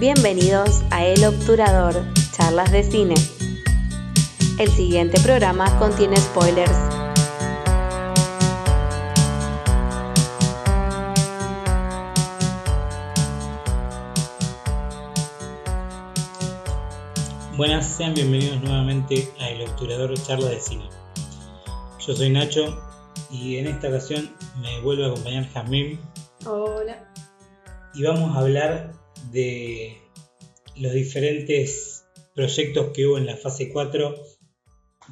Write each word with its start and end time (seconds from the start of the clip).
Bienvenidos 0.00 0.84
a 0.92 1.04
El 1.04 1.24
Obturador, 1.24 1.92
charlas 2.30 2.70
de 2.70 2.84
cine. 2.84 3.16
El 4.60 4.70
siguiente 4.70 5.20
programa 5.20 5.76
contiene 5.80 6.16
spoilers. 6.18 6.70
Buenas, 17.56 17.88
sean 17.88 18.14
bienvenidos 18.14 18.62
nuevamente 18.62 19.28
a 19.40 19.48
El 19.48 19.68
Obturador 19.68 20.14
Charlas 20.14 20.50
de 20.50 20.60
Cine. 20.60 20.88
Yo 22.06 22.14
soy 22.14 22.30
Nacho 22.30 22.80
y 23.32 23.56
en 23.56 23.66
esta 23.66 23.88
ocasión 23.88 24.32
me 24.60 24.80
vuelve 24.80 25.06
a 25.06 25.08
acompañar 25.08 25.48
Jazmín 25.48 26.00
Hola. 26.46 27.04
y 27.94 28.04
vamos 28.04 28.36
a 28.36 28.38
hablar 28.38 29.07
de 29.30 29.98
los 30.76 30.92
diferentes 30.92 32.06
proyectos 32.34 32.92
que 32.92 33.06
hubo 33.06 33.18
en 33.18 33.26
la 33.26 33.36
fase 33.36 33.70
4 33.72 34.14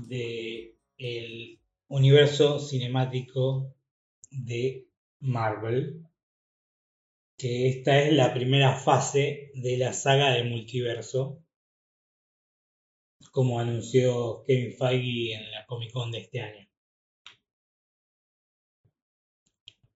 del 0.09 1.60
universo 1.88 2.61
cinemático 2.61 3.74
de 4.30 4.88
Marvel, 5.20 6.06
que 7.37 7.69
esta 7.69 8.02
es 8.02 8.12
la 8.12 8.33
primera 8.33 8.77
fase 8.77 9.50
de 9.55 9.77
la 9.77 9.92
saga 9.92 10.33
del 10.33 10.50
multiverso, 10.50 11.42
como 13.30 13.61
anunció 13.61 14.45
Kevin 14.47 14.73
Feige 14.73 15.34
en 15.34 15.50
la 15.50 15.66
Comic 15.66 15.92
Con 15.92 16.11
de 16.11 16.19
este 16.19 16.41
año. 16.41 16.66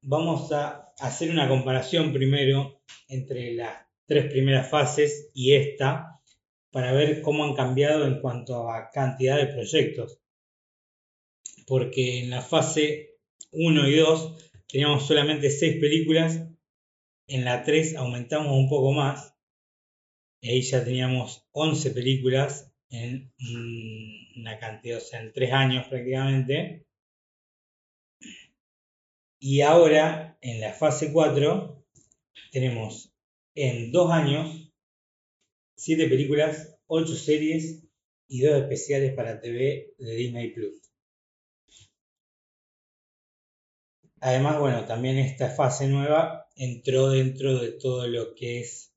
Vamos 0.03 0.51
a 0.53 0.93
hacer 0.99 1.31
una 1.31 1.49
comparación 1.49 2.13
primero 2.13 2.83
entre 3.09 3.53
las 3.53 3.90
tres 4.11 4.29
primeras 4.29 4.69
fases 4.69 5.31
y 5.35 5.55
esta 5.55 6.21
para 6.73 6.91
ver 6.91 7.23
cómo 7.23 7.45
han 7.45 7.55
cambiado 7.55 8.09
en 8.09 8.21
cuanto 8.21 8.69
a 8.69 8.91
cantidad 8.91 9.37
de 9.37 9.47
proyectos. 9.47 10.19
Porque 11.65 12.19
en 12.19 12.31
la 12.31 12.43
fase 12.43 13.21
1 13.53 13.87
y 13.87 13.97
2 13.97 14.51
teníamos 14.67 15.07
solamente 15.07 15.49
6 15.49 15.77
películas, 15.81 16.45
en 17.29 17.45
la 17.45 17.63
3 17.63 17.95
aumentamos 17.95 18.53
un 18.53 18.69
poco 18.69 18.91
más, 18.91 19.37
y 20.41 20.51
ahí 20.51 20.63
ya 20.63 20.85
teníamos 20.85 21.47
11 21.53 21.93
películas 21.93 22.73
en 22.89 23.33
una 24.37 24.59
cantidad, 24.59 24.99
o 24.99 25.01
sea, 25.01 25.21
en 25.21 25.33
3 25.33 25.53
años 25.53 25.87
prácticamente. 25.87 26.85
Y 29.39 29.61
ahora, 29.61 30.37
en 30.41 30.61
la 30.61 30.73
fase 30.73 31.13
4, 31.13 31.85
tenemos 32.51 33.10
en 33.55 33.93
2 33.93 34.11
años 34.11 34.73
7 35.77 36.09
películas, 36.09 36.77
8 36.89 37.15
series 37.17 37.85
y 38.29 38.43
2 38.43 38.63
especiales 38.63 39.15
para 39.15 39.41
TV 39.41 39.95
de 39.97 40.15
Disney 40.15 40.53
Plus. 40.53 40.81
Además, 44.21 44.59
bueno, 44.59 44.85
también 44.85 45.17
esta 45.17 45.49
fase 45.49 45.89
nueva 45.89 46.47
entró 46.55 47.09
dentro 47.09 47.59
de 47.59 47.73
todo 47.73 48.07
lo 48.07 48.35
que 48.35 48.61
es 48.61 48.93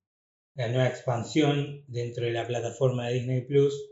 la 0.56 0.68
nueva 0.68 0.90
expansión 0.90 1.86
dentro 1.88 2.26
de 2.26 2.31
la 2.34 2.46
plataforma 2.46 3.08
de 3.08 3.14
Disney 3.14 3.42
Plus 3.42 3.90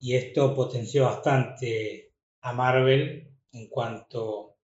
y 0.00 0.16
esto 0.16 0.56
potenció 0.56 1.04
bastante 1.04 2.12
a 2.40 2.52
Marvel 2.52 3.30
en 3.52 3.68
cuanto 3.68 4.56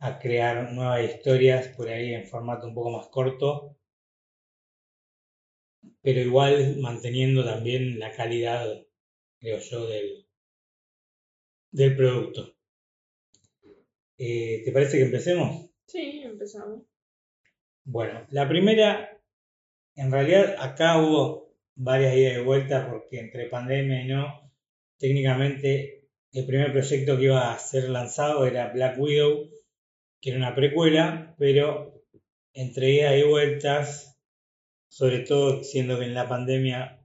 a 0.00 0.18
crear 0.18 0.72
nuevas 0.72 1.04
historias 1.04 1.68
por 1.68 1.88
ahí 1.88 2.12
en 2.12 2.26
formato 2.26 2.66
un 2.66 2.74
poco 2.74 2.90
más 2.90 3.06
corto, 3.06 3.76
pero 6.02 6.20
igual 6.20 6.76
manteniendo 6.80 7.44
también 7.44 7.98
la 7.98 8.12
calidad, 8.12 8.66
creo 9.38 9.58
yo, 9.58 9.86
del, 9.86 10.26
del 11.72 11.96
producto. 11.96 12.54
Eh, 14.18 14.62
¿Te 14.64 14.72
parece 14.72 14.98
que 14.98 15.04
empecemos? 15.04 15.70
Sí, 15.86 16.22
empezamos. 16.22 16.82
Bueno, 17.84 18.26
la 18.30 18.48
primera, 18.48 19.18
en 19.96 20.12
realidad 20.12 20.56
acá 20.58 21.00
hubo 21.00 21.54
varias 21.74 22.14
ideas 22.14 22.36
de 22.36 22.42
vuelta 22.42 22.90
porque 22.90 23.18
entre 23.18 23.48
pandemia 23.48 24.02
y 24.02 24.08
no, 24.08 24.52
técnicamente 24.98 26.08
el 26.32 26.46
primer 26.46 26.72
proyecto 26.72 27.16
que 27.16 27.24
iba 27.24 27.52
a 27.52 27.58
ser 27.58 27.88
lanzado 27.88 28.46
era 28.46 28.72
Black 28.72 28.98
Widow, 28.98 29.50
que 30.20 30.30
era 30.30 30.38
una 30.38 30.54
precuela, 30.54 31.34
pero 31.38 32.04
entre 32.52 32.90
idas 32.90 33.16
y 33.16 33.22
vueltas, 33.22 34.09
sobre 34.90 35.20
todo 35.20 35.62
siendo 35.62 35.98
que 35.98 36.04
en 36.06 36.14
la 36.14 36.28
pandemia 36.28 37.00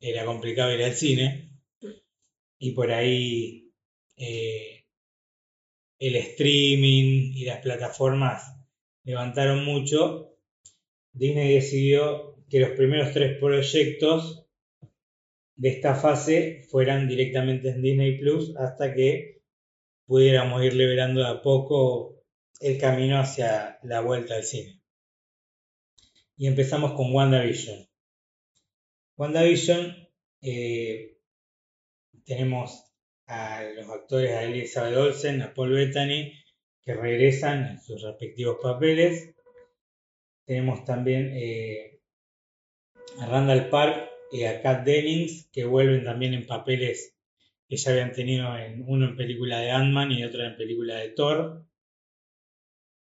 era 0.00 0.24
complicado 0.24 0.72
ir 0.72 0.84
al 0.84 0.94
cine, 0.94 1.50
y 2.58 2.70
por 2.70 2.92
ahí 2.92 3.72
eh, 4.16 4.86
el 5.98 6.16
streaming 6.16 7.32
y 7.34 7.44
las 7.44 7.60
plataformas 7.60 8.56
levantaron 9.04 9.64
mucho, 9.64 10.38
Disney 11.12 11.54
decidió 11.54 12.36
que 12.48 12.60
los 12.60 12.70
primeros 12.70 13.12
tres 13.12 13.38
proyectos 13.38 14.46
de 15.56 15.68
esta 15.70 15.94
fase 15.94 16.64
fueran 16.70 17.08
directamente 17.08 17.70
en 17.70 17.82
Disney 17.82 18.18
Plus 18.18 18.54
hasta 18.56 18.94
que 18.94 19.42
pudiéramos 20.06 20.62
ir 20.62 20.74
liberando 20.74 21.22
de 21.22 21.28
a 21.28 21.42
poco 21.42 22.22
el 22.60 22.78
camino 22.78 23.18
hacia 23.18 23.78
la 23.82 24.00
vuelta 24.00 24.36
al 24.36 24.44
cine. 24.44 24.75
Y 26.36 26.46
empezamos 26.46 26.92
con 26.92 27.14
WandaVision. 27.14 27.88
WandaVision 29.16 30.08
eh, 30.42 31.18
tenemos 32.24 32.92
a 33.26 33.62
los 33.62 33.88
actores 33.88 34.30
a 34.32 34.44
Elizabeth 34.44 34.96
Olsen, 34.96 35.42
a 35.42 35.54
Paul 35.54 35.72
Bettany, 35.72 36.32
que 36.82 36.94
regresan 36.94 37.66
en 37.66 37.80
sus 37.80 38.02
respectivos 38.02 38.58
papeles. 38.62 39.34
Tenemos 40.44 40.84
también 40.84 41.32
eh, 41.34 42.00
a 43.18 43.26
Randall 43.26 43.68
Park 43.70 44.10
y 44.30 44.44
a 44.44 44.60
Kat 44.60 44.84
Dennings, 44.84 45.48
que 45.52 45.64
vuelven 45.64 46.04
también 46.04 46.34
en 46.34 46.46
papeles 46.46 47.16
que 47.68 47.76
ya 47.76 47.90
habían 47.90 48.12
tenido 48.12 48.56
en 48.56 48.84
uno 48.86 49.06
en 49.06 49.16
película 49.16 49.58
de 49.58 49.70
Ant-Man 49.70 50.12
y 50.12 50.24
otro 50.24 50.44
en 50.44 50.56
película 50.56 50.96
de 50.96 51.08
Thor. 51.10 51.66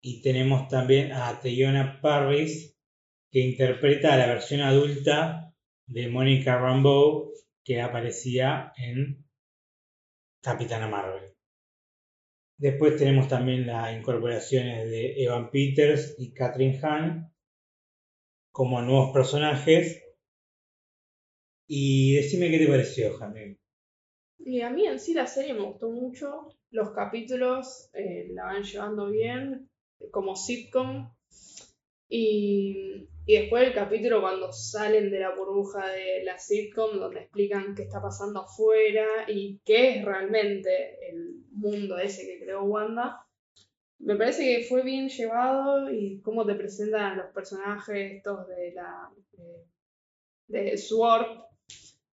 Y 0.03 0.21
tenemos 0.21 0.69
también 0.69 1.13
a 1.13 1.41
Teyona 1.41 2.01
Parris, 2.01 2.72
que 3.33 3.41
interpreta 3.41 4.13
a 4.13 4.19
la 4.19 4.27
versión 4.27 4.61
adulta 4.61 5.55
de 5.87 6.09
Monica 6.09 6.59
Rambeau, 6.59 7.33
que 7.65 7.81
aparecía 7.81 8.73
en 8.77 9.25
Capitana 10.43 10.87
Marvel. 10.87 11.33
Después 12.59 12.97
tenemos 12.97 13.29
también 13.29 13.67
las 13.67 13.97
incorporaciones 13.97 14.89
de 14.91 15.25
Evan 15.25 15.51
Peters 15.51 16.15
y 16.19 16.35
Catherine 16.35 16.79
Hahn 16.83 17.33
como 18.53 18.83
nuevos 18.83 19.13
personajes. 19.13 20.03
Y 21.67 22.17
decime 22.17 22.51
qué 22.51 22.59
te 22.59 22.69
pareció, 22.69 23.17
Jamil. 23.17 23.59
Y 24.39 24.61
a 24.61 24.69
mí 24.69 24.87
en 24.87 25.01
sí 25.01 25.15
la 25.15 25.27
serie 25.27 25.55
me 25.55 25.63
gustó 25.63 25.91
mucho. 25.91 26.49
Los 26.71 26.91
capítulos 26.91 27.89
eh, 27.95 28.29
la 28.35 28.45
van 28.45 28.63
llevando 28.63 29.11
bien, 29.11 29.71
como 30.11 30.37
sitcom. 30.37 31.15
Y, 32.09 33.09
y 33.25 33.39
después 33.39 33.69
el 33.69 33.75
capítulo 33.75 34.21
cuando 34.21 34.53
salen 34.53 35.11
de 35.11 35.21
la 35.21 35.35
burbuja 35.35 35.87
de 35.87 36.25
la 36.25 36.39
sitcom, 36.39 36.99
donde 36.99 37.21
explican 37.21 37.75
qué 37.75 37.85
está 37.85 38.03
pasando 38.03 38.41
afuera 38.41 39.07
y 39.29 39.61
qué 39.65 39.99
es 39.99 40.05
realmente 40.05 40.99
el 41.09 41.45
mundo 41.53 41.99
ese 41.99 42.27
que 42.27 42.45
creó 42.45 42.65
Wanda. 42.65 43.25
Me 44.01 44.17
parece 44.17 44.43
que 44.43 44.65
fue 44.65 44.83
bien 44.83 45.09
llevado 45.09 45.89
y 45.93 46.21
cómo 46.23 46.45
te 46.45 46.57
presentan 46.57 47.19
los 47.19 47.27
personajes 47.33 48.17
estos 48.17 48.49
de 48.49 48.73
la 48.73 49.09
de, 50.49 50.71
de 50.71 50.77
SWORD 50.77 51.43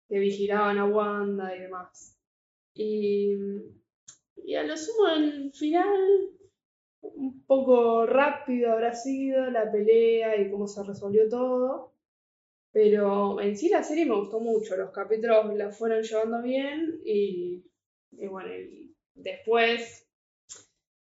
que 0.09 0.19
vigilaban 0.19 0.77
a 0.77 0.85
Wanda 0.85 1.57
y 1.57 1.61
demás. 1.61 2.19
Y, 2.75 3.35
y 4.45 4.55
a 4.55 4.63
lo 4.63 4.77
sumo 4.77 5.09
el 5.09 5.53
final 5.55 6.38
un 7.17 7.43
poco 7.45 8.07
rápido 8.07 8.73
habrá 8.73 8.95
sido 8.95 9.51
la 9.51 9.71
pelea 9.71 10.41
y 10.41 10.51
cómo 10.51 10.67
se 10.69 10.83
resolvió 10.85 11.29
todo. 11.29 11.93
Pero 12.73 13.41
en 13.41 13.57
sí 13.57 13.69
la 13.69 13.83
serie 13.83 14.05
me 14.07 14.15
gustó 14.17 14.41
mucho. 14.41 14.77
Los 14.77 14.91
capítulos 14.93 15.55
la 15.57 15.71
fueron 15.71 16.03
llevando 16.03 16.43
bien 16.43 17.01
y, 17.05 17.65
y 18.13 18.27
bueno, 18.27 18.55
y 18.55 18.95
después 19.15 20.07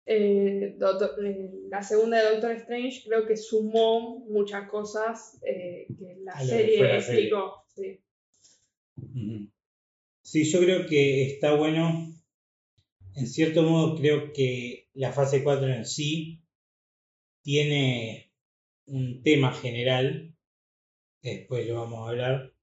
eh, 0.05 0.75
Doctor- 0.77 1.25
eh, 1.25 1.51
la 1.69 1.81
segunda 1.81 2.17
de 2.21 2.31
Doctor 2.31 2.51
Strange 2.51 3.03
creo 3.07 3.25
que 3.25 3.35
sumó 3.35 4.19
muchas 4.19 4.69
cosas 4.69 5.39
eh, 5.43 5.87
que 5.97 6.17
la 6.23 6.39
serie 6.39 6.95
explicó. 6.97 7.63
Sí. 7.75 7.99
Sí, 10.21 10.43
yo 10.43 10.59
creo 10.59 10.85
que 10.87 11.33
está 11.33 11.55
bueno. 11.55 12.14
En 13.15 13.27
cierto 13.27 13.63
modo, 13.63 13.95
creo 13.97 14.33
que 14.33 14.89
la 14.93 15.11
fase 15.11 15.43
4 15.43 15.67
en 15.67 15.85
sí 15.85 16.41
tiene 17.41 18.31
un 18.85 19.23
tema 19.23 19.53
general 19.53 20.35
después 21.25 21.67
lo 21.67 21.75
vamos 21.81 22.07
a 22.07 22.11
hablar. 22.11 22.53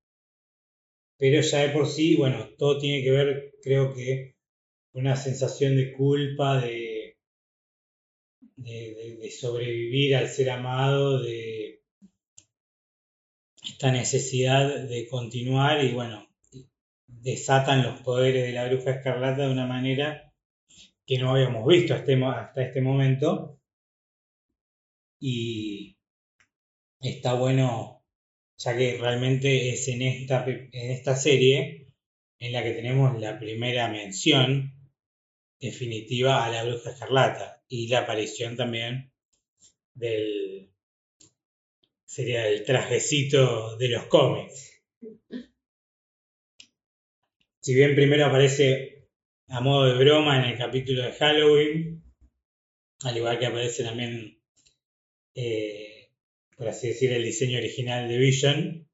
Pero 1.18 1.40
ya 1.40 1.58
de 1.58 1.68
por 1.70 1.86
sí, 1.86 2.16
bueno, 2.16 2.48
todo 2.58 2.78
tiene 2.78 3.02
que 3.02 3.10
ver, 3.10 3.54
creo 3.62 3.94
que, 3.94 4.36
una 4.92 5.16
sensación 5.16 5.76
de 5.76 5.92
culpa, 5.92 6.60
de, 6.60 7.16
de, 8.56 9.30
sobrevivir 9.30 10.16
al 10.16 10.28
ser 10.28 10.50
amado, 10.50 11.22
de 11.22 11.82
esta 13.64 13.92
necesidad 13.92 14.88
de 14.88 15.08
continuar 15.08 15.84
y 15.84 15.92
bueno, 15.92 16.28
desatan 17.06 17.84
los 17.84 18.00
poderes 18.00 18.44
de 18.44 18.52
la 18.52 18.66
bruja 18.68 18.90
escarlata 18.90 19.46
de 19.46 19.52
una 19.52 19.66
manera 19.66 20.31
que 21.06 21.18
no 21.18 21.32
habíamos 21.32 21.66
visto 21.66 21.94
hasta 21.94 22.12
este, 22.12 22.62
este 22.62 22.80
momento. 22.80 23.60
Y 25.20 25.96
está 27.00 27.34
bueno, 27.34 28.04
ya 28.56 28.76
que 28.76 28.98
realmente 28.98 29.70
es 29.70 29.88
en 29.88 30.02
esta, 30.02 30.44
en 30.46 30.90
esta 30.90 31.16
serie 31.16 31.88
en 32.38 32.52
la 32.52 32.62
que 32.62 32.72
tenemos 32.72 33.18
la 33.20 33.38
primera 33.38 33.88
mención 33.88 34.74
definitiva 35.60 36.44
a 36.44 36.50
la 36.50 36.64
bruja 36.64 36.90
escarlata 36.90 37.62
y 37.68 37.86
la 37.86 38.00
aparición 38.00 38.56
también 38.56 39.12
del 39.94 40.72
sería 42.04 42.46
el 42.46 42.64
trajecito 42.64 43.76
de 43.78 43.88
los 43.88 44.04
cómics. 44.06 44.82
Si 47.60 47.74
bien 47.74 47.94
primero 47.94 48.26
aparece 48.26 49.01
a 49.52 49.60
modo 49.60 49.84
de 49.84 50.02
broma 50.02 50.38
en 50.38 50.50
el 50.50 50.58
capítulo 50.58 51.02
de 51.02 51.12
Halloween, 51.12 52.02
al 53.04 53.16
igual 53.16 53.38
que 53.38 53.46
aparece 53.46 53.84
también 53.84 54.38
eh, 55.34 56.10
por 56.56 56.68
así 56.68 56.88
decir, 56.88 57.12
el 57.12 57.24
diseño 57.24 57.58
original 57.58 58.08
de 58.08 58.18
Vision. 58.18 58.88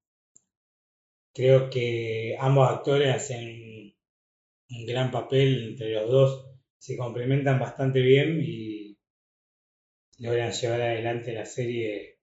Creo 1.35 1.71
que 1.71 2.37
ambos 2.41 2.69
actores 2.69 3.15
hacen 3.15 3.95
un 4.71 4.87
gran 4.87 5.11
papel 5.11 5.69
entre 5.69 5.93
los 5.93 6.11
dos, 6.11 6.51
se 6.79 6.97
complementan 6.97 7.61
bastante 7.61 8.01
bien 8.01 8.41
y 8.43 8.99
logran 10.19 10.53
llevar 10.53 10.81
adelante 10.81 11.33
la 11.33 11.47
serie 11.47 12.19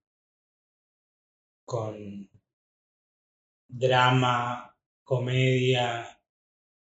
con 1.64 2.30
drama, 3.68 4.76
comedia 5.04 6.15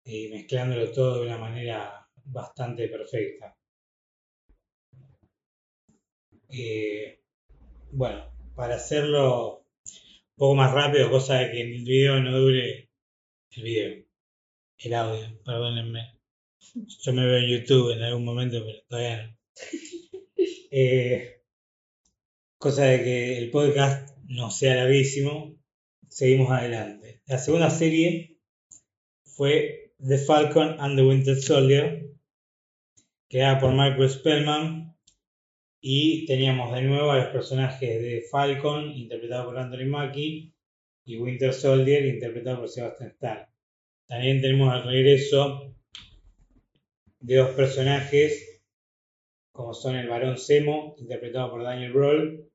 y 0.08 0.30
mezclándolo 0.30 0.90
todo 0.92 1.20
de 1.20 1.28
una 1.28 1.38
manera 1.38 2.08
bastante 2.24 2.88
perfecta. 2.88 3.58
Eh, 6.50 7.20
bueno, 7.92 8.32
para 8.56 8.76
hacerlo 8.76 9.60
un 9.60 10.36
poco 10.36 10.56
más 10.56 10.74
rápido, 10.74 11.12
cosa 11.12 11.40
de 11.40 11.52
que 11.52 11.62
el 11.62 11.84
video 11.84 12.22
no 12.22 12.40
dure 12.40 12.90
el 13.52 13.64
video, 13.64 14.06
el 14.78 14.94
audio, 14.94 15.44
perdónenme. 15.44 16.22
Yo 16.74 17.12
me 17.12 17.26
veo 17.26 17.40
en 17.40 17.50
YouTube 17.50 17.92
en 17.92 18.04
algún 18.04 18.24
momento, 18.24 18.64
pero 18.66 18.80
todavía 18.88 19.28
no. 19.28 19.38
Eh, 20.70 21.42
cosa 22.58 22.84
de 22.84 23.04
que 23.04 23.38
el 23.38 23.50
podcast 23.52 24.16
no 24.28 24.52
sea 24.52 24.76
larguísimo, 24.76 25.56
seguimos 26.10 26.52
adelante. 26.52 27.22
La 27.26 27.38
segunda 27.40 27.70
serie 27.70 28.38
fue 29.24 29.87
The 30.00 30.18
Falcon 30.20 30.80
and 30.80 30.98
the 30.98 31.04
Winter 31.04 31.36
Soldier, 31.36 32.10
creada 33.30 33.60
por 33.60 33.72
Michael 33.72 34.10
Spellman 34.10 34.96
y 35.82 36.26
teníamos 36.26 36.74
de 36.74 36.82
nuevo 36.82 37.12
a 37.12 37.18
los 37.18 37.28
personajes 37.28 38.02
de 38.02 38.24
Falcon, 38.30 38.92
interpretado 38.92 39.46
por 39.46 39.58
Anthony 39.58 39.86
Mackie, 39.86 40.54
y 41.06 41.18
Winter 41.18 41.54
Soldier, 41.54 42.06
interpretado 42.06 42.60
por 42.60 42.70
Sebastian 42.70 43.12
Stan. 43.12 43.48
También 44.08 44.42
tenemos 44.42 44.76
el 44.76 44.84
regreso 44.84 45.74
de 47.20 47.36
dos 47.36 47.52
personajes, 47.52 48.62
como 49.52 49.74
son 49.74 49.96
el 49.96 50.10
Barón 50.10 50.38
Zemo, 50.38 50.96
interpretado 50.98 51.52
por 51.52 51.64
Daniel 51.64 51.94
Brühl, 51.94 52.52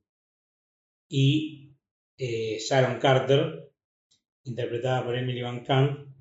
y 1.08 1.74
eh, 2.18 2.58
Sharon 2.58 3.00
Carter, 3.00 3.70
interpretada 4.44 5.04
por 5.04 5.16
Emily 5.16 5.42
Van 5.42 5.64
Camp. 5.64 6.11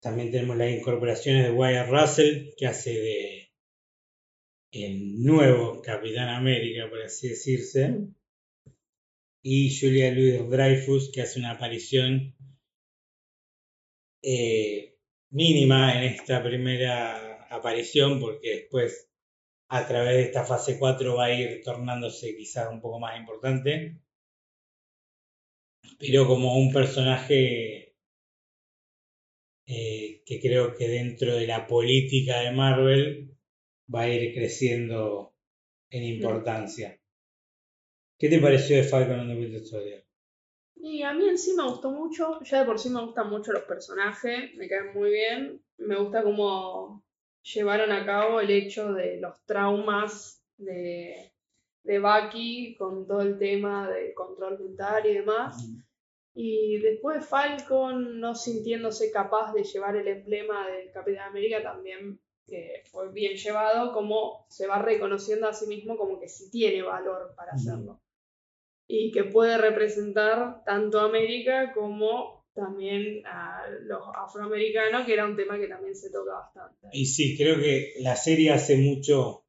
También 0.00 0.30
tenemos 0.30 0.56
las 0.56 0.70
incorporaciones 0.70 1.44
de 1.44 1.52
Wyatt 1.52 1.90
Russell, 1.90 2.54
que 2.56 2.66
hace 2.66 2.90
de 2.90 3.50
el 4.72 5.22
nuevo 5.22 5.82
Capitán 5.82 6.28
América, 6.28 6.88
por 6.88 7.02
así 7.02 7.28
decirse, 7.28 8.08
y 9.42 9.78
Julia 9.78 10.12
Louis 10.12 10.48
Dreyfus, 10.48 11.10
que 11.12 11.22
hace 11.22 11.38
una 11.40 11.52
aparición 11.52 12.34
eh, 14.22 14.96
mínima 15.30 15.98
en 15.98 16.14
esta 16.14 16.42
primera 16.42 17.46
aparición, 17.50 18.20
porque 18.20 18.50
después 18.50 19.10
a 19.68 19.86
través 19.86 20.14
de 20.14 20.22
esta 20.22 20.44
fase 20.44 20.78
4 20.78 21.16
va 21.16 21.26
a 21.26 21.32
ir 21.32 21.62
tornándose 21.62 22.36
quizás 22.36 22.70
un 22.70 22.80
poco 22.80 23.00
más 23.00 23.18
importante, 23.18 24.00
pero 25.98 26.26
como 26.26 26.56
un 26.56 26.72
personaje 26.72 27.89
eh, 29.72 30.22
que 30.26 30.40
creo 30.40 30.74
que 30.74 30.88
dentro 30.88 31.36
de 31.36 31.46
la 31.46 31.68
política 31.68 32.40
de 32.40 32.50
Marvel 32.50 33.30
va 33.94 34.00
a 34.02 34.08
ir 34.08 34.34
creciendo 34.34 35.36
en 35.90 36.02
importancia. 36.02 37.00
¿Qué 38.18 38.28
te 38.28 38.40
pareció 38.40 38.76
de 38.76 38.82
Falcon 38.82 39.20
and 39.20 39.30
the 39.30 39.38
Winter 39.38 39.64
Soldier? 39.64 40.04
Y 40.74 41.02
a 41.02 41.12
mí 41.12 41.28
en 41.28 41.38
sí 41.38 41.54
me 41.56 41.62
gustó 41.62 41.92
mucho, 41.92 42.40
ya 42.42 42.60
de 42.60 42.66
por 42.66 42.80
sí 42.80 42.90
me 42.90 43.04
gustan 43.04 43.30
mucho 43.30 43.52
los 43.52 43.62
personajes, 43.62 44.52
me 44.56 44.66
caen 44.66 44.92
muy 44.92 45.10
bien, 45.10 45.62
me 45.78 45.96
gusta 45.96 46.24
cómo 46.24 47.04
llevaron 47.42 47.92
a 47.92 48.04
cabo 48.04 48.40
el 48.40 48.50
hecho 48.50 48.92
de 48.92 49.20
los 49.20 49.40
traumas 49.46 50.44
de, 50.56 51.32
de 51.84 51.98
Bucky 52.00 52.74
con 52.76 53.06
todo 53.06 53.20
el 53.20 53.38
tema 53.38 53.88
del 53.88 54.14
control 54.14 54.58
mental 54.58 55.06
y 55.06 55.14
demás. 55.14 55.64
Y 56.42 56.78
después 56.78 57.26
Falcon 57.26 58.18
no 58.18 58.34
sintiéndose 58.34 59.10
capaz 59.10 59.52
de 59.52 59.62
llevar 59.62 59.94
el 59.96 60.08
emblema 60.08 60.66
del 60.70 60.90
Capitán 60.90 61.28
América 61.28 61.62
también 61.62 62.18
que 62.46 62.82
fue 62.90 63.12
bien 63.12 63.36
llevado, 63.36 63.92
como 63.92 64.46
se 64.48 64.66
va 64.66 64.80
reconociendo 64.80 65.46
a 65.46 65.52
sí 65.52 65.66
mismo 65.66 65.98
como 65.98 66.18
que 66.18 66.30
sí 66.30 66.50
tiene 66.50 66.80
valor 66.80 67.34
para 67.36 67.52
hacerlo. 67.52 68.00
Y 68.88 69.12
que 69.12 69.24
puede 69.24 69.58
representar 69.58 70.64
tanto 70.64 71.00
a 71.00 71.04
América 71.04 71.74
como 71.74 72.46
también 72.54 73.22
a 73.26 73.66
los 73.82 74.00
afroamericanos, 74.14 75.04
que 75.04 75.12
era 75.12 75.26
un 75.26 75.36
tema 75.36 75.58
que 75.58 75.68
también 75.68 75.94
se 75.94 76.10
toca 76.10 76.32
bastante. 76.32 76.88
Y 76.94 77.04
sí, 77.04 77.36
creo 77.36 77.56
que 77.56 77.92
la 78.00 78.16
serie 78.16 78.50
hace 78.50 78.78
mucho, 78.78 79.44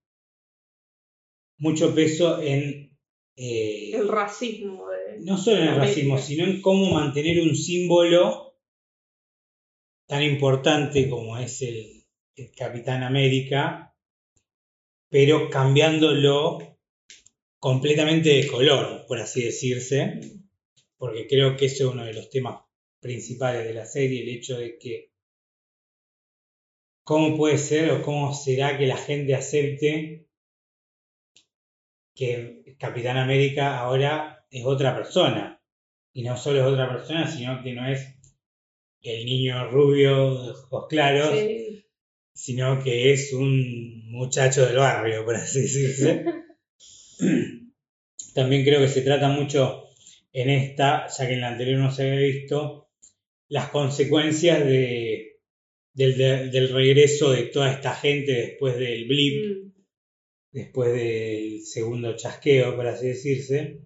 mucho 1.58 1.96
peso 1.96 2.42
en... 2.42 2.92
Eh, 3.38 3.96
el 3.96 4.10
racismo. 4.10 4.91
No 5.22 5.38
solo 5.38 5.62
en 5.62 5.70
el 5.70 5.76
racismo, 5.76 6.18
sino 6.18 6.46
en 6.46 6.62
cómo 6.62 6.92
mantener 6.92 7.42
un 7.42 7.56
símbolo 7.56 8.58
tan 10.08 10.24
importante 10.24 11.10
como 11.10 11.38
es 11.38 11.62
el, 11.62 12.06
el 12.36 12.52
Capitán 12.52 13.04
América, 13.04 13.96
pero 15.10 15.50
cambiándolo 15.50 16.78
completamente 17.60 18.30
de 18.30 18.48
color, 18.48 19.06
por 19.08 19.20
así 19.20 19.44
decirse, 19.44 20.20
porque 20.98 21.28
creo 21.28 21.56
que 21.56 21.66
ese 21.66 21.84
es 21.84 21.90
uno 21.90 22.04
de 22.04 22.14
los 22.14 22.30
temas 22.30 22.62
principales 23.00 23.66
de 23.66 23.74
la 23.74 23.86
serie, 23.86 24.24
el 24.24 24.30
hecho 24.30 24.58
de 24.58 24.78
que 24.78 25.12
cómo 27.04 27.38
puede 27.38 27.58
ser 27.58 27.92
o 27.92 28.02
cómo 28.02 28.34
será 28.34 28.78
que 28.78 28.88
la 28.88 28.98
gente 28.98 29.36
acepte 29.36 30.28
que 32.16 32.76
Capitán 32.80 33.18
América 33.18 33.80
ahora 33.80 34.41
es 34.52 34.66
otra 34.66 34.96
persona. 34.96 35.60
Y 36.14 36.24
no 36.24 36.38
solo 36.38 36.60
es 36.60 36.66
otra 36.66 36.90
persona, 36.90 37.26
sino 37.26 37.64
que 37.64 37.74
no 37.74 37.88
es 37.88 38.16
el 39.02 39.26
niño 39.26 39.72
rubio 39.72 40.44
de 40.44 40.52
ojos 40.52 40.86
claros, 40.90 41.40
sino 42.34 42.84
que 42.84 43.14
es 43.14 43.34
un 43.34 44.12
muchacho 44.12 44.66
del 44.66 44.78
barrio, 44.78 45.26
por 45.26 45.36
así 45.36 45.62
decirse. 45.62 46.26
También 48.36 48.64
creo 48.64 48.82
que 48.82 48.88
se 48.88 49.02
trata 49.02 49.30
mucho 49.30 49.86
en 50.34 50.50
esta, 50.50 51.08
ya 51.08 51.28
que 51.28 51.34
en 51.34 51.42
la 51.42 51.50
anterior 51.50 51.80
no 51.80 51.92
se 51.92 52.04
había 52.04 52.20
visto, 52.20 52.90
las 53.48 53.70
consecuencias 53.70 54.66
de, 54.66 55.40
del, 55.94 56.70
regreso 56.70 57.32
de 57.32 57.44
toda 57.44 57.72
esta 57.72 57.94
gente 57.94 58.32
después 58.32 58.78
del 58.78 59.08
blip, 59.08 59.66
mm. 59.66 59.72
después 60.52 60.94
del 60.94 61.62
segundo 61.66 62.16
chasqueo, 62.16 62.76
por 62.76 62.88
así 62.88 63.08
decirse, 63.08 63.82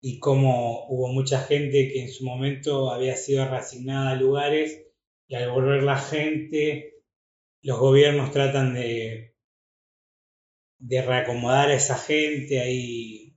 y 0.00 0.18
cómo 0.18 0.86
hubo 0.88 1.08
mucha 1.08 1.40
gente 1.40 1.88
que 1.92 2.02
en 2.02 2.08
su 2.08 2.24
momento 2.24 2.90
había 2.90 3.16
sido 3.16 3.46
reasignada 3.46 4.10
a 4.10 4.16
lugares 4.16 4.86
y 5.28 5.34
al 5.34 5.50
volver 5.50 5.82
la 5.82 5.98
gente 5.98 6.94
los 7.62 7.78
gobiernos 7.78 8.30
tratan 8.30 8.74
de, 8.74 9.34
de 10.78 11.02
reacomodar 11.02 11.68
a 11.68 11.74
esa 11.74 11.96
gente, 11.96 12.60
hay, 12.60 13.36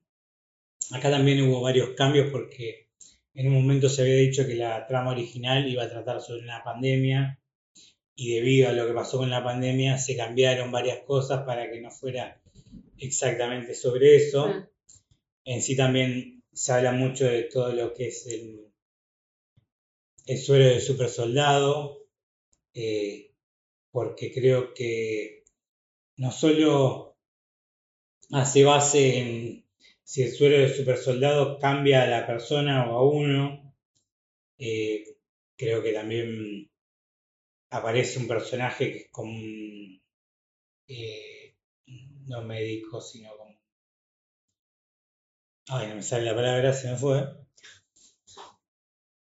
acá 0.91 1.11
también 1.11 1.41
hubo 1.41 1.61
varios 1.61 1.89
cambios 1.89 2.31
porque 2.31 2.89
en 3.33 3.47
un 3.47 3.55
momento 3.55 3.89
se 3.89 4.03
había 4.03 4.15
dicho 4.15 4.47
que 4.47 4.55
la 4.55 4.87
trama 4.87 5.11
original 5.11 5.67
iba 5.67 5.83
a 5.83 5.89
tratar 5.89 6.21
sobre 6.21 6.43
una 6.43 6.63
pandemia 6.63 7.39
y 8.15 8.35
debido 8.35 8.69
a 8.69 8.73
lo 8.73 8.87
que 8.87 8.93
pasó 8.93 9.17
con 9.17 9.29
la 9.29 9.43
pandemia 9.43 9.97
se 9.97 10.15
cambiaron 10.15 10.71
varias 10.71 10.99
cosas 10.99 11.43
para 11.43 11.69
que 11.69 11.81
no 11.81 11.91
fuera 11.91 12.41
exactamente 12.97 13.73
sobre 13.73 14.15
eso. 14.15 14.45
Ah. 14.45 14.69
En 15.45 15.61
sí 15.61 15.75
también 15.75 16.32
se 16.53 16.71
habla 16.73 16.91
mucho 16.91 17.25
de 17.25 17.43
todo 17.43 17.73
lo 17.73 17.93
que 17.93 18.07
es 18.07 18.27
el, 18.27 18.71
el 20.25 20.37
suero 20.37 20.65
del 20.65 20.81
super 20.81 21.09
soldado, 21.09 22.05
eh, 22.73 23.31
porque 23.91 24.31
creo 24.31 24.73
que 24.73 25.43
no 26.17 26.31
solo 26.31 27.17
hace 28.31 28.63
base 28.63 29.17
en 29.19 29.63
si 30.03 30.23
el 30.23 30.31
suero 30.31 30.57
del 30.57 30.73
super 30.73 30.97
soldado 30.97 31.57
cambia 31.59 32.03
a 32.03 32.07
la 32.07 32.27
persona 32.27 32.91
o 32.91 32.97
a 32.97 33.09
uno, 33.09 33.75
eh, 34.57 35.03
creo 35.55 35.81
que 35.81 35.93
también 35.93 36.69
aparece 37.71 38.19
un 38.19 38.27
personaje 38.27 38.91
que 38.91 38.97
es 38.99 39.09
como 39.11 39.31
un, 39.31 40.01
eh, 40.87 41.55
no 42.27 42.43
médico, 42.43 43.01
sino. 43.01 43.32
Ay, 45.67 45.87
no 45.87 45.95
me 45.95 46.03
sale 46.03 46.25
la 46.25 46.35
palabra, 46.35 46.73
se 46.73 46.91
me 46.91 46.97
fue. 46.97 47.23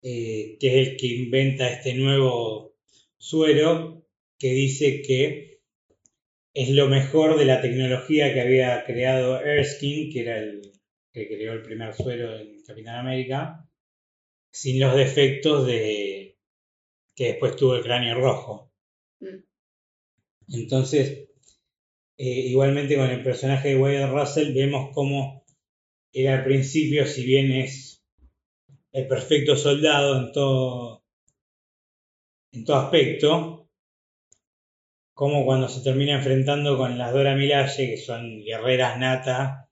Eh, 0.02 0.56
que 0.58 0.68
es 0.68 0.88
el 0.88 0.96
que 0.96 1.06
inventa 1.06 1.68
este 1.68 1.94
nuevo 1.94 2.74
suero 3.18 4.04
que 4.38 4.50
dice 4.50 5.02
que 5.02 5.60
es 6.54 6.70
lo 6.70 6.88
mejor 6.88 7.38
de 7.38 7.44
la 7.44 7.60
tecnología 7.60 8.34
que 8.34 8.40
había 8.40 8.84
creado 8.84 9.40
Erskine, 9.40 10.12
que 10.12 10.20
era 10.20 10.38
el 10.38 10.72
que 11.12 11.28
creó 11.28 11.52
el 11.52 11.62
primer 11.62 11.94
suero 11.94 12.36
en 12.36 12.62
Capitán 12.62 12.96
América, 12.96 13.68
sin 14.50 14.80
los 14.80 14.96
defectos 14.96 15.66
de 15.66 16.38
que 17.14 17.26
después 17.26 17.56
tuvo 17.56 17.76
el 17.76 17.82
cráneo 17.82 18.18
rojo. 18.18 18.72
Mm. 19.20 19.44
Entonces, 20.54 21.28
eh, 22.16 22.40
igualmente 22.48 22.96
con 22.96 23.10
el 23.10 23.22
personaje 23.22 23.70
de 23.70 23.76
Wyatt 23.76 24.10
Russell 24.10 24.54
vemos 24.54 24.90
cómo 24.94 25.41
él 26.12 26.28
al 26.28 26.45
principio, 26.45 27.07
si 27.07 27.25
bien 27.25 27.52
es 27.52 28.04
el 28.92 29.07
perfecto 29.07 29.57
soldado 29.57 30.19
en 30.19 30.33
todo, 30.33 31.02
en 32.52 32.64
todo 32.64 32.76
aspecto, 32.76 33.69
como 35.14 35.45
cuando 35.45 35.69
se 35.69 35.83
termina 35.83 36.16
enfrentando 36.16 36.76
con 36.76 36.99
las 36.99 37.12
Dora 37.12 37.35
Milaje, 37.35 37.90
que 37.90 37.97
son 37.97 38.42
guerreras 38.45 38.99
nata, 38.99 39.69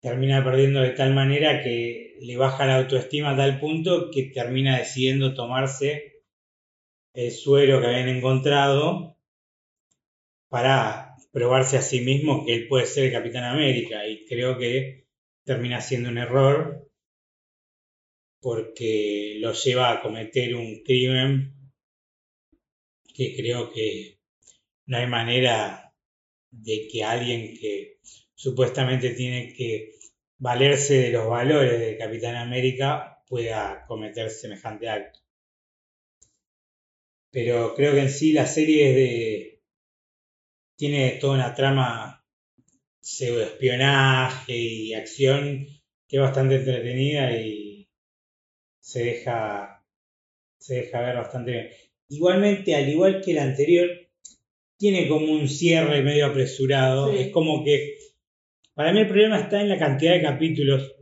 termina 0.00 0.44
perdiendo 0.44 0.80
de 0.80 0.90
tal 0.90 1.14
manera 1.14 1.62
que 1.62 2.16
le 2.20 2.36
baja 2.36 2.66
la 2.66 2.76
autoestima 2.76 3.30
a 3.30 3.36
tal 3.36 3.58
punto 3.58 4.10
que 4.10 4.24
termina 4.24 4.78
decidiendo 4.78 5.34
tomarse 5.34 6.22
el 7.14 7.30
suero 7.30 7.80
que 7.80 7.86
habían 7.86 8.08
encontrado 8.08 9.16
para 10.48 11.16
probarse 11.32 11.78
a 11.78 11.82
sí 11.82 12.00
mismo 12.00 12.44
que 12.44 12.54
él 12.54 12.68
puede 12.68 12.86
ser 12.86 13.04
el 13.06 13.12
Capitán 13.12 13.44
América. 13.44 14.06
Y 14.06 14.24
creo 14.26 14.58
que 14.58 15.03
termina 15.44 15.80
siendo 15.80 16.08
un 16.08 16.18
error 16.18 16.88
porque 18.40 19.36
lo 19.40 19.52
lleva 19.52 19.92
a 19.92 20.02
cometer 20.02 20.54
un 20.54 20.82
crimen 20.82 21.54
que 23.14 23.34
creo 23.36 23.72
que 23.72 24.18
no 24.86 24.98
hay 24.98 25.06
manera 25.06 25.94
de 26.50 26.88
que 26.90 27.04
alguien 27.04 27.56
que 27.58 27.98
supuestamente 28.34 29.10
tiene 29.10 29.54
que 29.54 29.92
valerse 30.38 30.94
de 30.94 31.10
los 31.10 31.28
valores 31.28 31.80
del 31.80 31.96
Capitán 31.96 32.36
América 32.36 33.22
pueda 33.26 33.86
cometer 33.86 34.30
semejante 34.30 34.88
acto. 34.88 35.20
Pero 37.30 37.74
creo 37.74 37.94
que 37.94 38.00
en 38.00 38.10
sí 38.10 38.32
la 38.32 38.46
serie 38.46 38.90
es 38.90 38.94
de. 38.94 39.62
tiene 40.76 41.18
toda 41.20 41.34
una 41.34 41.54
trama 41.54 42.13
pseudoespionaje 43.04 44.56
y 44.56 44.94
acción 44.94 45.66
que 46.08 46.16
es 46.16 46.22
bastante 46.22 46.56
entretenida 46.56 47.38
y 47.38 47.86
se 48.80 49.04
deja. 49.04 49.84
se 50.58 50.76
deja 50.76 51.02
ver 51.02 51.16
bastante 51.16 51.50
bien. 51.50 51.68
Igualmente, 52.08 52.74
al 52.74 52.88
igual 52.88 53.20
que 53.22 53.32
el 53.32 53.38
anterior, 53.38 53.90
tiene 54.78 55.08
como 55.08 55.32
un 55.32 55.48
cierre 55.48 56.02
medio 56.02 56.26
apresurado. 56.26 57.12
Sí. 57.12 57.18
Es 57.18 57.32
como 57.32 57.62
que. 57.62 57.98
Para 58.72 58.92
mí 58.92 59.00
el 59.00 59.08
problema 59.08 59.38
está 59.38 59.60
en 59.60 59.68
la 59.68 59.78
cantidad 59.78 60.14
de 60.14 60.22
capítulos 60.22 60.96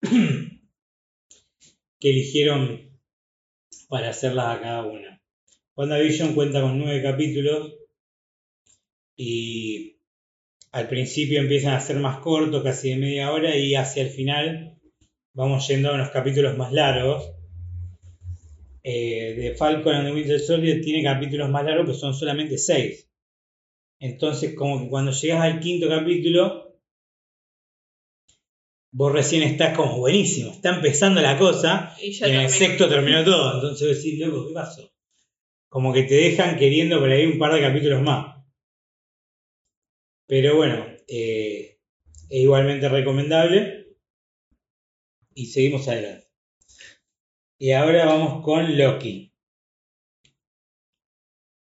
que 2.00 2.10
eligieron 2.10 2.96
para 3.88 4.10
hacerlas 4.10 4.56
a 4.56 4.60
cada 4.60 4.84
una. 4.84 5.20
WandaVision 5.76 6.34
cuenta 6.34 6.60
con 6.60 6.78
nueve 6.78 7.02
capítulos 7.02 7.74
y 9.16 9.97
al 10.72 10.88
principio 10.88 11.40
empiezan 11.40 11.74
a 11.74 11.80
ser 11.80 11.96
más 11.96 12.18
cortos, 12.18 12.62
casi 12.62 12.90
de 12.90 12.96
media 12.96 13.32
hora, 13.32 13.56
y 13.56 13.74
hacia 13.74 14.02
el 14.02 14.10
final 14.10 14.76
vamos 15.34 15.66
yendo 15.68 15.90
a 15.90 15.94
unos 15.94 16.10
capítulos 16.10 16.56
más 16.56 16.72
largos. 16.72 17.32
Eh, 18.82 19.34
de 19.34 19.54
Falcon 19.54 19.94
and 19.94 20.08
the 20.08 20.14
Winter 20.14 20.40
Soldier 20.40 20.80
tiene 20.80 21.02
capítulos 21.02 21.50
más 21.50 21.64
largos, 21.64 21.86
pero 21.86 21.98
son 21.98 22.14
solamente 22.14 22.58
seis. 22.58 23.08
Entonces, 24.00 24.54
como 24.54 24.80
que 24.80 24.88
cuando 24.88 25.10
llegas 25.12 25.42
al 25.42 25.60
quinto 25.60 25.88
capítulo, 25.88 26.78
vos 28.92 29.12
recién 29.12 29.42
estás 29.42 29.76
como 29.76 29.98
buenísimo, 29.98 30.52
está 30.52 30.74
empezando 30.74 31.20
la 31.20 31.38
cosa, 31.38 31.94
Y 32.00 32.10
y 32.12 32.24
en 32.24 32.40
el 32.40 32.50
sexto 32.50 32.88
terminó 32.88 33.24
todo. 33.24 33.54
Entonces 33.54 33.88
vos 33.88 33.96
decís, 33.96 34.18
loco, 34.18 34.48
¿qué 34.48 34.54
pasó? 34.54 34.90
Como 35.68 35.92
que 35.92 36.04
te 36.04 36.14
dejan 36.14 36.56
queriendo 36.56 36.98
por 36.98 37.10
ahí 37.10 37.26
un 37.26 37.38
par 37.38 37.52
de 37.52 37.60
capítulos 37.60 38.02
más. 38.02 38.37
Pero 40.28 40.56
bueno, 40.56 40.86
eh, 41.08 41.80
es 42.30 42.40
igualmente 42.40 42.88
recomendable. 42.88 43.96
Y 45.34 45.46
seguimos 45.46 45.88
adelante. 45.88 46.28
Y 47.58 47.72
ahora 47.72 48.06
vamos 48.06 48.44
con 48.44 48.78
Loki. 48.78 49.34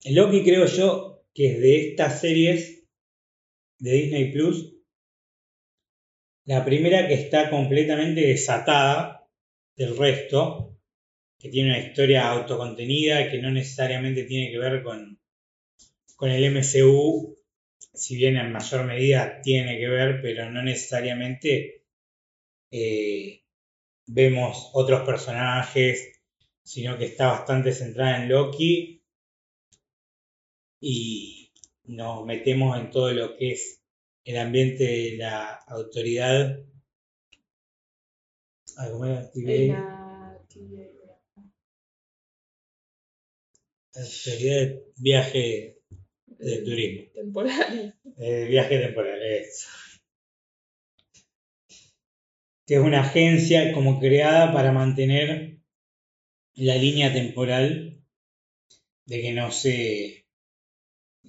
Loki 0.06 0.44
creo 0.44 0.68
yo 0.68 1.26
que 1.34 1.54
es 1.54 1.60
de 1.60 1.90
estas 1.90 2.22
series 2.22 2.88
de 3.80 3.92
Disney 3.92 4.32
Plus 4.32 4.80
la 6.50 6.66
primera 6.66 7.08
que 7.08 7.14
está 7.14 7.48
completamente 7.52 8.22
desatada 8.22 9.30
del 9.76 9.96
resto, 9.96 10.80
que 11.38 11.50
tiene 11.50 11.70
una 11.70 11.88
historia 11.88 12.28
autocontenida, 12.32 13.30
que 13.30 13.38
no 13.38 13.52
necesariamente 13.52 14.24
tiene 14.24 14.50
que 14.50 14.58
ver 14.58 14.82
con, 14.82 15.22
con 16.16 16.32
el 16.32 16.52
MCU, 16.52 17.38
si 17.94 18.16
bien 18.18 18.38
en 18.38 18.52
mayor 18.52 18.86
medida 18.86 19.42
tiene 19.42 19.78
que 19.80 19.88
ver, 19.88 20.22
pero 20.22 20.50
no 20.52 20.62
necesariamente 20.64 21.84
eh, 22.72 23.44
vemos 24.08 24.72
otros 24.74 25.06
personajes, 25.06 26.22
sino 26.64 26.98
que 26.98 27.06
está 27.06 27.28
bastante 27.32 27.74
centrada 27.74 28.24
en 28.24 28.30
Loki 28.30 29.04
y 30.82 31.52
nos 31.86 32.26
metemos 32.26 32.78
en 32.78 32.90
todo 32.92 33.12
lo 33.14 33.36
que 33.38 33.52
es 33.54 33.82
el 34.26 34.38
ambiente 34.38 34.84
de 34.84 35.18
la 35.18 35.54
autoridad. 35.68 36.60
La 38.76 39.30
tía- 39.34 40.40
Autoridad 43.96 44.50
de 44.50 44.84
viaje 44.98 45.79
de 46.40 46.58
turismo. 46.64 47.12
temporal. 47.14 47.96
Eh, 48.18 48.46
viaje 48.50 48.80
temporal, 48.80 49.22
eso. 49.22 49.68
Que 52.66 52.76
es 52.76 52.80
una 52.80 53.02
agencia 53.02 53.72
como 53.74 54.00
creada 54.00 54.54
para 54.54 54.72
mantener 54.72 55.58
la 56.56 56.76
línea 56.76 57.14
temporal 57.14 58.02
de 59.06 59.22
que 59.22 59.32
no 59.32 59.52
se 59.52 60.26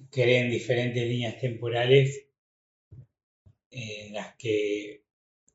creen 0.09 0.51
diferentes 0.51 1.07
líneas 1.07 1.39
temporales 1.39 2.27
en 3.71 4.13
las 4.13 4.35
que 4.35 5.03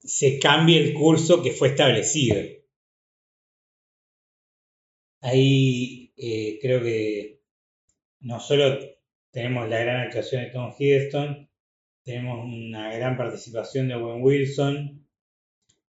se 0.01 0.39
cambie 0.39 0.81
el 0.81 0.95
curso 0.95 1.43
que 1.43 1.53
fue 1.53 1.69
establecido. 1.69 2.43
Ahí 5.21 6.13
eh, 6.17 6.59
creo 6.61 6.83
que 6.83 7.41
no 8.21 8.41
solo 8.41 8.86
tenemos 9.37 9.69
la 9.69 9.81
gran 9.81 10.01
actuación 10.01 10.45
de 10.45 10.51
Tom 10.51 10.73
Hiddleston, 10.79 11.47
tenemos 12.03 12.43
una 12.43 12.91
gran 12.97 13.19
participación 13.19 13.87
de 13.87 13.95
Owen 13.95 14.23
Wilson 14.23 15.07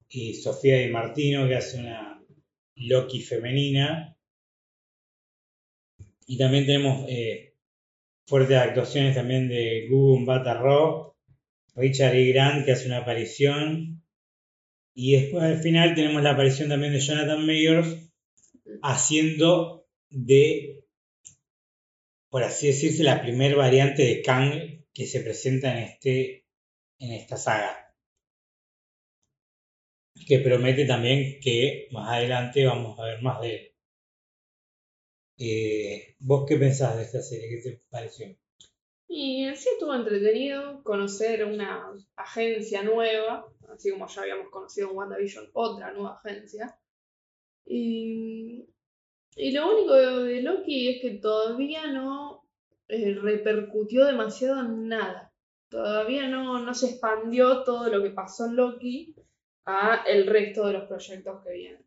y 0.10 0.34
Sofía 0.34 0.80
Di 0.80 0.90
Martino 0.90 1.48
que 1.48 1.56
hace 1.56 1.80
una 1.80 2.22
Loki 2.76 3.22
femenina. 3.22 4.18
Y 6.26 6.38
también 6.38 6.66
tenemos 6.66 7.06
eh, 7.08 7.54
fuertes 8.26 8.58
actuaciones 8.58 9.16
también 9.16 9.48
de 9.48 9.88
Gugu 9.90 10.20
Mbata 10.20 10.56
Raw, 10.56 11.16
Richard 11.74 12.16
E. 12.16 12.34
Grant 12.34 12.66
que 12.66 12.74
hace 12.74 12.88
una 12.88 12.98
aparición 12.98 14.04
Y 14.94 15.14
después 15.14 15.44
al 15.44 15.60
final 15.60 15.96
tenemos 15.96 16.22
la 16.22 16.32
aparición 16.32 16.68
también 16.68 16.92
de 16.92 17.00
Jonathan 17.00 17.46
Mayers 17.46 18.12
haciendo 18.82 19.88
de, 20.10 20.84
por 22.38 22.44
así 22.44 22.68
decirse, 22.68 23.04
la 23.04 23.20
primer 23.20 23.56
variante 23.56 24.04
de 24.04 24.22
Kang 24.22 24.86
que 24.94 25.08
se 25.08 25.22
presenta 25.22 25.76
en, 25.76 25.86
este, 25.86 26.46
en 27.00 27.14
esta 27.14 27.36
saga. 27.36 27.92
Que 30.28 30.38
promete 30.38 30.86
también 30.86 31.40
que 31.42 31.88
más 31.90 32.14
adelante 32.14 32.64
vamos 32.64 33.00
a 33.00 33.06
ver 33.06 33.24
más 33.24 33.42
de 33.42 33.56
él. 33.56 33.76
Eh, 35.40 36.16
¿Vos 36.20 36.46
qué 36.48 36.58
pensás 36.58 36.96
de 36.98 37.06
esta 37.06 37.24
serie? 37.24 37.50
¿Qué 37.50 37.72
te 37.72 37.82
pareció? 37.90 38.28
Y 39.08 39.46
en 39.46 39.58
sí 39.58 39.70
estuvo 39.74 39.96
entretenido 39.96 40.84
conocer 40.84 41.44
una 41.44 41.92
agencia 42.16 42.84
nueva, 42.84 43.52
así 43.68 43.90
como 43.90 44.08
ya 44.08 44.22
habíamos 44.22 44.52
conocido 44.52 44.92
en 44.92 44.96
WandaVision 44.96 45.50
otra 45.54 45.92
nueva 45.92 46.22
agencia. 46.24 46.80
Y, 47.66 48.70
y 49.40 49.52
lo 49.52 49.72
único 49.72 49.94
de, 49.94 50.42
Loki 50.42 50.90
es 50.90 51.02
que 51.02 51.12
todavía 51.20 51.86
no 51.92 52.27
eh, 52.88 53.18
repercutió 53.22 54.06
demasiado 54.06 54.62
en 54.62 54.88
nada. 54.88 55.32
Todavía 55.70 56.28
no, 56.28 56.60
no 56.60 56.74
se 56.74 56.92
expandió 56.92 57.64
todo 57.64 57.90
lo 57.90 58.02
que 58.02 58.12
pasó 58.12 58.46
en 58.46 58.56
Loki 58.56 59.16
a 59.66 60.04
el 60.08 60.28
resto 60.28 60.66
de 60.68 60.74
los 60.74 60.88
proyectos 60.88 61.44
que 61.44 61.52
vienen. 61.52 61.86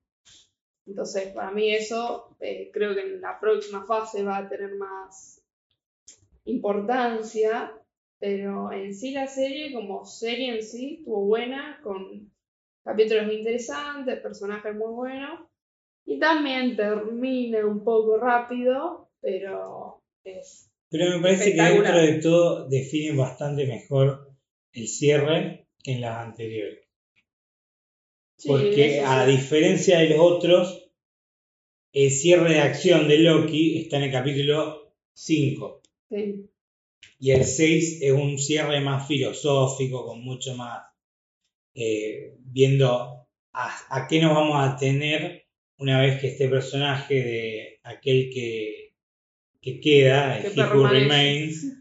Entonces, 0.87 1.33
para 1.33 1.51
mí 1.51 1.75
eso, 1.75 2.37
eh, 2.41 2.71
creo 2.73 2.95
que 2.95 3.03
en 3.03 3.21
la 3.21 3.39
próxima 3.39 3.85
fase 3.87 4.23
va 4.23 4.39
a 4.39 4.49
tener 4.49 4.75
más 4.75 5.43
importancia, 6.45 7.73
pero 8.19 8.73
en 8.73 8.95
sí 8.95 9.13
la 9.13 9.27
serie, 9.27 9.73
como 9.73 10.05
serie 10.05 10.57
en 10.57 10.63
sí, 10.63 10.97
estuvo 10.99 11.25
buena, 11.25 11.81
con 11.83 12.31
capítulos 12.85 13.33
interesantes, 13.33 14.21
personajes 14.21 14.75
muy 14.75 14.93
buenos, 14.93 15.41
y 16.05 16.19
también 16.19 16.77
termina 16.77 17.65
un 17.65 17.85
poco 17.85 18.19
rápido, 18.19 19.11
pero 19.21 20.03
es. 20.25 20.70
Pero 20.91 21.11
me 21.11 21.23
parece 21.23 21.55
que 21.55 21.63
dentro 21.63 21.99
de 21.99 22.15
todo 22.15 22.69
define 22.69 23.17
bastante 23.17 23.65
mejor 23.67 24.29
el 24.73 24.89
cierre 24.89 25.69
que 25.83 25.93
en 25.93 26.01
las 26.01 26.27
anteriores. 26.27 26.81
Porque 28.45 29.01
a 29.01 29.25
diferencia 29.27 29.99
de 29.99 30.11
los 30.11 30.19
otros, 30.19 30.91
el 31.93 32.11
cierre 32.11 32.55
de 32.55 32.61
acción 32.61 33.07
de 33.07 33.19
Loki 33.19 33.79
está 33.79 33.99
en 33.99 34.05
el 34.05 34.13
capítulo 34.13 34.93
5. 35.13 35.83
Y 37.19 37.31
el 37.31 37.45
6 37.45 38.03
es 38.03 38.13
un 38.13 38.39
cierre 38.39 38.81
más 38.81 39.07
filosófico, 39.07 40.07
con 40.07 40.23
mucho 40.23 40.55
más 40.57 40.83
eh, 41.75 42.35
viendo 42.39 43.29
a, 43.53 44.07
qué 44.09 44.21
nos 44.21 44.35
vamos 44.35 44.57
a 44.59 44.77
tener 44.77 45.47
una 45.79 46.01
vez 46.01 46.21
que 46.21 46.29
este 46.29 46.49
personaje 46.49 47.15
de 47.15 47.81
aquel 47.85 48.31
que, 48.33 48.90
que 49.61 49.81
queda, 49.81 50.41
He 50.41 50.49
Who 50.49 50.87
Remains, 50.87 51.77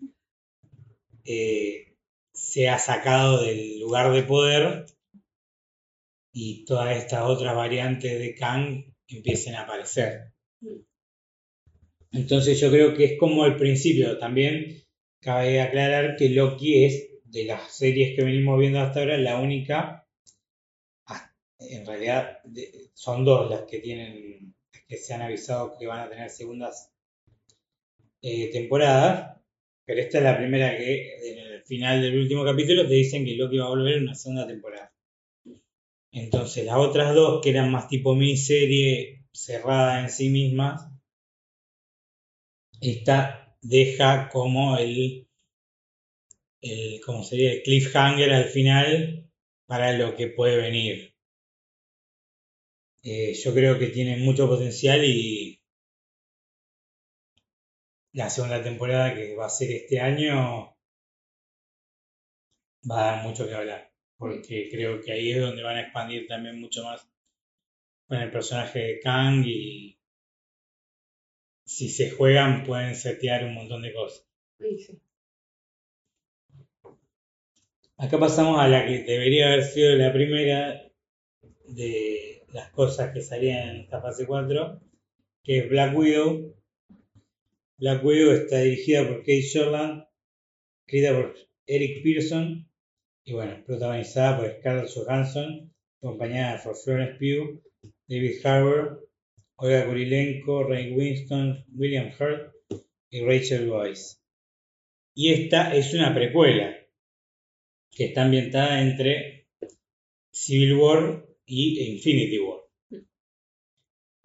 eh, 1.25 1.95
sea 2.33 2.77
sacado 2.79 3.43
del 3.43 3.79
lugar 3.79 4.11
de 4.13 4.23
poder 4.23 4.85
y 6.33 6.65
todas 6.65 6.97
estas 6.97 7.23
otras 7.23 7.55
variantes 7.55 8.19
de 8.19 8.35
Kang 8.35 8.93
empiecen 9.07 9.55
a 9.55 9.61
aparecer. 9.61 10.33
Entonces 12.11 12.59
yo 12.59 12.69
creo 12.69 12.95
que 12.95 13.05
es 13.05 13.19
como 13.19 13.45
el 13.45 13.55
principio. 13.55 14.17
También 14.17 14.83
cabe 15.21 15.61
aclarar 15.61 16.15
que 16.15 16.29
Loki 16.29 16.85
es 16.85 17.09
de 17.25 17.45
las 17.45 17.71
series 17.71 18.15
que 18.15 18.23
venimos 18.23 18.59
viendo 18.59 18.79
hasta 18.79 19.01
ahora 19.01 19.17
la 19.17 19.39
única, 19.39 20.07
en 21.59 21.85
realidad 21.85 22.39
son 22.93 23.25
dos 23.25 23.49
las 23.49 23.63
que 23.63 23.79
tienen, 23.79 24.55
que 24.87 24.97
se 24.97 25.13
han 25.13 25.21
avisado 25.21 25.77
que 25.77 25.85
van 25.85 25.99
a 25.99 26.09
tener 26.09 26.29
segundas 26.29 26.91
eh, 28.21 28.49
temporadas, 28.51 29.37
pero 29.85 30.01
esta 30.01 30.17
es 30.19 30.23
la 30.23 30.37
primera 30.37 30.77
que 30.77 31.31
en 31.31 31.37
el 31.39 31.63
final 31.63 32.01
del 32.01 32.17
último 32.19 32.43
capítulo 32.45 32.87
te 32.87 32.93
dicen 32.93 33.25
que 33.25 33.35
Loki 33.35 33.57
va 33.57 33.65
a 33.65 33.69
volver 33.69 33.97
en 33.97 34.03
una 34.03 34.15
segunda 34.15 34.47
temporada. 34.47 34.93
Entonces 36.11 36.65
las 36.65 36.77
otras 36.77 37.13
dos, 37.15 37.41
que 37.41 37.51
eran 37.51 37.71
más 37.71 37.87
tipo 37.87 38.15
miniserie 38.15 39.25
cerrada 39.31 40.01
en 40.01 40.09
sí 40.09 40.29
mismas, 40.29 40.89
esta 42.81 43.55
deja 43.61 44.29
como 44.29 44.77
el, 44.77 45.27
el 46.61 47.01
como 47.05 47.23
sería 47.23 47.53
el 47.53 47.63
cliffhanger 47.63 48.31
al 48.33 48.45
final 48.45 49.29
para 49.65 49.93
lo 49.93 50.15
que 50.15 50.27
puede 50.27 50.57
venir. 50.57 51.13
Eh, 53.03 53.33
yo 53.33 53.53
creo 53.53 53.79
que 53.79 53.87
tiene 53.87 54.17
mucho 54.17 54.47
potencial 54.47 55.03
y 55.05 55.58
la 58.13 58.29
segunda 58.29 58.61
temporada 58.63 59.13
que 59.13 59.35
va 59.35 59.45
a 59.45 59.49
ser 59.49 59.71
este 59.71 59.99
año 59.99 60.75
va 62.89 63.01
a 63.01 63.15
dar 63.15 63.23
mucho 63.23 63.47
que 63.47 63.53
hablar, 63.53 63.91
porque 64.17 64.69
creo 64.71 65.01
que 65.01 65.11
ahí 65.11 65.31
es 65.31 65.41
donde 65.41 65.63
van 65.63 65.77
a 65.77 65.81
expandir 65.81 66.27
también 66.27 66.59
mucho 66.59 66.83
más 66.83 67.07
con 68.07 68.17
el 68.17 68.31
personaje 68.31 68.79
de 68.79 68.99
Kang 68.99 69.45
y 69.45 69.99
si 71.65 71.89
se 71.89 72.09
juegan 72.09 72.63
pueden 72.65 72.95
setear 72.95 73.45
un 73.45 73.53
montón 73.53 73.83
de 73.83 73.93
cosas. 73.93 74.25
Acá 77.97 78.17
pasamos 78.17 78.59
a 78.59 78.67
la 78.67 78.85
que 78.87 79.03
debería 79.03 79.47
haber 79.47 79.63
sido 79.63 79.95
la 79.95 80.11
primera 80.11 80.89
de 81.67 82.43
las 82.53 82.71
cosas 82.71 83.13
que 83.13 83.21
salían 83.21 83.69
en 83.69 83.75
esta 83.81 84.01
fase 84.01 84.25
4, 84.25 84.81
que 85.43 85.59
es 85.59 85.69
Black 85.69 85.95
Widow. 85.95 86.55
Black 87.79 88.03
Widow 88.03 88.33
está 88.33 88.59
dirigida 88.59 89.07
por 89.07 89.19
Kate 89.19 89.41
Shortland, 89.41 90.03
escrita 90.85 91.15
por 91.15 91.35
Eric 91.65 92.03
Pearson 92.03 92.69
y 93.23 93.33
bueno, 93.33 93.63
protagonizada 93.65 94.37
por 94.37 94.51
Scarlett 94.57 94.91
Johansson, 94.93 95.73
acompañada 96.01 96.61
por 96.61 96.75
Florence 96.75 97.17
Pugh, 97.19 97.61
David 98.07 98.45
Harbour, 98.45 99.09
Olga 99.55 99.85
Kurilenko, 99.85 100.63
Ray 100.63 100.91
Winston, 100.91 101.63
William 101.73 102.11
Hurt 102.19 102.53
y 103.11 103.21
Rachel 103.21 103.69
Weisz. 103.69 104.21
Y 105.15 105.31
esta 105.31 105.73
es 105.73 105.93
una 105.93 106.13
precuela 106.13 106.75
que 107.91 108.05
está 108.05 108.23
ambientada 108.23 108.81
entre 108.81 109.47
Civil 110.31 110.73
War 110.73 111.25
y 111.45 111.93
Infinity 111.93 112.39
War. 112.39 112.59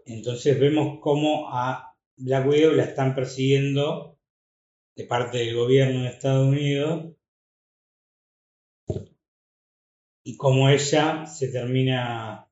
Entonces 0.07 0.59
vemos 0.59 0.99
cómo 1.01 1.49
a 1.53 1.94
Black 2.17 2.47
Widow 2.47 2.73
la 2.73 2.85
están 2.85 3.15
persiguiendo 3.15 4.19
de 4.97 5.05
parte 5.05 5.39
del 5.39 5.57
gobierno 5.57 6.03
de 6.03 6.09
Estados 6.09 6.47
Unidos 6.49 7.17
y 10.25 10.37
cómo 10.37 10.69
ella 10.69 11.27
se 11.27 11.49
termina 11.49 12.49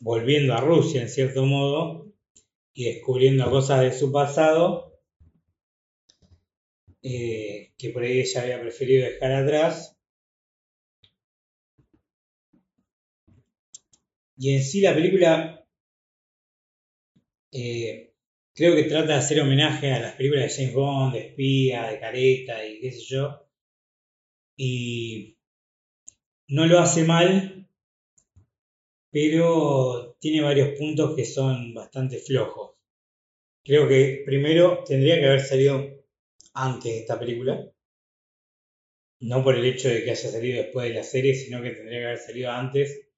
volviendo 0.00 0.54
a 0.54 0.60
Rusia 0.60 1.02
en 1.02 1.08
cierto 1.08 1.46
modo 1.46 2.12
y 2.74 2.84
descubriendo 2.84 3.50
cosas 3.50 3.80
de 3.80 3.92
su 3.92 4.12
pasado 4.12 5.00
eh, 7.02 7.72
que 7.76 7.90
por 7.90 8.02
ahí 8.02 8.20
ella 8.20 8.42
había 8.42 8.60
preferido 8.60 9.04
dejar 9.04 9.32
atrás. 9.32 9.96
Y 14.36 14.54
en 14.54 14.62
sí 14.62 14.80
la 14.80 14.94
película 14.94 15.66
eh, 17.52 18.13
creo 18.54 18.76
que 18.76 18.84
trata 18.84 19.08
de 19.08 19.14
hacer 19.14 19.40
homenaje 19.40 19.92
a 19.92 20.00
las 20.00 20.14
películas 20.14 20.44
de 20.44 20.54
James 20.54 20.74
Bond, 20.74 21.14
de 21.14 21.20
espía, 21.26 21.88
de 21.88 22.00
careta 22.00 22.64
y 22.64 22.80
qué 22.80 22.92
sé 22.92 23.00
yo. 23.06 23.46
Y 24.56 25.36
no 26.48 26.66
lo 26.66 26.78
hace 26.78 27.04
mal, 27.04 27.68
pero 29.10 30.16
tiene 30.20 30.40
varios 30.40 30.78
puntos 30.78 31.16
que 31.16 31.24
son 31.24 31.74
bastante 31.74 32.18
flojos. 32.18 32.76
Creo 33.64 33.88
que 33.88 34.22
primero 34.24 34.84
tendría 34.84 35.18
que 35.18 35.26
haber 35.26 35.40
salido 35.40 36.04
antes 36.54 36.92
de 36.92 36.98
esta 37.00 37.18
película. 37.18 37.70
No 39.20 39.42
por 39.42 39.56
el 39.56 39.64
hecho 39.64 39.88
de 39.88 40.04
que 40.04 40.10
haya 40.10 40.30
salido 40.30 40.62
después 40.62 40.88
de 40.88 40.94
la 40.94 41.02
serie, 41.02 41.34
sino 41.34 41.62
que 41.62 41.70
tendría 41.70 42.00
que 42.00 42.06
haber 42.06 42.18
salido 42.18 42.50
antes 42.50 43.08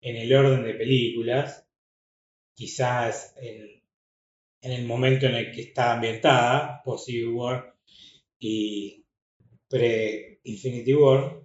en 0.00 0.16
el 0.16 0.34
orden 0.34 0.64
de 0.64 0.74
películas. 0.74 1.66
Quizás 2.54 3.34
en, 3.40 3.81
el 4.70 4.86
momento 4.86 5.26
en 5.26 5.34
el 5.34 5.52
que 5.52 5.62
está 5.62 5.94
ambientada, 5.94 6.82
post 6.84 7.06
Civil 7.06 7.28
War 7.30 7.76
y 8.38 9.04
pre-Infinity 9.68 10.94
War. 10.94 11.42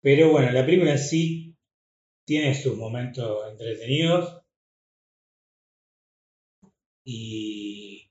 Pero 0.00 0.30
bueno, 0.30 0.52
la 0.52 0.64
película 0.64 0.92
en 0.92 0.98
sí 0.98 1.56
tiene 2.24 2.54
sus 2.54 2.76
momentos 2.76 3.50
entretenidos 3.50 4.42
y 7.04 8.10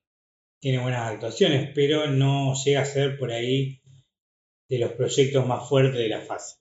tiene 0.59 0.81
buenas 0.81 1.13
actuaciones, 1.13 1.71
pero 1.73 2.07
no 2.07 2.53
llega 2.55 2.81
a 2.81 2.85
ser 2.85 3.17
por 3.17 3.31
ahí 3.31 3.81
de 4.69 4.79
los 4.79 4.91
proyectos 4.93 5.47
más 5.47 5.69
fuertes 5.69 5.99
de 5.99 6.09
la 6.09 6.21
fase. 6.21 6.57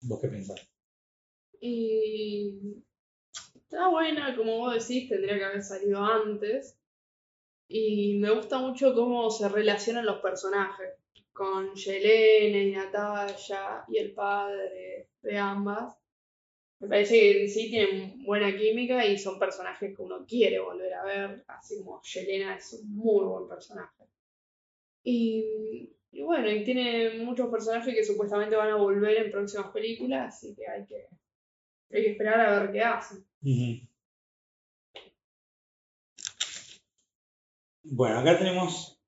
¿Vos 0.00 0.20
qué 0.20 0.28
pensás? 0.28 0.68
Y 1.60 2.82
está 3.72 3.88
buena, 3.88 4.36
como 4.36 4.58
vos 4.58 4.74
decís, 4.74 5.08
tendría 5.08 5.38
que 5.38 5.44
haber 5.44 5.62
salido 5.62 6.04
antes. 6.04 6.78
Y 7.68 8.18
me 8.18 8.30
gusta 8.30 8.58
mucho 8.58 8.94
cómo 8.94 9.30
se 9.30 9.48
relacionan 9.48 10.04
los 10.04 10.20
personajes 10.20 10.90
con 11.32 11.74
Yelena 11.74 12.58
y 12.58 12.72
Natalia 12.72 13.84
y 13.88 13.96
el 13.96 14.12
padre 14.12 15.08
de 15.22 15.38
ambas. 15.38 15.96
Me 16.80 16.88
parece 16.88 17.14
que 17.14 17.48
sí 17.48 17.70
tienen 17.70 18.22
buena 18.24 18.54
química 18.54 19.06
y 19.06 19.16
son 19.16 19.38
personajes 19.38 19.96
que 19.96 20.02
uno 20.02 20.26
quiere 20.26 20.58
volver 20.58 20.92
a 20.92 21.04
ver, 21.04 21.44
así 21.46 21.78
como 21.78 22.02
Yelena 22.02 22.56
es 22.56 22.74
un 22.74 22.94
muy 22.94 23.24
buen 23.24 23.48
personaje. 23.48 24.04
Y, 25.02 25.96
y 26.10 26.22
bueno, 26.22 26.50
y 26.50 26.62
tiene 26.62 27.24
muchos 27.24 27.48
personajes 27.48 27.94
que 27.94 28.04
supuestamente 28.04 28.54
van 28.54 28.70
a 28.70 28.76
volver 28.76 29.16
en 29.16 29.32
próximas 29.32 29.72
películas, 29.72 30.34
así 30.34 30.54
que 30.54 30.68
hay 30.68 30.84
que, 30.84 31.06
hay 31.90 32.02
que 32.02 32.10
esperar 32.10 32.40
a 32.40 32.60
ver 32.60 32.72
qué 32.72 32.82
hacen. 32.82 33.24
Bueno, 37.84 38.18
acá 38.18 38.38
tenemos 38.38 39.00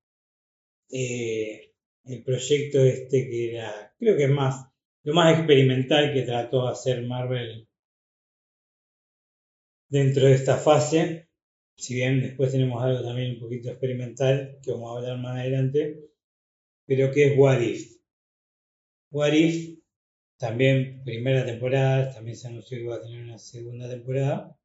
eh, 0.91 1.73
el 2.03 2.23
proyecto 2.23 2.79
este 2.79 3.29
que 3.29 3.55
era, 3.55 3.93
creo 3.97 4.17
que 4.17 4.25
es 4.25 4.29
más, 4.29 4.67
lo 5.03 5.13
más 5.13 5.37
experimental 5.37 6.13
que 6.13 6.23
trató 6.23 6.65
de 6.65 6.71
hacer 6.71 7.03
Marvel 7.03 7.67
dentro 9.89 10.25
de 10.25 10.33
esta 10.33 10.57
fase. 10.57 11.29
Si 11.77 11.95
bien 11.95 12.21
después 12.21 12.51
tenemos 12.51 12.83
algo 12.83 13.03
también 13.03 13.35
un 13.35 13.39
poquito 13.39 13.69
experimental, 13.69 14.59
que 14.61 14.71
vamos 14.71 14.91
a 14.91 14.97
hablar 14.97 15.17
más 15.19 15.37
adelante, 15.37 15.99
pero 16.85 17.11
que 17.11 17.27
es 17.27 17.37
What 17.37 17.61
If. 17.61 17.97
What 19.11 19.33
If, 19.33 19.74
también 20.37 21.03
primera 21.03 21.45
temporada, 21.45 22.13
también 22.13 22.35
se 22.35 22.47
anunció 22.47 22.77
que 22.77 22.87
va 22.87 22.95
a 22.95 23.01
tener 23.01 23.23
una 23.23 23.37
segunda 23.37 23.89
temporada. 23.89 24.57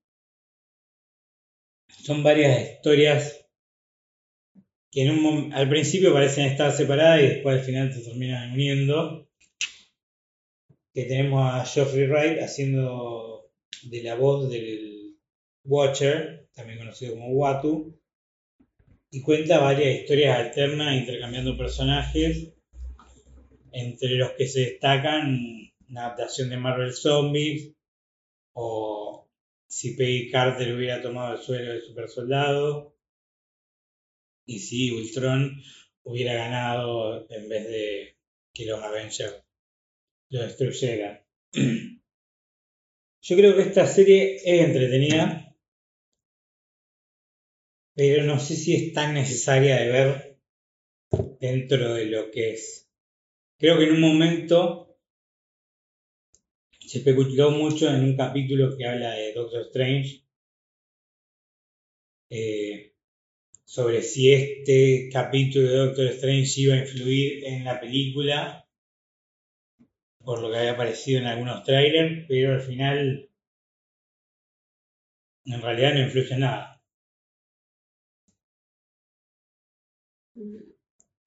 Son 1.89 2.23
varias 2.23 2.73
historias 2.73 3.47
que 4.91 5.09
al 5.53 5.69
principio 5.69 6.13
parecen 6.13 6.47
estar 6.47 6.73
separadas 6.73 7.21
y 7.21 7.27
después 7.27 7.59
al 7.59 7.65
final 7.65 7.93
se 7.93 8.03
terminan 8.03 8.53
uniendo. 8.53 9.29
Que 10.93 11.05
tenemos 11.05 11.55
a 11.55 11.65
Geoffrey 11.65 12.07
Wright 12.09 12.43
haciendo 12.43 13.49
de 13.85 14.03
la 14.03 14.17
voz 14.17 14.51
del 14.51 15.17
Watcher, 15.65 16.49
también 16.53 16.79
conocido 16.79 17.15
como 17.15 17.29
Watu, 17.29 17.97
y 19.11 19.23
cuenta 19.23 19.61
varias 19.61 20.01
historias 20.01 20.39
alternas 20.39 20.97
intercambiando 20.97 21.57
personajes, 21.57 22.55
entre 23.73 24.11
los 24.17 24.33
que 24.33 24.47
se 24.47 24.61
destacan 24.61 25.73
una 25.89 26.07
adaptación 26.07 26.51
de 26.51 26.57
Marvel 26.57 26.93
Zombies, 26.93 27.73
o 28.53 29.29
si 29.67 29.97
Peggy 29.97 30.31
Carter 30.31 30.75
hubiera 30.75 31.03
tomado 31.03 31.35
el 31.35 31.43
suelo 31.43 31.73
de 31.73 31.81
super 31.81 32.09
soldado, 32.09 32.97
y 34.47 34.59
si 34.59 34.91
Ultron 34.91 35.63
hubiera 36.03 36.35
ganado 36.35 37.31
en 37.31 37.49
vez 37.49 37.69
de 37.69 38.17
que 38.53 38.67
los 38.67 38.83
Avengers 38.83 39.43
lo 40.31 40.43
destruyeran. 40.43 41.25
Yo 43.23 43.37
creo 43.37 43.55
que 43.55 43.63
esta 43.63 43.87
serie 43.87 44.37
es 44.37 44.67
entretenida, 44.67 45.55
pero 47.95 48.25
no 48.25 48.41
sé 48.41 48.57
si 48.57 48.75
es 48.75 48.93
tan 48.93 49.15
necesaria 49.15 49.77
de 49.77 49.91
ver 49.91 50.39
dentro 51.39 51.95
de 51.95 52.07
lo 52.07 52.31
que 52.31 52.55
es. 52.55 52.90
Creo 53.61 53.77
que 53.77 53.85
en 53.85 53.93
un 53.93 54.01
momento 54.01 54.97
se 56.81 56.99
especuló 56.99 57.51
mucho 57.51 57.91
en 57.91 58.05
un 58.05 58.17
capítulo 58.17 58.75
que 58.75 58.87
habla 58.87 59.11
de 59.11 59.35
Doctor 59.35 59.67
Strange. 59.67 60.25
Eh, 62.31 62.95
sobre 63.67 64.01
si 64.01 64.33
este 64.33 65.11
capítulo 65.13 65.69
de 65.69 65.77
Doctor 65.77 66.07
Strange 66.07 66.59
iba 66.63 66.75
a 66.75 66.79
influir 66.79 67.45
en 67.45 67.65
la 67.65 67.79
película, 67.79 68.67
por 70.25 70.41
lo 70.41 70.51
que 70.51 70.57
había 70.57 70.73
aparecido 70.73 71.21
en 71.21 71.27
algunos 71.27 71.63
trailers, 71.63 72.25
pero 72.29 72.55
al 72.55 72.63
final 72.63 73.29
en 75.45 75.61
realidad 75.61 75.93
no 75.93 76.01
influye 76.01 76.33
en 76.33 76.41
nada. 76.41 76.70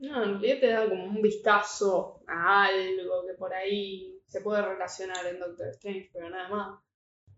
No, 0.04 0.22
en 0.22 0.32
realidad 0.32 0.60
te 0.60 0.68
da 0.68 0.90
como 0.90 1.06
un 1.06 1.22
vistazo 1.22 2.20
a 2.28 2.66
algo 2.66 3.26
que 3.26 3.36
por 3.36 3.54
ahí 3.54 4.20
se 4.28 4.42
puede 4.42 4.62
relacionar 4.62 5.26
en 5.28 5.40
Doctor 5.40 5.70
Strange, 5.70 6.10
pero 6.12 6.30
nada 6.30 6.50
más. 6.50 6.80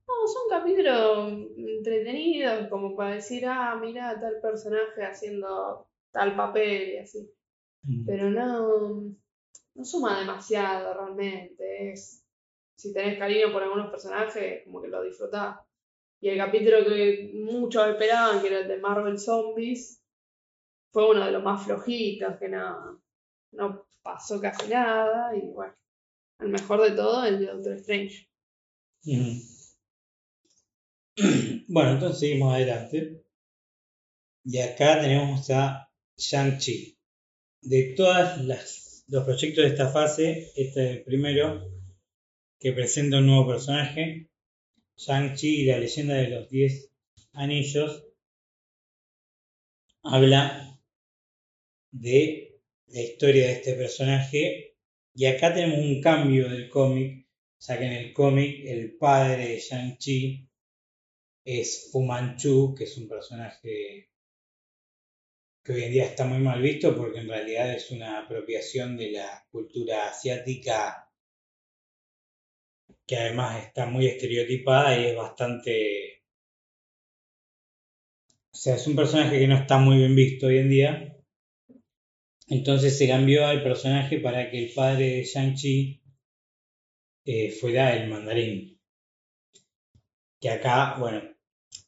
No, 0.08 0.28
son 0.28 0.50
capítulos 0.50 1.32
entretenidos, 1.58 2.68
como 2.70 2.96
para 2.96 3.16
decir, 3.16 3.46
ah, 3.46 3.78
mira 3.80 4.20
tal 4.20 4.40
personaje 4.42 5.04
haciendo 5.04 5.88
tal 6.12 6.36
papel 6.36 6.94
y 6.94 6.98
así. 6.98 7.32
Mm. 7.84 8.06
Pero 8.08 8.32
no, 8.32 9.16
no 9.76 9.86
suma 9.86 10.20
demasiado 10.20 10.92
realmente. 10.96 11.92
Es, 11.92 12.26
si 12.80 12.92
tenés 12.92 13.20
cariño 13.20 13.52
por 13.52 13.62
algunos 13.62 13.92
personajes, 13.92 14.64
como 14.64 14.82
que 14.82 14.88
lo 14.88 15.04
disfrutás. 15.04 15.60
Y 16.20 16.30
el 16.30 16.38
capítulo 16.40 16.84
que 16.84 17.30
muchos 17.36 17.88
esperaban, 17.90 18.42
que 18.42 18.48
era 18.48 18.60
el 18.62 18.68
de 18.68 18.80
Marvel 18.80 19.20
Zombies, 19.20 20.02
fue 20.96 21.12
uno 21.12 21.26
de 21.26 21.32
los 21.34 21.44
más 21.44 21.66
flojitos, 21.66 22.38
que 22.40 22.48
no, 22.48 23.04
no 23.52 23.86
pasó 24.02 24.40
casi 24.40 24.70
nada. 24.70 25.36
Y 25.36 25.42
bueno, 25.52 25.76
el 26.40 26.48
mejor 26.48 26.90
de 26.90 26.96
todo, 26.96 27.26
el 27.26 27.40
de 27.40 27.48
Doctor 27.48 27.74
Strange. 27.74 28.30
Bueno, 31.68 31.92
entonces 31.92 32.20
seguimos 32.20 32.54
adelante. 32.54 33.26
Y 34.46 34.60
acá 34.60 35.02
tenemos 35.02 35.50
a 35.50 35.90
Shang-Chi. 36.16 36.98
De 37.62 37.94
todos 37.98 38.38
los 39.08 39.24
proyectos 39.24 39.64
de 39.64 39.70
esta 39.72 39.90
fase, 39.90 40.52
este 40.56 40.92
es 40.92 40.98
el 40.98 41.04
primero 41.04 41.62
que 42.60 42.72
presenta 42.72 43.18
un 43.18 43.28
nuevo 43.28 43.48
personaje. 43.48 44.30
Shang-Chi 44.98 45.62
y 45.62 45.66
la 45.66 45.80
leyenda 45.80 46.14
de 46.16 46.30
los 46.30 46.50
10 46.50 46.92
anillos 47.34 48.06
habla 50.04 50.75
de 52.00 52.60
la 52.88 53.02
historia 53.02 53.48
de 53.48 53.54
este 53.54 53.74
personaje. 53.74 54.76
Y 55.14 55.26
acá 55.26 55.54
tenemos 55.54 55.80
un 55.80 56.02
cambio 56.02 56.50
del 56.50 56.70
cómic, 56.70 57.28
ya 57.60 57.78
que 57.78 57.86
en 57.86 57.94
el 57.94 58.14
cómic 58.14 58.66
el 58.66 58.98
padre 58.98 59.48
de 59.48 59.60
Shang-Chi 59.60 60.50
es 61.46 61.90
Fu 61.92 62.04
Manchu, 62.04 62.76
que 62.76 62.84
es 62.84 62.98
un 62.98 63.08
personaje 63.08 64.10
que 65.64 65.74
hoy 65.74 65.84
en 65.84 65.92
día 65.92 66.06
está 66.06 66.26
muy 66.26 66.40
mal 66.40 66.62
visto 66.62 66.96
porque 66.96 67.20
en 67.20 67.30
realidad 67.30 67.74
es 67.74 67.90
una 67.90 68.20
apropiación 68.20 68.98
de 68.98 69.12
la 69.12 69.48
cultura 69.50 70.10
asiática 70.10 71.10
que 73.08 73.18
además 73.18 73.66
está 73.66 73.86
muy 73.86 74.06
estereotipada 74.08 75.00
y 75.00 75.06
es 75.06 75.16
bastante... 75.16 76.24
O 78.52 78.58
sea, 78.58 78.76
es 78.76 78.88
un 78.88 78.96
personaje 78.96 79.40
que 79.40 79.48
no 79.48 79.56
está 79.56 79.78
muy 79.78 79.98
bien 79.98 80.16
visto 80.16 80.48
hoy 80.48 80.58
en 80.60 80.70
día. 80.70 81.15
Entonces 82.48 82.98
se 82.98 83.08
cambió 83.08 83.46
al 83.46 83.64
personaje 83.64 84.20
para 84.20 84.50
que 84.50 84.66
el 84.66 84.74
padre 84.74 85.18
de 85.18 85.24
Shang-Chi 85.24 86.02
eh, 87.26 87.52
fuera 87.52 87.96
el 87.96 88.10
mandarín. 88.10 88.80
Que 90.40 90.50
acá, 90.50 90.98
bueno, 91.00 91.24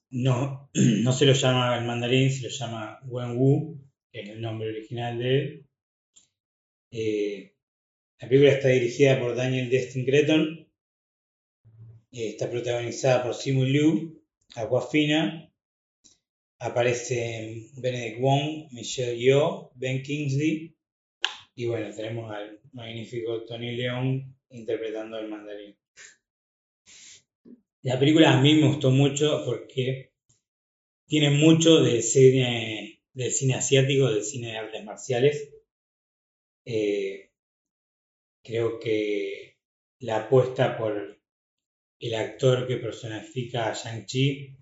no, 0.10 0.70
no 0.74 1.14
se 1.14 1.26
lo 1.26 1.34
llama 1.34 1.78
el 1.78 1.86
mandarín, 1.86 2.32
se 2.32 2.44
lo 2.44 2.50
llama 2.50 3.00
Wen 3.06 3.38
Wu, 3.38 3.80
que 4.12 4.22
es 4.22 4.30
el 4.30 4.42
nombre 4.42 4.70
original 4.70 5.20
de 5.20 5.38
él. 5.38 5.66
Eh, 6.92 7.54
la 8.20 8.28
película 8.28 8.54
está 8.54 8.70
dirigida 8.70 9.20
por 9.20 9.36
Daniel 9.36 9.70
Destin 9.70 10.06
Creton. 10.06 10.68
Eh, 12.12 12.30
está 12.30 12.50
protagonizada 12.50 13.24
por 13.24 13.36
Simu 13.36 13.64
Liu, 13.64 14.24
Aquafina. 14.56 15.47
Aparece 16.60 17.70
Benedict 17.76 18.20
Wong, 18.20 18.68
Michelle 18.72 19.18
Yeoh, 19.18 19.72
Ben 19.76 20.02
Kingsley. 20.02 20.76
Y 21.56 21.66
bueno, 21.66 21.94
tenemos 21.96 22.32
al 22.32 22.60
magnífico 22.74 23.44
Tony 23.46 23.76
Leung 23.76 24.34
interpretando 24.50 25.18
al 25.18 25.28
mandarín. 25.28 25.76
La 27.84 28.00
película 28.00 28.38
a 28.38 28.42
mí 28.42 28.56
me 28.56 28.68
gustó 28.68 28.92
mucho 28.92 29.44
porque 29.46 30.12
tiene 31.08 31.30
mucho 31.30 31.82
de 31.82 32.02
cine, 32.02 33.02
del 33.14 33.32
cine 33.32 33.56
asiático, 33.56 34.12
del 34.12 34.24
cine 34.24 34.52
de 34.52 34.58
artes 34.58 34.84
marciales. 34.84 35.54
Eh, 36.66 37.32
creo 38.44 38.80
que 38.80 39.58
la 40.00 40.26
apuesta 40.26 40.78
por 40.78 41.18
el 42.00 42.14
actor 42.14 42.68
que 42.68 42.78
personifica 42.78 43.72
a 43.72 43.74
Shang-Chi 43.74 44.58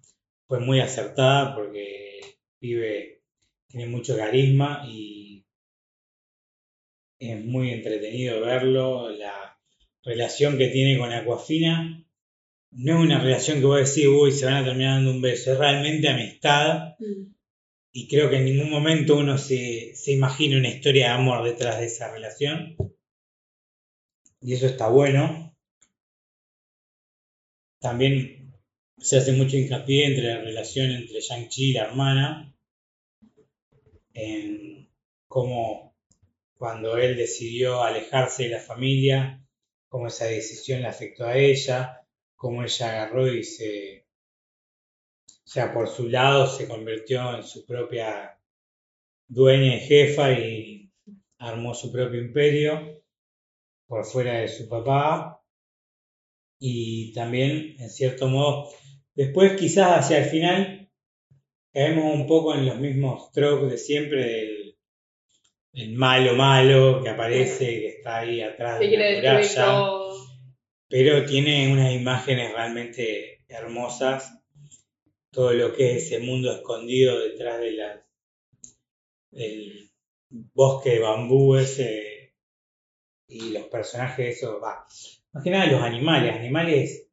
fue 0.47 0.59
muy 0.59 0.79
acertada 0.79 1.55
porque 1.55 2.19
vive, 2.59 3.21
tiene 3.67 3.87
mucho 3.87 4.15
carisma 4.15 4.83
y 4.87 5.45
es 7.19 7.43
muy 7.43 7.71
entretenido 7.71 8.41
verlo. 8.41 9.09
La, 9.09 9.45
relación 10.05 10.57
que 10.57 10.67
tiene 10.67 10.99
con 10.99 11.11
Aquafina 11.11 12.05
no 12.71 12.93
es 12.93 12.99
una 12.99 13.19
relación 13.19 13.59
que 13.59 13.65
vos 13.65 13.79
decís, 13.79 14.07
uy, 14.07 14.31
se 14.31 14.45
van 14.45 14.55
a 14.55 14.63
terminar 14.63 14.97
dando 14.97 15.11
un 15.11 15.21
beso, 15.21 15.51
es 15.51 15.57
realmente 15.57 16.07
amistad 16.07 16.95
Mm. 16.99 17.33
y 17.91 18.07
creo 18.07 18.29
que 18.29 18.37
en 18.37 18.45
ningún 18.45 18.69
momento 18.69 19.17
uno 19.17 19.37
se, 19.37 19.95
se 19.95 20.11
imagina 20.11 20.57
una 20.57 20.69
historia 20.69 21.07
de 21.07 21.13
amor 21.13 21.43
detrás 21.43 21.79
de 21.79 21.85
esa 21.85 22.11
relación. 22.11 22.75
Y 24.41 24.53
eso 24.53 24.67
está 24.67 24.89
bueno. 24.89 25.55
También 27.79 28.44
se 28.97 29.17
hace 29.17 29.31
mucho 29.33 29.57
hincapié 29.57 30.05
entre 30.07 30.23
la 30.25 30.41
relación 30.41 30.91
entre 30.91 31.19
Shang-Chi 31.19 31.71
y 31.71 31.73
la 31.73 31.85
hermana, 31.85 32.53
en 34.13 34.89
cómo 35.27 35.95
cuando 36.57 36.97
él 36.97 37.17
decidió 37.17 37.83
alejarse 37.83 38.43
de 38.43 38.49
la 38.49 38.59
familia, 38.59 39.45
cómo 39.89 40.07
esa 40.07 40.25
decisión 40.25 40.81
le 40.81 40.87
afectó 40.87 41.25
a 41.25 41.37
ella, 41.37 42.01
cómo 42.35 42.63
ella 42.63 42.89
agarró 42.89 43.27
y 43.27 43.43
se, 43.43 44.05
o 45.27 45.47
sea, 45.47 45.73
por 45.73 45.87
su 45.89 46.07
lado 46.07 46.47
se 46.47 46.67
convirtió 46.67 47.35
en 47.35 47.43
su 47.43 47.65
propia 47.65 48.39
dueña 49.27 49.75
y 49.75 49.79
jefa 49.81 50.31
y 50.31 50.91
armó 51.37 51.73
su 51.73 51.91
propio 51.91 52.21
imperio 52.21 53.03
por 53.87 54.05
fuera 54.05 54.39
de 54.39 54.47
su 54.47 54.67
papá. 54.67 55.41
Y 56.59 57.13
también, 57.13 57.75
en 57.79 57.89
cierto 57.89 58.27
modo, 58.27 58.71
después 59.15 59.59
quizás 59.59 59.99
hacia 59.99 60.19
el 60.19 60.25
final 60.25 60.91
caemos 61.73 62.13
un 62.13 62.27
poco 62.27 62.53
en 62.53 62.65
los 62.65 62.77
mismos 62.79 63.31
tropes 63.31 63.71
de 63.71 63.77
siempre 63.77 64.23
del 64.23 64.65
el 65.73 65.91
malo 65.93 66.35
malo 66.35 67.03
que 67.03 67.09
aparece, 67.09 67.65
que 67.65 67.87
está 67.89 68.19
ahí 68.19 68.41
atrás 68.41 68.79
de 68.79 68.97
la 68.97 69.15
muralla 69.15 70.05
pero 70.87 71.25
tiene 71.25 71.71
unas 71.71 71.91
imágenes 71.91 72.53
realmente 72.53 73.43
hermosas. 73.47 74.39
Todo 75.31 75.51
lo 75.51 75.73
que 75.73 75.97
es 75.97 76.05
ese 76.05 76.19
mundo 76.19 76.51
escondido 76.53 77.19
detrás 77.19 77.59
de 77.59 77.71
la, 77.73 78.05
del 79.31 79.91
bosque 80.29 80.91
de 80.91 80.99
bambú 80.99 81.55
ese 81.55 82.33
y 83.27 83.49
los 83.49 83.63
personajes, 83.63 84.37
eso 84.37 84.61
va. 84.61 84.85
Más 85.33 85.43
que 85.43 85.49
nada 85.49 85.65
los 85.65 85.81
animales, 85.81 86.33
animales 86.33 87.09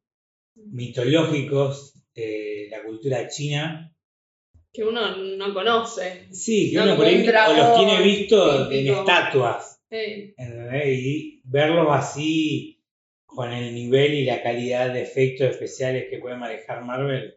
mitológicos 0.55 1.93
de 2.13 2.67
la 2.69 2.83
cultura 2.83 3.27
china. 3.27 3.93
Que 4.71 4.83
uno 4.83 5.15
no 5.17 5.53
conoce. 5.53 6.27
Sí, 6.31 6.71
que 6.71 6.77
No, 6.77 6.83
uno 6.83 6.95
por 6.95 7.05
ahí 7.05 7.27
o 7.27 7.53
los 7.53 7.77
tiene 7.77 8.01
visto 8.01 8.71
en 8.71 8.87
estatuas. 8.87 9.81
Sí. 9.89 10.33
Y 10.37 11.41
verlos 11.43 11.87
así, 11.91 12.83
con 13.25 13.51
el 13.51 13.73
nivel 13.73 14.13
y 14.15 14.25
la 14.25 14.41
calidad 14.41 14.93
de 14.93 15.03
efectos 15.03 15.49
especiales 15.49 16.07
que 16.09 16.17
puede 16.17 16.35
manejar 16.37 16.83
Marvel, 16.83 17.35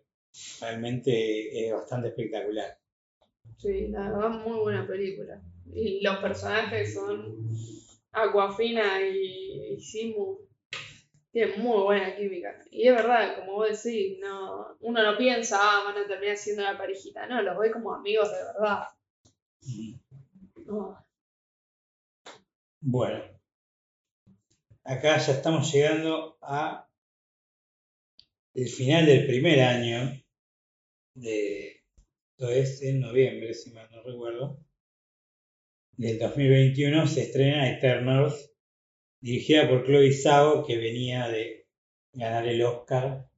realmente 0.61 1.67
es 1.67 1.73
bastante 1.73 2.09
espectacular. 2.09 2.79
Sí, 3.59 3.89
la 3.89 4.11
verdad, 4.11 4.31
muy 4.31 4.59
buena 4.59 4.87
película. 4.87 5.43
Y 5.75 6.01
los 6.03 6.17
personajes 6.19 6.95
son 6.95 7.51
Aquafina 8.13 9.01
y, 9.07 9.75
y 9.75 9.81
Simu. 9.81 10.39
Tienen 11.37 11.61
muy 11.61 11.83
buena 11.83 12.17
química. 12.17 12.65
Y 12.71 12.89
es 12.89 12.95
verdad, 12.95 13.37
como 13.37 13.57
vos 13.57 13.69
decís, 13.69 14.19
no, 14.21 14.75
uno 14.81 15.03
no 15.03 15.19
piensa, 15.19 15.59
ah, 15.61 15.83
van 15.85 16.03
a 16.03 16.07
terminar 16.07 16.35
siendo 16.35 16.63
una 16.63 16.79
parejita. 16.79 17.27
No, 17.27 17.43
los 17.43 17.59
ve 17.59 17.71
como 17.71 17.93
amigos 17.93 18.31
de 18.31 18.39
verdad. 18.39 18.85
No. 20.65 21.07
Bueno, 22.81 23.23
acá 24.83 25.19
ya 25.19 25.33
estamos 25.35 25.71
llegando 25.71 26.39
a 26.41 26.89
el 28.55 28.69
final 28.71 29.05
del 29.05 29.27
primer 29.27 29.61
año 29.61 30.19
de 31.17 31.83
esto 32.31 32.51
es 32.51 32.81
en 32.81 33.01
noviembre, 33.01 33.53
si 33.53 33.73
mal 33.73 33.87
no 33.91 34.03
recuerdo, 34.03 34.65
del 35.99 36.19
2021 36.19 37.07
se 37.07 37.25
estrena 37.25 37.71
Eternals, 37.77 38.56
dirigida 39.21 39.69
por 39.69 39.85
Chloe 39.85 40.13
Zhao, 40.13 40.65
que 40.65 40.77
venía 40.77 41.29
de 41.29 41.67
ganar 42.13 42.47
el 42.47 42.63
Oscar 42.63 43.29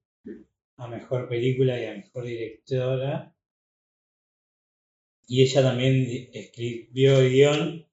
a 0.77 0.87
mejor 0.87 1.29
película 1.29 1.79
y 1.81 1.87
a 1.87 1.95
mejor 1.95 2.25
directora. 2.25 3.35
Y 5.27 5.43
ella 5.43 5.63
también 5.63 6.31
escribió 6.33 7.19
el 7.21 7.31
guion 7.31 7.87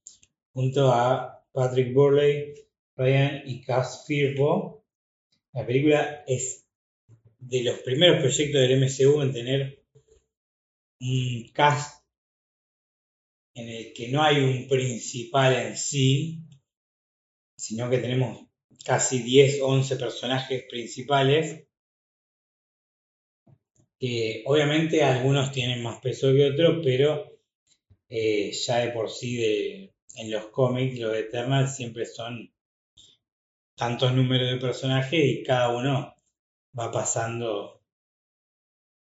junto 0.53 0.91
a 0.91 1.43
Patrick 1.51 1.93
Burley, 1.93 2.53
Ryan 2.95 3.41
y 3.45 3.61
Cass 3.61 4.05
Firpo. 4.07 4.85
La 5.53 5.65
película 5.65 6.23
es 6.27 6.65
de 7.39 7.63
los 7.63 7.79
primeros 7.79 8.19
proyectos 8.19 8.61
del 8.61 8.79
MCU 8.79 9.21
en 9.21 9.33
tener 9.33 9.83
un 10.99 11.49
cast 11.53 12.03
en 13.53 13.69
el 13.69 13.93
que 13.93 14.09
no 14.09 14.21
hay 14.21 14.37
un 14.37 14.67
principal 14.67 15.55
en 15.55 15.77
sí, 15.77 16.41
sino 17.55 17.89
que 17.89 17.99
tenemos 17.99 18.47
casi 18.85 19.21
10 19.23 19.61
o 19.61 19.67
11 19.67 19.95
personajes 19.97 20.65
principales, 20.69 21.67
que 23.99 24.43
obviamente 24.45 25.03
algunos 25.03 25.51
tienen 25.51 25.81
más 25.81 25.99
peso 26.01 26.31
que 26.33 26.51
otros, 26.51 26.81
pero 26.83 27.39
eh, 28.09 28.51
ya 28.51 28.79
de 28.79 28.91
por 28.91 29.09
sí 29.09 29.37
de, 29.37 29.93
en 30.15 30.31
los 30.31 30.47
cómics, 30.47 30.99
los 30.99 31.15
Eternals 31.15 31.75
siempre 31.75 32.05
son 32.05 32.53
tantos 33.75 34.13
números 34.13 34.51
de 34.51 34.57
personajes 34.57 35.25
y 35.25 35.43
cada 35.43 35.75
uno 35.75 36.15
va 36.77 36.91
pasando 36.91 37.81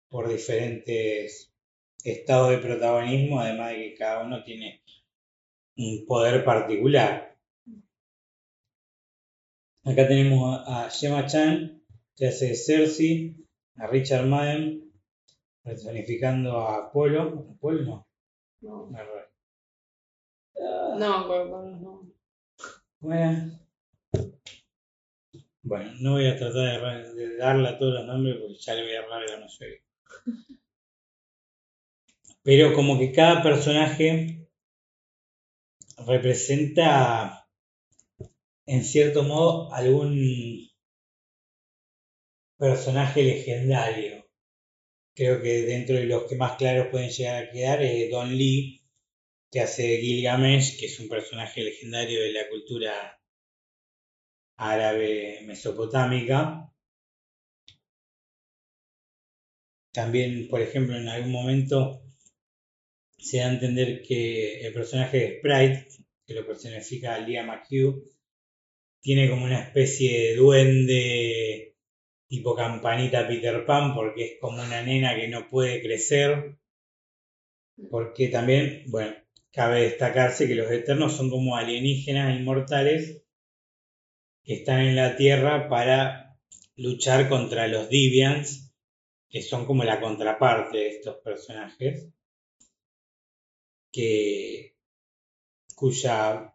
por 0.08 0.28
diferentes 0.28 1.52
estados 2.04 2.50
de 2.50 2.58
protagonismo, 2.58 3.40
además 3.40 3.70
de 3.70 3.76
que 3.76 3.94
cada 3.94 4.22
uno 4.24 4.44
tiene 4.44 4.82
un 5.76 6.04
poder 6.06 6.44
particular. 6.44 7.33
Acá 9.88 10.02
tenemos 10.08 10.40
a, 10.66 10.86
a 10.86 10.90
Gemma 10.90 11.26
Chan, 11.30 11.82
que 12.16 12.24
hace 12.28 12.54
Cersei, 12.64 13.14
a 13.76 13.86
Richard 13.86 14.26
Madden, 14.26 14.64
personificando 15.64 16.50
a 16.58 16.78
Apolo. 16.86 17.22
¿Apolo 17.56 17.80
no? 17.88 17.96
No, 20.58 20.98
no, 20.98 21.26
con- 21.28 21.50
con- 21.50 21.82
no. 21.82 21.92
Bueno. 23.00 23.60
Bueno, 25.64 25.90
no 26.00 26.12
voy 26.12 26.26
a 26.28 26.36
tratar 26.38 27.12
de, 27.16 27.36
darle 27.36 27.68
a 27.68 27.76
todos 27.78 27.94
los 27.94 28.06
nombres 28.06 28.36
porque 28.40 28.54
ya 28.60 28.74
le 28.74 28.82
voy 28.82 28.92
a 28.92 28.98
errar 29.00 29.22
a 29.22 29.26
la 29.32 29.40
mayoría. 29.40 29.80
Pero 32.46 32.72
como 32.76 32.96
que 32.98 33.10
cada 33.10 33.42
personaje 33.42 34.06
representa 36.06 37.43
en 38.66 38.84
cierto 38.84 39.22
modo 39.22 39.72
algún 39.72 40.68
personaje 42.58 43.22
legendario. 43.22 44.24
Creo 45.14 45.42
que 45.42 45.62
dentro 45.62 45.96
de 45.96 46.06
los 46.06 46.24
que 46.24 46.36
más 46.36 46.56
claros 46.56 46.88
pueden 46.90 47.10
llegar 47.10 47.44
a 47.44 47.50
quedar 47.50 47.82
es 47.82 48.10
Don 48.10 48.36
Lee, 48.36 48.82
que 49.50 49.60
hace 49.60 49.98
Gilgamesh, 49.98 50.78
que 50.78 50.86
es 50.86 50.98
un 50.98 51.08
personaje 51.08 51.62
legendario 51.62 52.20
de 52.22 52.32
la 52.32 52.48
cultura 52.48 53.20
árabe 54.56 55.40
mesopotámica. 55.44 56.72
También, 59.92 60.48
por 60.48 60.60
ejemplo, 60.60 60.96
en 60.96 61.08
algún 61.08 61.30
momento 61.30 62.02
se 63.16 63.38
da 63.38 63.46
a 63.46 63.52
entender 63.52 64.02
que 64.02 64.66
el 64.66 64.72
personaje 64.72 65.18
de 65.18 65.38
Sprite, 65.38 66.04
que 66.26 66.34
lo 66.34 66.46
personifica 66.46 67.18
Lia 67.20 67.44
McHugh, 67.44 68.02
tiene 69.04 69.28
como 69.28 69.44
una 69.44 69.60
especie 69.60 70.18
de 70.18 70.36
duende 70.36 71.76
tipo 72.26 72.56
campanita 72.56 73.28
Peter 73.28 73.66
Pan, 73.66 73.94
porque 73.94 74.24
es 74.24 74.32
como 74.40 74.62
una 74.62 74.82
nena 74.82 75.14
que 75.14 75.28
no 75.28 75.46
puede 75.50 75.82
crecer. 75.82 76.56
Porque 77.90 78.28
también, 78.28 78.84
bueno, 78.86 79.14
cabe 79.52 79.82
destacarse 79.82 80.48
que 80.48 80.54
los 80.54 80.70
Eternos 80.70 81.12
son 81.12 81.28
como 81.28 81.54
alienígenas 81.54 82.34
inmortales 82.34 83.22
que 84.42 84.54
están 84.54 84.80
en 84.80 84.96
la 84.96 85.18
Tierra 85.18 85.68
para 85.68 86.38
luchar 86.76 87.28
contra 87.28 87.68
los 87.68 87.90
Deviants, 87.90 88.72
que 89.28 89.42
son 89.42 89.66
como 89.66 89.84
la 89.84 90.00
contraparte 90.00 90.78
de 90.78 90.88
estos 90.88 91.16
personajes, 91.16 92.08
que, 93.92 94.74
cuya, 95.74 96.53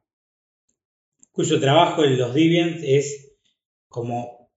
cuyo 1.40 1.58
trabajo 1.62 2.04
en 2.04 2.18
los 2.18 2.34
Deviants 2.34 2.84
es 2.84 3.34
como 3.88 4.52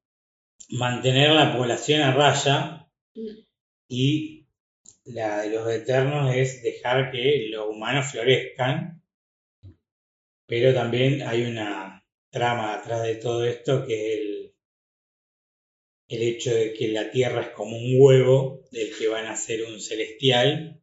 mantener 0.70 1.30
la 1.30 1.56
población 1.56 2.00
a 2.00 2.12
raya 2.12 2.90
y 3.86 4.48
la 5.04 5.42
de 5.42 5.50
los 5.50 5.70
Eternos 5.70 6.34
es 6.34 6.60
dejar 6.60 7.12
que 7.12 7.46
los 7.50 7.68
humanos 7.68 8.10
florezcan, 8.10 9.00
pero 10.48 10.74
también 10.74 11.22
hay 11.22 11.44
una 11.44 12.04
trama 12.30 12.74
atrás 12.74 13.04
de 13.04 13.14
todo 13.14 13.44
esto, 13.44 13.86
que 13.86 13.94
es 13.94 14.18
el, 14.18 14.54
el 16.08 16.22
hecho 16.22 16.52
de 16.52 16.72
que 16.72 16.88
la 16.88 17.12
Tierra 17.12 17.42
es 17.42 17.50
como 17.50 17.76
un 17.76 17.94
huevo 17.96 18.64
del 18.72 18.90
que 18.98 19.06
van 19.06 19.26
a 19.26 19.36
ser 19.36 19.62
un 19.62 19.80
celestial. 19.80 20.82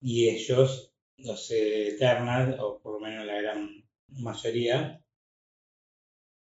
Y 0.00 0.30
ellos, 0.30 0.91
los 1.24 1.50
Eternals, 1.50 2.58
o 2.60 2.80
por 2.80 2.94
lo 2.94 3.00
menos 3.00 3.26
la 3.26 3.40
gran 3.40 3.84
mayoría, 4.08 5.02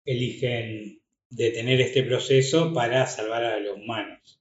eligen 0.05 1.01
detener 1.31 1.81
este 1.81 2.03
proceso 2.03 2.73
para 2.73 3.07
salvar 3.07 3.45
a 3.45 3.59
los 3.59 3.77
humanos. 3.77 4.41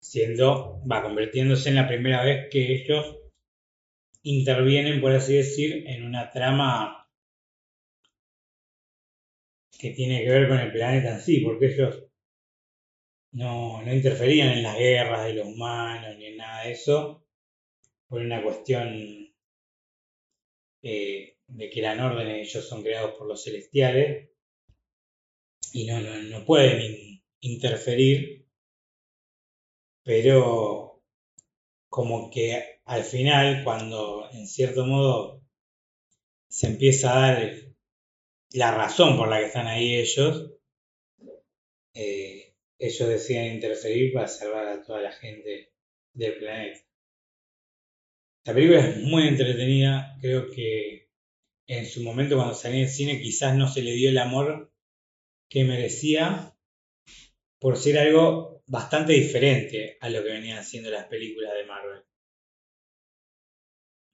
Siendo, 0.00 0.80
va 0.90 1.02
convirtiéndose 1.02 1.70
en 1.70 1.76
la 1.76 1.88
primera 1.88 2.22
vez 2.22 2.48
que 2.50 2.74
ellos 2.74 3.16
intervienen, 4.22 5.00
por 5.00 5.12
así 5.12 5.34
decir, 5.34 5.84
en 5.86 6.04
una 6.04 6.30
trama 6.30 7.08
que 9.78 9.90
tiene 9.90 10.22
que 10.22 10.30
ver 10.30 10.48
con 10.48 10.58
el 10.58 10.72
planeta 10.72 11.14
en 11.14 11.20
sí, 11.20 11.40
porque 11.40 11.66
ellos 11.66 12.04
no, 13.32 13.82
interferían 13.92 14.50
en 14.50 14.62
las 14.62 14.78
guerras 14.78 15.24
de 15.24 15.34
los 15.34 15.46
humanos 15.46 16.16
ni 16.16 16.26
en 16.26 16.36
nada 16.36 16.64
de 16.64 16.72
eso, 16.72 17.26
por 18.08 18.20
una 18.20 18.42
cuestión 18.42 19.23
eh, 20.84 21.38
de 21.46 21.70
que 21.70 21.80
eran 21.80 22.00
órdenes, 22.00 22.46
ellos 22.48 22.68
son 22.68 22.82
creados 22.82 23.14
por 23.16 23.26
los 23.26 23.42
celestiales 23.42 24.28
y 25.72 25.86
no, 25.86 25.98
no, 26.00 26.44
pueden 26.44 27.22
interferir, 27.40 28.46
pero 30.04 31.02
como 31.88 32.30
que 32.30 32.80
al 32.84 33.02
final, 33.02 33.64
cuando 33.64 34.28
en 34.32 34.46
cierto 34.46 34.84
modo 34.84 35.42
se 36.50 36.66
empieza 36.66 37.12
a 37.12 37.32
dar 37.32 37.52
la 38.50 38.74
razón 38.74 39.16
por 39.16 39.28
la 39.28 39.38
que 39.38 39.46
están 39.46 39.66
ahí 39.66 39.94
ellos, 39.94 40.52
eh, 41.94 42.54
ellos 42.78 43.08
deciden 43.08 43.54
interferir 43.54 44.12
para 44.12 44.28
salvar 44.28 44.68
a 44.68 44.82
toda 44.82 45.00
la 45.00 45.12
gente 45.12 45.72
del 46.12 46.36
planeta. 46.36 46.84
La 48.46 48.52
película 48.52 48.86
es 48.86 48.98
muy 48.98 49.26
entretenida, 49.26 50.18
creo 50.20 50.50
que 50.50 51.08
en 51.66 51.86
su 51.86 52.02
momento 52.02 52.36
cuando 52.36 52.54
salió 52.54 52.80
en 52.80 52.90
cine 52.90 53.20
quizás 53.20 53.56
no 53.56 53.68
se 53.68 53.82
le 53.82 53.92
dio 53.92 54.10
el 54.10 54.18
amor 54.18 54.70
que 55.48 55.64
merecía 55.64 56.54
por 57.58 57.78
ser 57.78 57.98
algo 57.98 58.62
bastante 58.66 59.14
diferente 59.14 59.96
a 60.00 60.10
lo 60.10 60.22
que 60.22 60.30
venían 60.30 60.58
haciendo 60.58 60.90
las 60.90 61.06
películas 61.06 61.54
de 61.54 61.64
Marvel. 61.64 62.02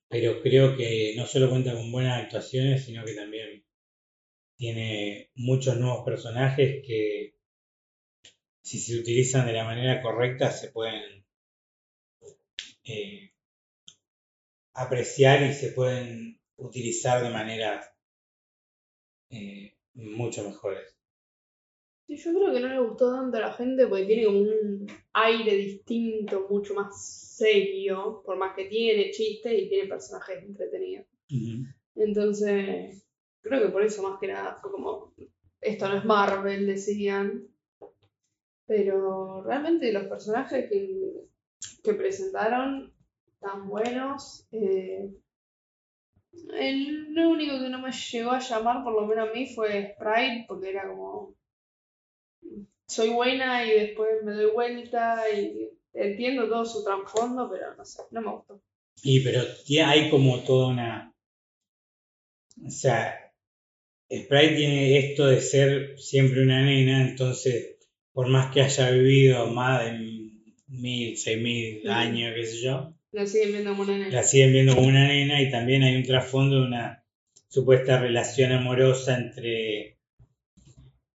Pero 0.09 0.41
creo 0.43 0.77
que 0.77 1.15
no 1.17 1.27
solo 1.27 1.51
cuenta 1.51 1.73
con 1.73 1.91
buenas 1.91 2.23
actuaciones, 2.23 2.85
sino 2.85 3.05
que 3.05 3.15
también 3.15 3.65
tiene 4.57 5.31
muchos 5.35 5.77
nuevos 5.77 6.05
personajes 6.05 6.87
que 6.87 7.35
si 8.63 8.79
se 8.79 8.99
utilizan 9.01 9.47
de 9.47 9.55
la 9.55 9.65
manera 9.65 10.03
correcta 10.03 10.53
se 10.53 10.71
pueden 10.71 11.25
eh, 12.85 13.30
apreciar 14.75 15.43
y 15.43 15.53
se 15.53 15.73
pueden 15.73 16.41
utilizar 16.57 17.23
de 17.23 17.31
manera 17.31 17.95
eh, 19.31 19.75
mucho 19.95 20.45
mejores 20.45 21.01
yo 22.17 22.35
creo 22.35 22.53
que 22.53 22.61
no 22.61 22.69
le 22.69 22.81
gustó 22.81 23.13
tanto 23.13 23.37
a 23.37 23.41
la 23.41 23.53
gente 23.53 23.87
porque 23.87 24.07
tiene 24.07 24.25
como 24.25 24.41
un 24.41 24.87
aire 25.13 25.55
distinto, 25.55 26.47
mucho 26.51 26.75
más 26.75 27.37
serio, 27.37 28.23
por 28.25 28.37
más 28.37 28.55
que 28.57 28.65
tiene 28.65 29.11
chistes 29.11 29.53
y 29.53 29.69
tiene 29.69 29.89
personajes 29.89 30.43
entretenidos. 30.43 31.07
Entonces, 31.95 33.07
creo 33.41 33.63
que 33.63 33.69
por 33.69 33.83
eso 33.83 34.03
más 34.03 34.19
que 34.19 34.27
nada 34.27 34.59
fue 34.61 34.73
como, 34.73 35.15
esto 35.61 35.89
no 35.89 35.99
es 35.99 36.05
Marvel, 36.05 36.67
decían. 36.67 37.47
Pero 38.67 39.43
realmente 39.43 39.93
los 39.93 40.07
personajes 40.07 40.69
que, 40.69 41.29
que 41.83 41.95
presentaron 41.95 42.93
tan 43.41 43.69
buenos. 43.69 44.47
Eh, 44.53 45.11
el, 46.55 47.15
lo 47.15 47.31
único 47.31 47.59
que 47.59 47.69
no 47.69 47.81
me 47.81 47.93
llegó 47.93 48.31
a 48.31 48.39
llamar, 48.39 48.85
por 48.85 48.95
lo 48.95 49.07
menos 49.07 49.29
a 49.29 49.33
mí, 49.33 49.47
fue 49.47 49.95
Sprite, 49.95 50.45
porque 50.47 50.71
era 50.71 50.89
como 50.89 51.35
soy 52.87 53.11
buena 53.11 53.65
y 53.65 53.71
después 53.71 54.11
me 54.25 54.33
doy 54.33 54.51
vuelta 54.51 55.23
y 55.31 55.71
entiendo 55.95 56.49
todo 56.49 56.65
su 56.65 56.83
trasfondo, 56.85 57.49
pero 57.51 57.75
no 57.77 57.85
sé, 57.85 58.03
no 58.11 58.21
me 58.21 58.33
gustó. 58.33 58.61
Y 59.03 59.21
pero 59.21 59.43
hay 59.87 60.11
como 60.11 60.41
toda 60.41 60.69
una... 60.69 61.15
O 62.67 62.71
sea, 62.71 63.33
Sprite 64.07 64.57
tiene 64.57 64.99
esto 64.99 65.27
de 65.27 65.41
ser 65.41 65.99
siempre 65.99 66.43
una 66.43 66.65
nena, 66.65 67.09
entonces 67.09 67.79
por 68.13 68.29
más 68.29 68.53
que 68.53 68.63
haya 68.63 68.91
vivido 68.91 69.47
más 69.47 69.85
de 69.85 69.93
mil, 70.67 71.17
seis 71.17 71.41
mil 71.41 71.89
años, 71.89 72.33
qué 72.35 72.45
sé 72.45 72.63
yo. 72.65 72.95
La 73.13 73.27
siguen 73.27 73.53
viendo 73.53 73.71
como 73.71 73.83
una 73.83 73.99
nena. 73.99 74.11
La 74.11 74.23
siguen 74.23 74.53
viendo 74.53 74.75
como 74.75 74.89
una 74.89 75.09
nena 75.09 75.43
y 75.43 75.51
también 75.51 75.83
hay 75.83 75.97
un 75.97 76.05
trasfondo 76.05 76.57
de 76.57 76.67
una 76.67 77.05
supuesta 77.49 78.01
relación 78.01 78.53
amorosa 78.53 79.19
entre 79.19 79.99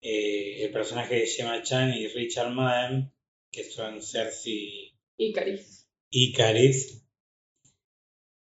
eh, 0.00 0.64
el 0.64 0.72
personaje 0.72 1.16
de 1.16 1.26
Gemma 1.26 1.62
Chan 1.62 1.92
y 1.94 2.08
Richard 2.08 2.50
Madden, 2.50 3.12
que 3.50 3.64
son 3.64 4.02
Cersei 4.02 4.94
y 5.16 5.32
Caris. 5.32 5.86
Y 6.10 6.32
Caris. 6.32 7.04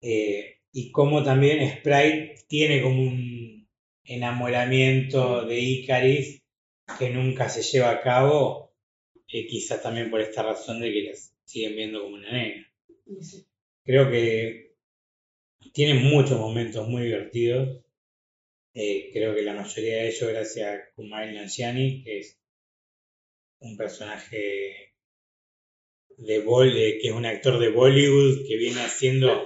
Eh, 0.02 0.58
y 0.72 0.92
como 0.92 1.24
también 1.24 1.78
Sprite 1.78 2.46
tiene 2.48 2.82
como 2.82 3.02
un 3.02 3.68
enamoramiento 4.04 5.46
de 5.46 5.60
Icaris 5.60 6.44
que 7.00 7.10
nunca 7.10 7.50
se 7.50 7.62
lleva 7.64 7.92
a 7.92 8.02
cabo, 8.02 8.74
eh, 9.28 9.48
quizás 9.48 9.82
también 9.82 10.10
por 10.10 10.22
esta 10.22 10.44
razón 10.44 10.80
de 10.80 10.92
que 10.92 11.04
las 11.04 11.36
siguen 11.46 11.76
viendo 11.76 12.04
como 12.04 12.16
una 12.16 12.32
nena. 12.32 12.67
Creo 13.84 14.10
que 14.10 14.76
tiene 15.74 15.96
muchos 15.96 16.40
momentos 16.40 16.88
muy 16.88 17.04
divertidos. 17.04 17.84
Eh, 18.74 19.10
creo 19.14 19.34
que 19.34 19.42
la 19.42 19.54
mayoría 19.54 19.98
de 19.98 20.10
ellos 20.10 20.30
gracias 20.30 20.68
a 20.68 20.94
Kumail 20.96 21.36
Nanjiani, 21.36 22.04
que 22.04 22.20
es 22.20 22.40
un 23.60 23.78
personaje 23.78 24.94
de, 26.18 27.00
que 27.02 27.08
es 27.08 27.14
un 27.14 27.26
actor 27.26 27.60
de 27.60 27.70
Bollywood 27.70 28.48
que 28.48 28.58
viene 28.58 28.82
haciendo, 28.82 29.46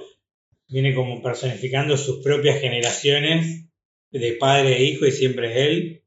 viene 0.67 0.93
como 0.93 1.21
personificando 1.21 1.97
sus 1.97 2.24
propias 2.24 2.60
generaciones 2.60 3.69
de 4.12 4.34
padre 4.34 4.78
e 4.78 4.84
hijo 4.84 5.06
y 5.06 5.12
siempre 5.12 5.52
es 5.52 5.58
él. 5.58 6.04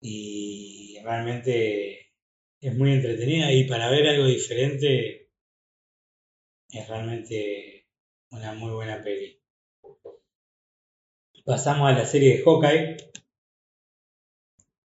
Y 0.00 0.98
realmente 1.02 2.12
es 2.60 2.74
muy 2.74 2.92
entretenida 2.92 3.52
y 3.52 3.64
para 3.64 3.90
ver 3.90 4.06
algo 4.08 4.26
diferente 4.26 5.23
es 6.74 6.88
realmente 6.88 7.86
una 8.30 8.52
muy 8.52 8.72
buena 8.72 9.00
peli. 9.00 9.40
Pasamos 11.44 11.88
a 11.88 11.92
la 11.92 12.04
serie 12.04 12.36
de 12.36 12.42
Hawkeye. 12.42 12.96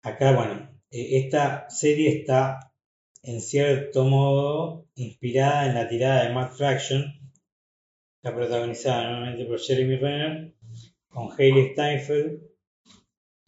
Acá, 0.01 0.35
bueno, 0.35 0.69
e, 0.89 1.19
esta 1.19 1.69
serie 1.69 2.09
está 2.21 2.73
en 3.21 3.41
cierto 3.41 4.03
modo 4.05 4.87
inspirada 4.95 5.67
en 5.67 5.75
la 5.75 5.87
tirada 5.87 6.23
de 6.23 6.33
Matt 6.33 6.53
Fraction. 6.53 7.03
Está 8.17 8.35
protagonizada 8.35 9.11
nuevamente 9.11 9.45
por 9.45 9.59
Jeremy 9.59 9.97
Renner, 9.97 10.53
con 11.09 11.29
Hayley 11.37 11.73
Steinfeld. 11.73 12.41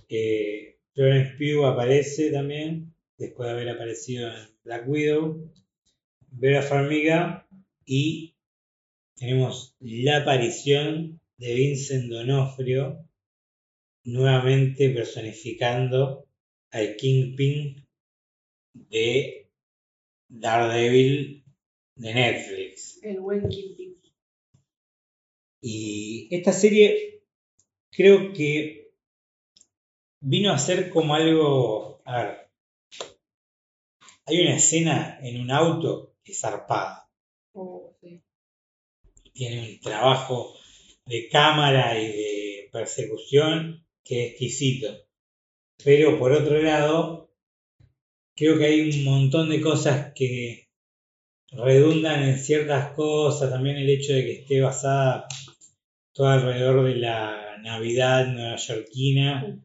Eh, 0.10 0.78
Florence 0.94 1.36
Pugh 1.38 1.66
aparece 1.66 2.32
también, 2.32 2.94
después 3.18 3.48
de 3.48 3.54
haber 3.54 3.70
aparecido 3.70 4.30
en 4.30 4.48
Black 4.64 4.88
Widow. 4.88 5.52
Vera 6.30 6.62
Farmiga 6.62 7.48
y 7.88 8.27
tenemos 9.18 9.76
la 9.80 10.18
aparición 10.18 11.20
de 11.38 11.54
Vincent 11.54 12.10
Donofrio, 12.10 13.04
nuevamente 14.06 14.90
personificando 14.92 16.28
al 16.72 16.96
Kingpin 16.96 17.86
de 18.74 19.50
Daredevil 20.30 21.44
de 21.96 22.14
Netflix. 22.14 23.04
El 23.04 23.20
buen 23.20 23.50
Kingpin. 23.50 23.98
Y 25.62 26.28
esta 26.32 26.54
serie 26.54 27.24
creo 27.92 28.32
que 28.34 28.92
vino 30.22 30.52
a 30.52 30.60
ser 30.60 30.90
como 30.90 31.16
algo. 31.16 32.02
A 32.06 32.24
ver. 32.24 32.52
Hay 34.26 34.42
una 34.42 34.58
escena 34.58 35.18
en 35.22 35.42
un 35.42 35.52
auto 35.52 36.14
que 36.24 36.34
es 36.34 36.40
zarpada. 36.40 37.07
Tiene 39.38 39.70
un 39.70 39.80
trabajo 39.80 40.56
de 41.06 41.30
cámara 41.30 42.02
y 42.02 42.08
de 42.08 42.70
persecución 42.72 43.86
que 44.04 44.26
es 44.26 44.32
exquisito. 44.32 44.88
Pero 45.84 46.18
por 46.18 46.32
otro 46.32 46.60
lado, 46.60 47.30
creo 48.36 48.58
que 48.58 48.66
hay 48.66 48.90
un 48.90 49.04
montón 49.04 49.50
de 49.50 49.62
cosas 49.62 50.12
que 50.16 50.70
redundan 51.52 52.24
en 52.24 52.40
ciertas 52.40 52.94
cosas, 52.94 53.52
también 53.52 53.78
el 53.78 53.90
hecho 53.90 54.14
de 54.14 54.26
que 54.26 54.34
esté 54.40 54.62
basada 54.62 55.28
todo 56.14 56.30
alrededor 56.30 56.84
de 56.86 56.96
la 56.96 57.58
Navidad 57.62 58.26
neoyorquina 58.26 59.62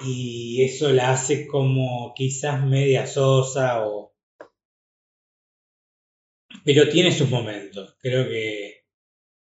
y 0.00 0.62
eso 0.62 0.92
la 0.92 1.10
hace 1.12 1.48
como 1.48 2.14
quizás 2.14 2.64
media 2.64 3.06
sosa 3.06 3.84
o... 3.84 4.09
Pero 6.64 6.88
tiene 6.88 7.12
sus 7.12 7.30
momentos. 7.30 7.96
Creo 8.00 8.28
que 8.28 8.84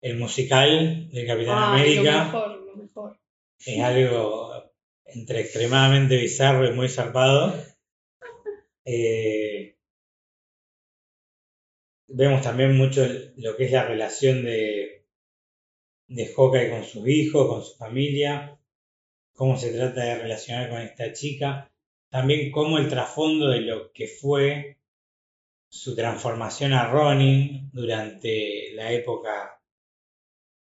el 0.00 0.16
musical 0.16 1.08
de 1.10 1.26
Capitán 1.26 1.56
Ah, 1.58 1.74
América 1.74 2.02
Lo 2.18 2.24
mejor, 2.24 2.64
lo 2.66 2.76
mejor. 2.76 3.20
es 3.64 3.80
algo 3.80 4.72
entre 5.06 5.40
extremadamente 5.40 6.16
bizarro 6.16 6.68
y 6.68 6.72
muy 6.72 6.88
zarpado. 6.88 7.54
Eh, 8.84 9.76
vemos 12.06 12.42
también 12.42 12.76
mucho 12.76 13.06
lo 13.36 13.56
que 13.56 13.64
es 13.64 13.72
la 13.72 13.84
relación 13.86 14.44
de, 14.44 15.06
de 16.08 16.26
Hawkeye 16.26 16.70
con 16.70 16.84
sus 16.84 17.08
hijos, 17.08 17.46
con 17.48 17.64
su 17.64 17.76
familia, 17.76 18.58
cómo 19.32 19.56
se 19.56 19.72
trata 19.72 20.04
de 20.04 20.18
relacionar 20.18 20.68
con 20.70 20.80
esta 20.80 21.12
chica, 21.12 21.70
también 22.10 22.50
cómo 22.50 22.78
el 22.78 22.88
trasfondo 22.88 23.48
de 23.48 23.60
lo 23.62 23.92
que 23.92 24.06
fue 24.06 24.78
su 25.74 25.96
transformación 25.96 26.72
a 26.72 26.88
Ronin 26.88 27.68
durante 27.72 28.72
la 28.74 28.92
época 28.92 29.60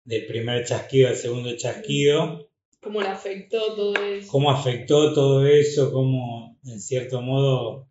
del 0.05 0.25
primer 0.25 0.63
chasquido 0.65 1.09
al 1.09 1.17
segundo 1.17 1.53
chasquido, 1.57 2.49
Cómo 2.79 3.01
le 3.01 3.09
afectó 3.09 3.75
todo 3.75 3.93
eso. 4.01 4.31
cómo 4.31 4.51
afectó 4.51 5.13
todo 5.13 5.45
eso, 5.45 5.91
cómo 5.91 6.57
en 6.63 6.79
cierto 6.79 7.21
modo 7.21 7.89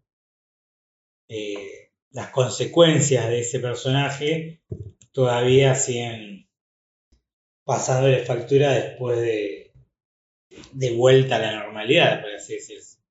eh, 1.28 1.90
las 2.10 2.30
consecuencias 2.30 3.28
de 3.28 3.40
ese 3.40 3.60
personaje 3.60 4.62
todavía 5.12 5.74
siguen 5.74 6.48
pasándole 7.64 8.24
factura 8.24 8.72
después 8.72 9.20
de, 9.20 9.72
de 10.72 10.96
vuelta 10.96 11.36
a 11.36 11.40
la 11.40 11.52
normalidad, 11.52 12.22
por 12.22 12.32
así 12.32 12.54
decirse. 12.54 13.03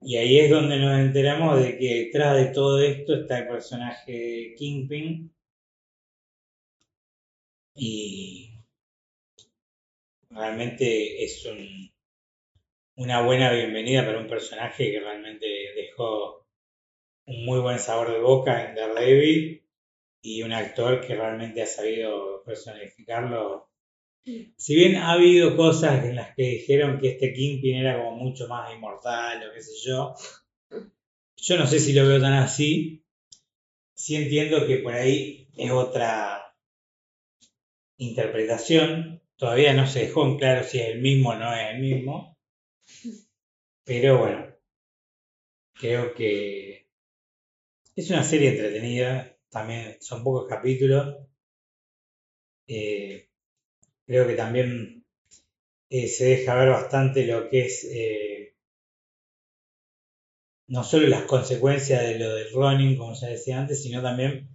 Y 0.00 0.16
ahí 0.16 0.38
es 0.40 0.50
donde 0.50 0.78
nos 0.78 0.98
enteramos 0.98 1.62
de 1.62 1.78
que 1.78 2.04
detrás 2.04 2.36
de 2.36 2.46
todo 2.52 2.80
esto 2.80 3.14
está 3.14 3.38
el 3.40 3.48
personaje 3.48 4.54
Kingpin. 4.56 5.32
Y 7.74 8.50
realmente 10.30 11.24
es 11.24 11.44
un, 11.46 11.92
una 12.96 13.22
buena 13.22 13.52
bienvenida 13.52 14.04
para 14.04 14.18
un 14.18 14.26
personaje 14.28 14.90
que 14.90 15.00
realmente 15.00 15.46
dejó 15.76 16.46
un 17.26 17.44
muy 17.44 17.60
buen 17.60 17.78
sabor 17.78 18.12
de 18.12 18.20
boca 18.20 18.68
en 18.68 18.74
Daredevil 18.74 19.64
y 20.22 20.42
un 20.42 20.52
actor 20.52 21.00
que 21.06 21.14
realmente 21.14 21.62
ha 21.62 21.66
sabido 21.66 22.42
personificarlo. 22.44 23.67
Si 24.24 24.74
bien 24.74 24.96
ha 24.96 25.12
habido 25.12 25.56
cosas 25.56 26.04
en 26.04 26.16
las 26.16 26.34
que 26.34 26.42
dijeron 26.42 26.98
que 26.98 27.12
este 27.12 27.32
Kingpin 27.32 27.76
era 27.76 27.96
como 27.96 28.16
mucho 28.16 28.46
más 28.48 28.74
inmortal 28.74 29.48
o 29.48 29.54
qué 29.54 29.62
sé 29.62 29.72
yo, 29.82 30.14
yo 31.36 31.56
no 31.56 31.66
sé 31.66 31.80
si 31.80 31.92
lo 31.92 32.06
veo 32.06 32.20
tan 32.20 32.34
así. 32.34 33.04
Sí 33.94 34.16
entiendo 34.16 34.66
que 34.66 34.78
por 34.78 34.94
ahí 34.94 35.48
es 35.56 35.70
otra 35.70 36.54
interpretación. 37.96 39.22
Todavía 39.36 39.72
no 39.72 39.86
se 39.86 40.00
dejó 40.00 40.26
en 40.26 40.36
claro 40.36 40.64
si 40.64 40.78
es 40.78 40.88
el 40.88 41.00
mismo 41.00 41.30
o 41.30 41.34
no 41.36 41.54
es 41.54 41.74
el 41.74 41.80
mismo. 41.80 42.36
Pero 43.84 44.18
bueno, 44.18 44.54
creo 45.74 46.12
que 46.14 46.88
es 47.96 48.10
una 48.10 48.24
serie 48.24 48.50
entretenida. 48.50 49.36
También 49.48 49.96
son 50.00 50.22
pocos 50.22 50.46
capítulos. 50.48 51.16
Eh, 52.66 53.27
creo 54.08 54.26
que 54.26 54.34
también 54.34 55.04
eh, 55.90 56.08
se 56.08 56.24
deja 56.24 56.54
ver 56.54 56.70
bastante 56.70 57.26
lo 57.26 57.48
que 57.50 57.66
es 57.66 57.84
eh, 57.84 58.56
no 60.66 60.82
solo 60.82 61.06
las 61.08 61.24
consecuencias 61.24 62.02
de 62.02 62.18
lo 62.18 62.34
del 62.34 62.52
running, 62.52 62.96
como 62.96 63.12
ya 63.12 63.28
decía 63.28 63.60
antes, 63.60 63.82
sino 63.82 64.02
también 64.02 64.48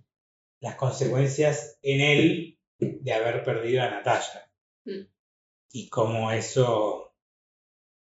las 0.59 0.75
consecuencias 0.75 1.77
en 1.83 2.01
él 2.01 2.59
de 2.79 3.13
haber 3.13 3.43
perdido 3.43 3.83
a 3.83 3.91
Natalia. 3.91 4.51
Mm. 4.85 5.05
Y 5.71 5.89
cómo 5.89 6.31
eso 6.31 7.13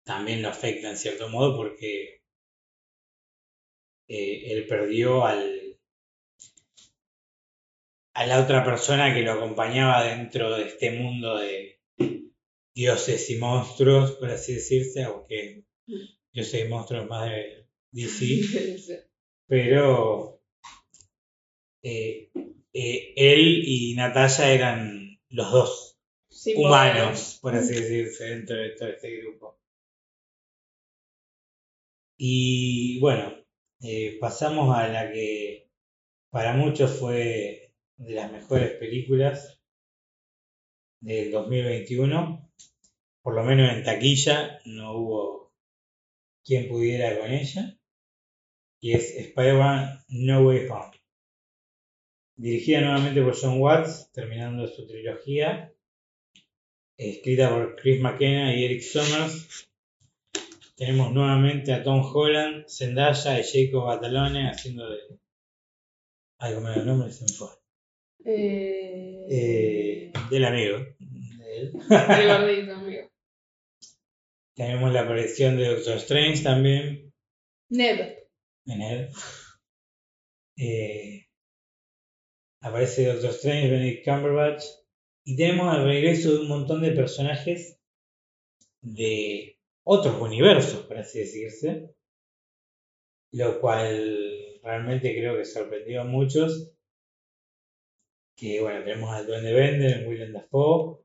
también 0.04 0.40
lo 0.40 0.48
afecta 0.48 0.88
en 0.88 0.96
cierto 0.96 1.28
modo 1.28 1.54
porque 1.56 2.22
eh, 4.08 4.52
él 4.52 4.66
perdió 4.66 5.26
al 5.26 5.55
a 8.16 8.24
la 8.24 8.40
otra 8.40 8.64
persona 8.64 9.12
que 9.12 9.20
lo 9.20 9.32
acompañaba 9.32 10.02
dentro 10.02 10.56
de 10.56 10.64
este 10.68 10.90
mundo 10.90 11.36
de 11.36 11.82
dioses 12.74 13.28
y 13.28 13.36
monstruos, 13.36 14.12
por 14.12 14.30
así 14.30 14.54
decirse, 14.54 15.04
aunque 15.04 15.64
dioses 16.32 16.64
y 16.64 16.68
monstruos 16.68 17.06
más 17.10 17.30
de 17.30 17.68
DC, 17.92 19.06
pero 19.46 20.40
eh, 21.82 22.30
eh, 22.72 23.12
él 23.16 23.62
y 23.66 23.94
Natalia 23.94 24.50
eran 24.50 25.20
los 25.28 25.52
dos 25.52 25.98
humanos, 26.54 27.38
por 27.42 27.54
así 27.54 27.74
decirse, 27.74 28.24
dentro 28.24 28.56
de 28.56 28.70
todo 28.70 28.88
este 28.88 29.14
grupo. 29.18 29.60
Y 32.18 32.98
bueno, 33.00 33.34
eh, 33.82 34.16
pasamos 34.18 34.74
a 34.74 34.88
la 34.88 35.12
que 35.12 35.68
para 36.30 36.54
muchos 36.54 36.98
fue 36.98 37.65
de 37.96 38.14
las 38.14 38.30
mejores 38.30 38.72
películas 38.72 39.60
del 41.00 41.30
2021, 41.30 42.50
por 43.22 43.34
lo 43.34 43.42
menos 43.44 43.72
en 43.72 43.84
taquilla 43.84 44.60
no 44.64 44.96
hubo 44.96 45.52
quien 46.44 46.68
pudiera 46.68 47.18
con 47.18 47.30
ella, 47.30 47.78
y 48.80 48.92
es 48.92 49.16
Spider-Man 49.16 50.04
No 50.08 50.42
Way 50.42 50.68
Home. 50.68 51.00
Dirigida 52.36 52.82
nuevamente 52.82 53.22
por 53.22 53.38
John 53.40 53.60
Watts, 53.60 54.12
terminando 54.12 54.66
su 54.68 54.86
trilogía, 54.86 55.72
escrita 56.96 57.50
por 57.50 57.76
Chris 57.76 58.00
McKenna 58.00 58.54
y 58.54 58.64
Eric 58.64 58.82
Summers. 58.82 59.68
Tenemos 60.76 61.12
nuevamente 61.12 61.72
a 61.72 61.82
Tom 61.82 62.02
Holland, 62.04 62.66
Zendaya 62.68 63.40
y 63.40 63.44
Jacob 63.44 63.86
Batalone 63.86 64.50
haciendo 64.50 64.90
de. 64.90 64.98
Algo 66.38 66.60
me 66.60 66.74
el 66.74 66.86
nombre, 66.86 67.10
se. 67.10 67.24
Eh, 68.26 69.26
Eh, 69.30 70.12
del 70.30 70.44
amigo. 70.44 70.78
de 70.78 71.58
él. 71.58 71.72
el 71.74 72.28
gordito, 72.28 72.74
amigo. 72.74 73.10
Tenemos 74.54 74.92
la 74.92 75.02
aparición 75.02 75.56
de 75.56 75.68
Doctor 75.68 75.96
Strange 75.98 76.42
también 76.42 77.12
Ned. 77.70 78.18
en 78.66 78.82
él. 78.82 79.08
Eh, 80.58 81.26
aparece 82.62 83.06
Doctor 83.06 83.30
Strange, 83.30 83.70
Benedict 83.70 84.04
Cumberbatch. 84.04 84.64
Y 85.24 85.36
tenemos 85.36 85.76
el 85.76 85.84
regreso 85.84 86.32
de 86.32 86.40
un 86.40 86.48
montón 86.48 86.80
de 86.82 86.92
personajes 86.92 87.78
de 88.80 89.58
otros 89.84 90.20
universos, 90.20 90.84
por 90.86 90.98
así 90.98 91.18
decirse. 91.20 91.94
Lo 93.32 93.60
cual 93.60 94.60
realmente 94.62 95.12
creo 95.16 95.36
que 95.36 95.44
sorprendió 95.44 96.00
a 96.00 96.04
muchos. 96.04 96.72
Que 98.36 98.60
bueno, 98.60 98.84
tenemos 98.84 99.10
al 99.10 99.26
Duende 99.26 99.52
Bender, 99.52 100.06
Willem 100.06 100.32
Dafoe, 100.32 100.98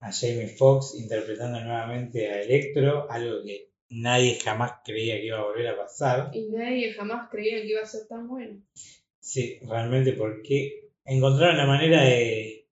a 0.00 0.12
Jamie 0.12 0.48
Foxx 0.48 0.94
interpretando 0.94 1.60
nuevamente 1.60 2.30
a 2.30 2.42
Electro, 2.42 3.10
algo 3.10 3.42
que 3.44 3.70
nadie 3.90 4.38
jamás 4.38 4.74
creía 4.84 5.16
que 5.16 5.26
iba 5.26 5.38
a 5.38 5.44
volver 5.44 5.66
a 5.68 5.76
pasar. 5.76 6.30
Y 6.32 6.50
nadie 6.50 6.92
jamás 6.92 7.28
creía 7.30 7.60
que 7.60 7.68
iba 7.68 7.82
a 7.82 7.86
ser 7.86 8.06
tan 8.06 8.28
bueno. 8.28 8.62
Sí, 9.18 9.58
realmente 9.62 10.12
porque 10.12 10.90
encontraron 11.04 11.56
la 11.56 11.66
manera 11.66 12.04
de. 12.04 12.68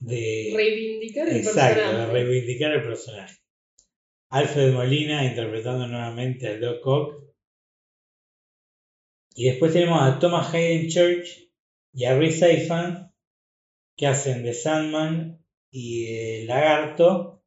de. 0.00 0.52
Reivindicar 0.54 1.28
el 1.28 1.36
exacto, 1.36 1.80
de 1.80 1.86
personaje. 1.86 2.12
reivindicar 2.12 2.72
el 2.72 2.82
personaje. 2.82 3.36
Alfred 4.30 4.72
Molina 4.72 5.24
interpretando 5.24 5.86
nuevamente 5.86 6.48
al 6.48 6.60
Doc 6.60 6.86
Ock. 6.86 7.24
Y 9.34 9.44
después 9.44 9.72
tenemos 9.72 10.00
a 10.02 10.18
Thomas 10.18 10.52
Hayden 10.52 10.88
Church 10.88 11.49
y 11.92 12.04
a 12.04 12.16
Rhys 12.16 12.42
Ifan 12.42 13.12
que 13.96 14.06
hacen 14.06 14.42
de 14.42 14.54
Sandman 14.54 15.44
y 15.70 16.04
de 16.04 16.44
Lagarto, 16.46 17.44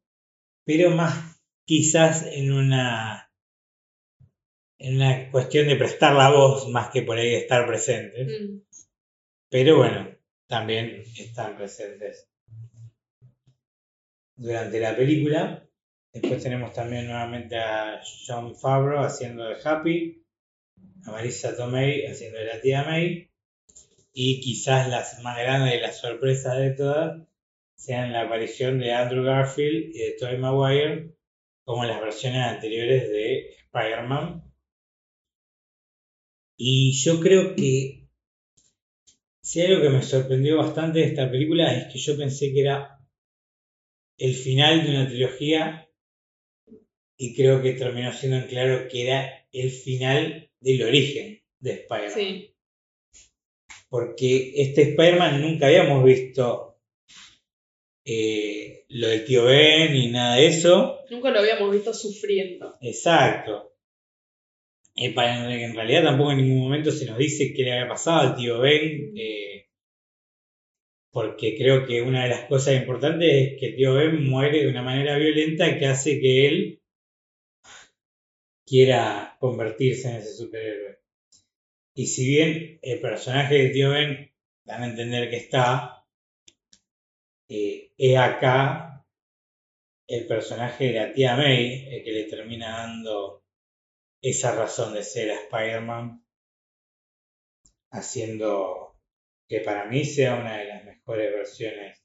pero 0.64 0.90
más 0.90 1.40
quizás 1.66 2.24
en 2.26 2.52
una 2.52 3.30
en 4.78 4.96
una 4.96 5.30
cuestión 5.30 5.66
de 5.66 5.76
prestar 5.76 6.14
la 6.14 6.30
voz 6.30 6.68
más 6.68 6.90
que 6.90 7.02
por 7.02 7.16
ahí 7.16 7.34
estar 7.34 7.66
presentes. 7.66 8.28
Mm. 8.28 8.60
Pero 9.48 9.78
bueno, 9.78 10.14
también 10.46 11.02
están 11.16 11.56
presentes 11.56 12.28
durante 14.36 14.80
la 14.80 14.94
película. 14.96 15.66
Después 16.12 16.42
tenemos 16.42 16.72
también 16.72 17.06
nuevamente 17.06 17.56
a 17.56 18.00
John 18.26 18.54
Favreau 18.54 19.02
haciendo 19.02 19.44
de 19.44 19.56
Happy, 19.64 20.24
a 21.06 21.10
Marisa 21.10 21.56
Tomei 21.56 22.06
haciendo 22.06 22.38
de 22.38 22.46
la 22.46 22.60
tía 22.60 22.84
May. 22.84 23.30
Y 24.14 24.40
quizás 24.40 24.88
las 24.88 25.20
más 25.22 25.36
grandes 25.36 25.74
de 25.74 25.80
las 25.80 25.98
sorpresas 25.98 26.56
de 26.56 26.70
todas 26.70 27.20
sean 27.74 28.12
la 28.12 28.22
aparición 28.22 28.78
de 28.78 28.92
Andrew 28.92 29.24
Garfield 29.24 29.94
y 29.94 29.98
de 29.98 30.16
Tobey 30.18 30.38
Maguire 30.38 31.10
como 31.64 31.84
las 31.84 32.00
versiones 32.00 32.46
anteriores 32.46 33.10
de 33.10 33.56
Spider-Man. 33.64 34.44
Y 36.56 36.92
yo 36.92 37.18
creo 37.18 37.56
que 37.56 38.06
si 39.42 39.60
algo 39.60 39.82
que 39.82 39.90
me 39.90 40.02
sorprendió 40.02 40.58
bastante 40.58 41.00
de 41.00 41.06
esta 41.06 41.28
película 41.28 41.74
es 41.74 41.92
que 41.92 41.98
yo 41.98 42.16
pensé 42.16 42.52
que 42.52 42.60
era 42.60 43.00
el 44.16 44.34
final 44.34 44.84
de 44.84 44.90
una 44.90 45.08
trilogía 45.08 45.90
y 47.16 47.34
creo 47.34 47.60
que 47.60 47.72
terminó 47.72 48.12
siendo 48.12 48.38
en 48.38 48.46
claro 48.46 48.86
que 48.88 49.02
era 49.02 49.46
el 49.52 49.70
final 49.70 50.50
del 50.60 50.82
origen 50.82 51.42
de 51.58 51.72
Spider-Man. 51.72 52.53
Porque 53.88 54.52
este 54.56 54.82
Spider-Man 54.82 55.40
nunca 55.42 55.66
habíamos 55.66 56.04
visto 56.04 56.78
eh, 58.04 58.84
lo 58.88 59.08
del 59.08 59.24
tío 59.24 59.44
Ben 59.44 59.92
ni 59.92 60.10
nada 60.10 60.36
de 60.36 60.46
eso. 60.46 60.98
Nunca 61.10 61.30
lo 61.30 61.38
habíamos 61.40 61.72
visto 61.72 61.94
sufriendo. 61.94 62.76
Exacto. 62.80 63.72
Eh, 64.96 65.12
para- 65.12 65.52
en 65.52 65.74
realidad 65.74 66.04
tampoco 66.04 66.32
en 66.32 66.38
ningún 66.38 66.62
momento 66.64 66.90
se 66.92 67.06
nos 67.06 67.18
dice 67.18 67.52
qué 67.52 67.62
le 67.64 67.72
había 67.72 67.88
pasado 67.88 68.20
al 68.20 68.36
tío 68.36 68.60
Ben. 68.60 69.12
eh, 69.16 69.66
porque 71.12 71.56
creo 71.56 71.86
que 71.86 72.02
una 72.02 72.24
de 72.24 72.30
las 72.30 72.46
cosas 72.48 72.74
importantes 72.74 73.28
es 73.32 73.60
que 73.60 73.66
el 73.66 73.76
tío 73.76 73.94
Ben 73.94 74.28
muere 74.28 74.62
de 74.64 74.68
una 74.68 74.82
manera 74.82 75.16
violenta 75.16 75.78
que 75.78 75.86
hace 75.86 76.20
que 76.20 76.48
él 76.48 76.82
quiera 78.66 79.36
convertirse 79.38 80.10
en 80.10 80.16
ese 80.16 80.34
superhéroe. 80.34 80.98
Y 81.94 82.06
si 82.08 82.26
bien 82.26 82.78
el 82.82 83.00
personaje 83.00 83.54
de 83.54 83.68
tío 83.70 83.90
Ben 83.90 84.32
dan 84.64 84.82
a 84.82 84.86
entender 84.86 85.30
que 85.30 85.36
está, 85.36 86.04
eh, 87.48 87.92
es 87.96 88.18
acá 88.18 89.06
el 90.08 90.26
personaje 90.26 90.86
de 90.86 90.92
la 90.92 91.12
tía 91.12 91.36
May 91.36 91.88
el 91.94 92.02
que 92.02 92.12
le 92.12 92.24
termina 92.24 92.78
dando 92.78 93.44
esa 94.20 94.56
razón 94.56 94.94
de 94.94 95.04
ser 95.04 95.30
a 95.30 95.34
Spider-Man, 95.34 96.24
haciendo 97.90 98.98
que 99.48 99.60
para 99.60 99.84
mí 99.84 100.04
sea 100.04 100.36
una 100.36 100.58
de 100.58 100.64
las 100.64 100.84
mejores 100.84 101.30
versiones 101.32 102.02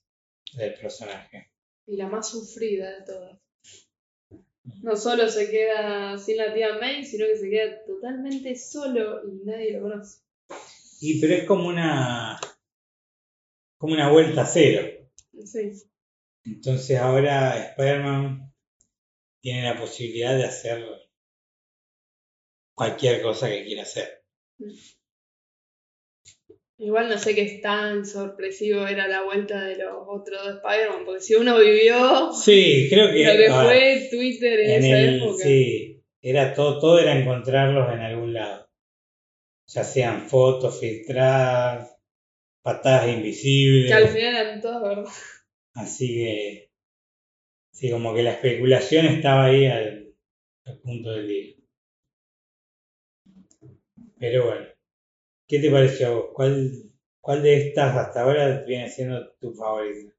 del 0.54 0.74
personaje. 0.76 1.52
Y 1.88 1.96
la 1.96 2.08
más 2.08 2.30
sufrida 2.30 2.92
de 2.92 3.06
todas. 3.06 3.40
No 4.82 4.96
solo 4.96 5.28
se 5.30 5.50
queda 5.50 6.18
sin 6.18 6.38
la 6.38 6.54
tía 6.54 6.78
May, 6.80 7.06
sino 7.06 7.26
que 7.26 7.38
se 7.38 7.50
queda 7.50 7.84
totalmente 7.86 8.56
solo 8.56 9.22
y 9.28 9.46
nadie 9.46 9.74
lo 9.74 9.82
conoce. 9.82 10.22
Y 11.02 11.20
pero 11.22 11.34
es 11.34 11.46
como 11.46 11.68
una 11.68 12.40
como 13.78 13.94
una 13.94 14.12
vuelta 14.12 14.42
a 14.42 14.46
cero. 14.46 15.10
Sí. 15.46 15.72
Entonces 16.46 16.98
ahora 16.98 17.70
Spider-Man 17.70 18.54
tiene 19.42 19.64
la 19.64 19.80
posibilidad 19.80 20.36
de 20.38 20.46
hacer 20.46 20.86
cualquier 22.74 23.22
cosa 23.22 23.50
que 23.50 23.64
quiera 23.64 23.84
hacer. 23.84 24.24
Igual 26.80 27.10
no 27.10 27.18
sé 27.18 27.36
qué 27.36 27.60
tan 27.62 28.06
sorpresivo 28.06 28.88
era 28.88 29.06
la 29.10 29.24
vuelta 29.24 29.66
de 29.66 29.76
los 29.76 29.92
otros 30.08 30.42
dos 30.42 30.56
Spider-Man, 30.64 31.04
porque 31.06 31.20
si 31.22 31.36
uno 31.36 31.60
vivió 31.60 32.32
Sí, 32.32 32.88
creo 32.90 33.12
que, 33.12 33.26
lo 33.26 33.32
que 33.34 33.50
fue 33.52 34.08
Twitter 34.10 34.60
en, 34.62 34.70
en 34.72 34.84
esa 34.86 35.00
el, 35.02 35.16
época. 35.18 35.44
sí, 35.44 36.02
era 36.22 36.54
todo, 36.54 36.80
todo 36.80 37.00
era 37.00 37.20
encontrarlos 37.20 37.94
en 37.94 38.00
algún 38.00 38.34
lado. 38.34 38.70
Ya 39.68 39.84
sean 39.84 40.22
fotos 40.30 40.80
filtradas, 40.80 41.98
patadas 42.64 43.10
invisibles. 43.10 43.88
Que 43.88 43.94
al 43.94 44.08
final 44.08 44.36
eran 44.38 44.62
todas 44.62 44.82
verdad. 44.82 45.12
Así 45.74 46.08
que, 46.16 46.72
sí, 47.74 47.92
como 47.92 48.16
que 48.16 48.24
la 48.24 48.32
especulación 48.32 49.06
estaba 49.06 49.46
ahí 49.46 49.66
al, 49.66 50.14
al 50.66 50.80
punto 50.80 51.12
del 51.12 51.28
día. 51.28 51.56
Pero 54.18 54.46
bueno, 54.46 54.66
¿qué 55.50 55.60
te 55.60 55.72
pareció 55.72 56.08
a 56.08 56.12
vos? 56.12 56.26
¿Cuál, 56.34 56.72
¿Cuál 57.20 57.44
de 57.44 57.68
estas 57.68 57.98
hasta 57.98 58.22
ahora 58.22 58.64
viene 58.66 58.88
siendo 58.90 59.34
tu 59.42 59.52
favorita? 59.54 60.14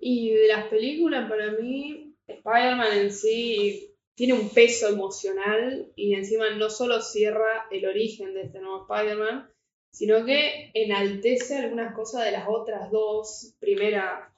Y 0.00 0.30
de 0.30 0.48
las 0.48 0.68
películas, 0.68 1.28
para 1.28 1.52
mí, 1.52 2.14
Spider-Man 2.26 2.98
en 2.98 3.12
sí 3.12 3.90
tiene 4.14 4.34
un 4.34 4.48
peso 4.48 4.88
emocional 4.88 5.92
y 5.96 6.14
encima 6.14 6.50
no 6.50 6.70
solo 6.70 7.00
cierra 7.02 7.66
el 7.70 7.84
origen 7.84 8.32
de 8.32 8.42
este 8.42 8.60
nuevo 8.60 8.86
Spider-Man, 8.88 9.50
sino 9.90 10.24
que 10.24 10.70
enaltece 10.72 11.56
algunas 11.56 11.94
cosas 11.94 12.24
de 12.24 12.32
las 12.32 12.46
otras 12.48 12.90
dos, 12.90 13.54
primera, 13.58 14.32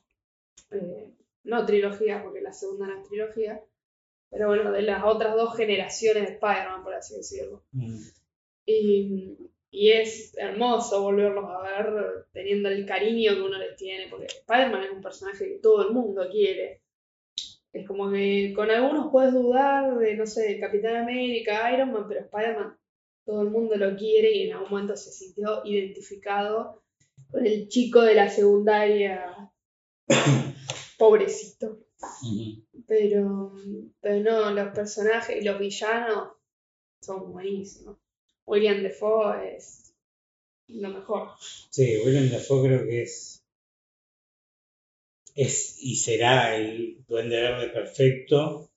eh, 0.70 1.10
no 1.44 1.66
trilogía, 1.66 2.22
porque 2.22 2.40
la 2.40 2.52
segunda 2.52 2.86
no 2.86 3.02
es 3.02 3.08
trilogía, 3.08 3.62
pero 4.30 4.48
bueno, 4.48 4.72
de 4.72 4.82
las 4.82 5.04
otras 5.04 5.36
dos 5.36 5.56
generaciones 5.56 6.26
de 6.26 6.32
Spider-Man, 6.34 6.82
por 6.82 6.94
así 6.94 7.16
decirlo. 7.16 7.62
Mm, 7.72 7.98
Y, 8.66 9.36
y 9.78 9.92
es 9.92 10.32
hermoso 10.38 11.02
volverlos 11.02 11.44
a 11.50 11.60
ver 11.60 12.26
teniendo 12.32 12.70
el 12.70 12.86
cariño 12.86 13.34
que 13.34 13.42
uno 13.42 13.58
les 13.58 13.76
tiene, 13.76 14.08
porque 14.08 14.24
Spider-Man 14.24 14.84
es 14.84 14.90
un 14.90 15.02
personaje 15.02 15.44
que 15.44 15.58
todo 15.58 15.86
el 15.86 15.92
mundo 15.92 16.26
quiere. 16.30 16.80
Es 17.74 17.86
como 17.86 18.10
que 18.10 18.54
con 18.56 18.70
algunos 18.70 19.10
puedes 19.12 19.34
dudar 19.34 19.98
de, 19.98 20.16
no 20.16 20.26
sé, 20.26 20.58
Capitán 20.58 20.96
América, 20.96 21.70
Iron 21.74 21.92
Man, 21.92 22.06
pero 22.08 22.20
Spider-Man 22.20 22.78
todo 23.26 23.42
el 23.42 23.50
mundo 23.50 23.76
lo 23.76 23.94
quiere 23.98 24.32
y 24.32 24.48
en 24.48 24.54
algún 24.54 24.70
momento 24.70 24.96
se 24.96 25.10
sintió 25.10 25.60
identificado 25.66 26.82
con 27.30 27.44
el 27.44 27.68
chico 27.68 28.00
de 28.00 28.14
la 28.14 28.30
secundaria. 28.30 29.52
Pobrecito. 30.98 31.80
Pero, 32.86 33.52
pero 34.00 34.22
no, 34.22 34.50
los 34.52 34.74
personajes 34.74 35.36
y 35.36 35.44
los 35.44 35.58
villanos 35.58 36.30
son 37.02 37.30
buenísimos. 37.30 37.98
William 38.47 38.82
Defoe 38.82 39.57
es 39.57 39.86
lo 40.68 40.90
mejor. 40.90 41.30
Sí, 41.70 41.99
Willem 42.05 42.30
Dafoe 42.30 42.68
creo 42.68 42.86
que 42.86 43.03
es, 43.03 43.44
es 45.34 45.78
y 45.80 45.97
será 45.97 46.57
el 46.57 47.05
duende 47.07 47.40
verde 47.40 47.68
perfecto. 47.68 48.70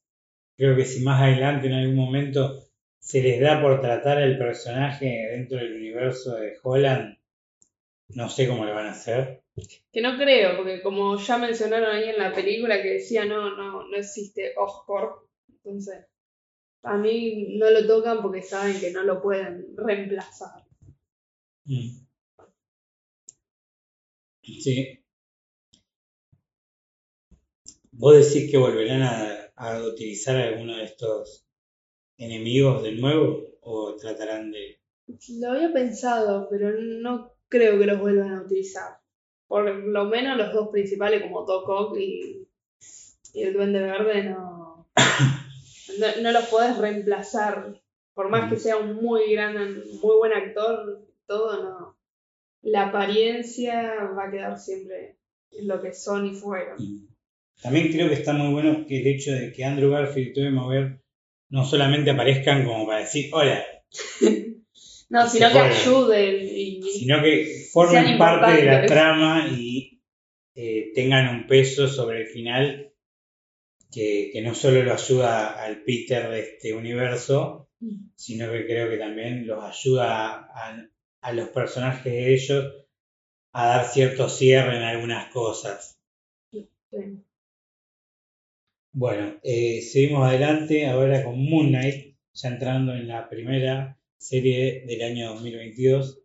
Creo 0.58 0.76
que 0.76 0.86
si 0.86 1.04
más 1.04 1.22
adelante 1.22 1.68
en 1.68 1.74
algún 1.74 1.96
momento 1.96 2.64
se 3.00 3.24
les 3.24 3.40
da 3.40 3.62
por 3.62 3.80
tratar 3.80 4.18
al 4.18 4.38
personaje 4.38 5.30
dentro 5.32 5.58
del 5.58 5.76
universo 5.76 6.36
de 6.36 6.58
Holland, 6.62 7.18
no 8.10 8.30
sé 8.30 8.48
cómo 8.48 8.66
lo 8.66 8.76
van 8.76 8.88
a 8.88 8.92
hacer. 8.92 9.42
Que 9.92 10.02
no 10.02 10.18
creo, 10.18 10.58
porque 10.58 10.82
como 10.82 11.18
ya 11.18 11.38
mencionaron 11.38 11.96
ahí 11.96 12.10
en 12.10 12.18
la 12.18 12.34
película 12.34 12.82
que 12.82 12.94
decía 12.94 13.26
no, 13.26 13.56
no, 13.56 13.88
no 13.88 13.98
existe 13.98 14.54
Oscorp. 14.58 15.28
Entonces, 15.48 16.06
a 16.84 16.98
mí 16.98 17.58
no 17.58 17.70
lo 17.70 17.86
tocan 17.88 18.22
porque 18.22 18.42
saben 18.42 18.80
que 18.80 18.92
no 18.92 19.04
lo 19.04 19.22
pueden 19.22 19.76
reemplazar. 19.76 20.64
Mm. 21.66 22.06
Sí. 24.42 25.00
¿Vos 27.92 28.16
decís 28.16 28.50
que 28.50 28.58
volverán 28.58 29.02
a, 29.02 29.52
a 29.56 29.84
utilizar 29.84 30.38
alguno 30.38 30.78
de 30.78 30.86
estos 30.86 31.46
enemigos 32.18 32.82
de 32.84 32.94
nuevo 32.94 33.44
o 33.62 33.96
tratarán 33.96 34.52
de... 34.52 34.80
Lo 35.40 35.52
había 35.52 35.74
pensado, 35.74 36.48
pero 36.50 36.72
no 36.72 37.34
creo 37.50 37.78
que 37.78 37.86
los 37.86 38.00
vuelvan 38.00 38.34
a 38.34 38.42
utilizar. 38.44 39.00
Por 39.48 39.66
lo 39.66 40.06
menos 40.06 40.38
los 40.38 40.54
dos 40.54 40.70
principales 40.70 41.24
como 41.24 41.46
y, 41.98 42.48
y 43.34 43.44
el 43.44 43.54
Duende 43.54 43.82
Verde 43.82 44.24
no, 44.26 44.88
no, 46.00 46.22
no 46.22 46.32
los 46.32 46.46
podés 46.46 46.78
reemplazar. 46.78 47.74
Por 48.14 48.30
más 48.30 48.52
que 48.52 48.60
sea 48.60 48.78
un 48.78 48.96
muy 48.96 49.32
gran, 49.34 49.56
muy 50.02 50.18
buen 50.18 50.34
actor, 50.34 51.08
todo 51.26 51.64
no. 51.64 51.98
La 52.62 52.88
apariencia 52.88 53.94
va 54.18 54.26
a 54.26 54.32
quedar 54.32 54.60
siempre 54.60 55.18
lo 55.62 55.82
que 55.82 55.94
son 55.94 56.26
y 56.26 56.34
fueron. 56.34 56.78
También 57.62 57.92
creo 57.92 58.08
que 58.08 58.16
está 58.16 58.34
muy 58.34 58.52
bueno 58.52 58.86
que 58.88 59.00
el 59.00 59.08
hecho 59.08 59.32
de 59.32 59.52
que 59.54 59.64
Andrew 59.64 59.92
Garfield 59.92 60.30
y 60.30 60.34
Tobey 60.34 60.52
Maguire 60.52 61.02
no 61.50 61.66
solamente 61.66 62.12
aparezcan 62.12 62.66
como 62.66 62.86
para 62.86 63.00
decir 63.00 63.30
hola, 63.34 63.64
No, 65.10 65.28
sino 65.28 65.48
que 65.48 65.54
puede. 65.54 65.70
ayuden 65.70 66.50
y, 66.56 66.84
sino 66.84 67.22
que 67.24 67.68
formen 67.74 68.18
parte 68.18 68.62
de 68.62 68.66
la 68.66 68.86
trama 68.86 69.48
y 69.58 70.04
eh, 70.54 70.92
tengan 70.94 71.36
un 71.36 71.48
peso 71.48 71.88
sobre 71.88 72.22
el 72.22 72.28
final 72.28 72.94
que, 73.92 74.30
que 74.32 74.42
no 74.42 74.54
solo 74.56 74.84
lo 74.84 74.94
ayuda 74.94 75.64
al 75.64 75.84
Peter 75.84 76.30
de 76.30 76.40
este 76.42 76.74
universo, 76.74 77.70
sino 78.16 78.52
que 78.52 78.66
creo 78.66 78.90
que 78.90 78.98
también 78.98 79.48
los 79.48 79.64
ayuda 79.64 80.50
a, 80.54 80.90
a 81.22 81.34
los 81.34 81.50
personajes 81.50 82.04
de 82.04 82.34
ellos 82.34 82.74
a 83.54 83.66
dar 83.68 83.86
cierto 83.88 84.30
cierre 84.30 84.78
en 84.78 84.84
algunas 84.84 85.32
cosas. 85.32 86.00
Bueno, 88.92 89.40
eh, 89.44 89.82
seguimos 89.82 90.28
adelante 90.28 90.86
ahora 90.88 91.24
con 91.24 91.44
Moon 91.44 91.70
Knight, 91.70 92.16
ya 92.34 92.50
entrando 92.50 92.94
en 92.94 93.08
la 93.08 93.30
primera 93.30 94.00
serie 94.18 94.84
del 94.86 95.02
año 95.02 95.30
2022. 95.34 96.22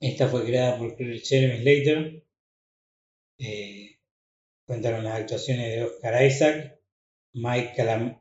Esta 0.00 0.28
fue 0.28 0.44
creada 0.44 0.78
por 0.78 0.96
Jeremy 0.96 1.60
Slater. 1.60 2.22
Eh, 3.38 3.85
cuenta 4.66 4.92
con 4.92 5.04
las 5.04 5.20
actuaciones 5.20 5.74
de 5.74 5.84
Oscar 5.84 6.26
Isaac, 6.26 6.80
Mike 7.34 7.72
Calam 7.76 8.20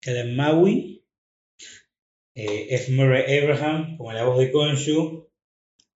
Calamawi, 0.00 1.04
eh, 2.34 2.66
F. 2.70 2.92
Murray 2.92 3.38
Abraham 3.38 3.96
como 3.96 4.12
la 4.12 4.24
voz 4.24 4.38
de 4.38 4.50
Konshu, 4.50 5.28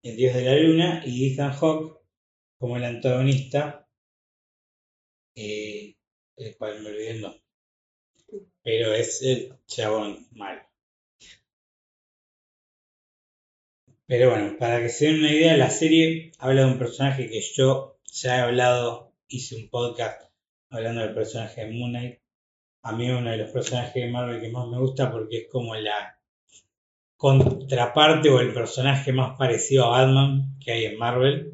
el 0.04 0.16
dios 0.18 0.36
de 0.36 0.44
la 0.44 0.56
luna, 0.58 1.04
y 1.06 1.32
Ethan 1.32 1.54
Hawke 1.54 2.02
como 2.60 2.78
el 2.78 2.84
antagonista, 2.84 3.88
eh, 5.36 5.96
el 6.38 6.58
cual 6.58 6.82
me 6.82 6.90
olvidé 6.90 7.12
el 7.12 7.22
nombre. 7.22 7.42
Pero 8.62 8.94
es 8.94 9.22
el 9.22 9.54
chabón 9.66 10.28
mal. 10.32 10.68
Pero 14.06 14.30
bueno, 14.32 14.58
para 14.60 14.82
que 14.82 14.90
se 14.90 15.06
den 15.06 15.20
una 15.20 15.32
idea, 15.32 15.56
la 15.56 15.70
serie 15.70 16.34
habla 16.38 16.66
de 16.66 16.72
un 16.74 16.80
personaje 16.80 17.30
que 17.30 17.42
yo 17.42 18.00
ya 18.12 18.38
he 18.38 18.42
hablado, 18.42 19.13
hice 19.28 19.56
un 19.56 19.70
podcast 19.70 20.30
hablando 20.70 21.02
del 21.02 21.14
personaje 21.14 21.66
de 21.66 21.72
Moon 21.72 21.92
Knight. 21.92 22.20
A 22.84 22.92
mí 22.92 23.06
es 23.10 23.18
uno 23.18 23.32
de 23.32 23.38
los 23.38 23.52
personajes 23.52 23.94
de 23.94 24.12
Marvel 24.12 24.42
que 24.42 24.50
más 24.50 24.68
me 24.68 24.80
gusta 24.80 25.12
porque 25.12 25.38
es 25.38 25.48
como 25.50 25.76
la 25.76 26.20
contraparte 27.16 28.30
o 28.30 28.40
el 28.42 28.54
personaje 28.54 29.14
más 29.14 29.38
parecido 29.38 29.86
a 29.86 30.02
Batman 30.02 30.58
que 30.60 30.72
hay 30.72 30.86
en 30.86 30.98
Marvel. 30.98 31.54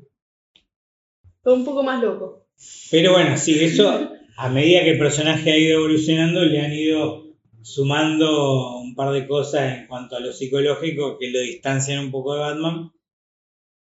Fue 1.44 1.54
un 1.54 1.64
poco 1.64 1.84
más 1.84 2.02
loco. 2.02 2.48
Pero 2.90 3.14
bueno, 3.14 3.38
sí, 3.38 3.64
eso 3.64 4.12
a 4.36 4.50
medida 4.50 4.84
que 4.84 4.92
el 4.92 4.98
personaje 4.98 5.52
ha 5.52 5.58
ido 5.58 5.80
evolucionando 5.80 6.44
le 6.44 6.62
han 6.62 6.74
ido 6.74 7.30
sumando 7.62 8.78
un 8.78 8.96
par 8.96 9.12
de 9.12 9.28
cosas 9.28 9.78
en 9.78 9.88
cuanto 9.88 10.16
a 10.16 10.22
lo 10.22 10.32
psicológico 10.32 11.18
que 11.18 11.30
lo 11.30 11.40
distancian 11.40 12.06
un 12.06 12.12
poco 12.12 12.34
de 12.34 12.40
Batman, 12.40 12.92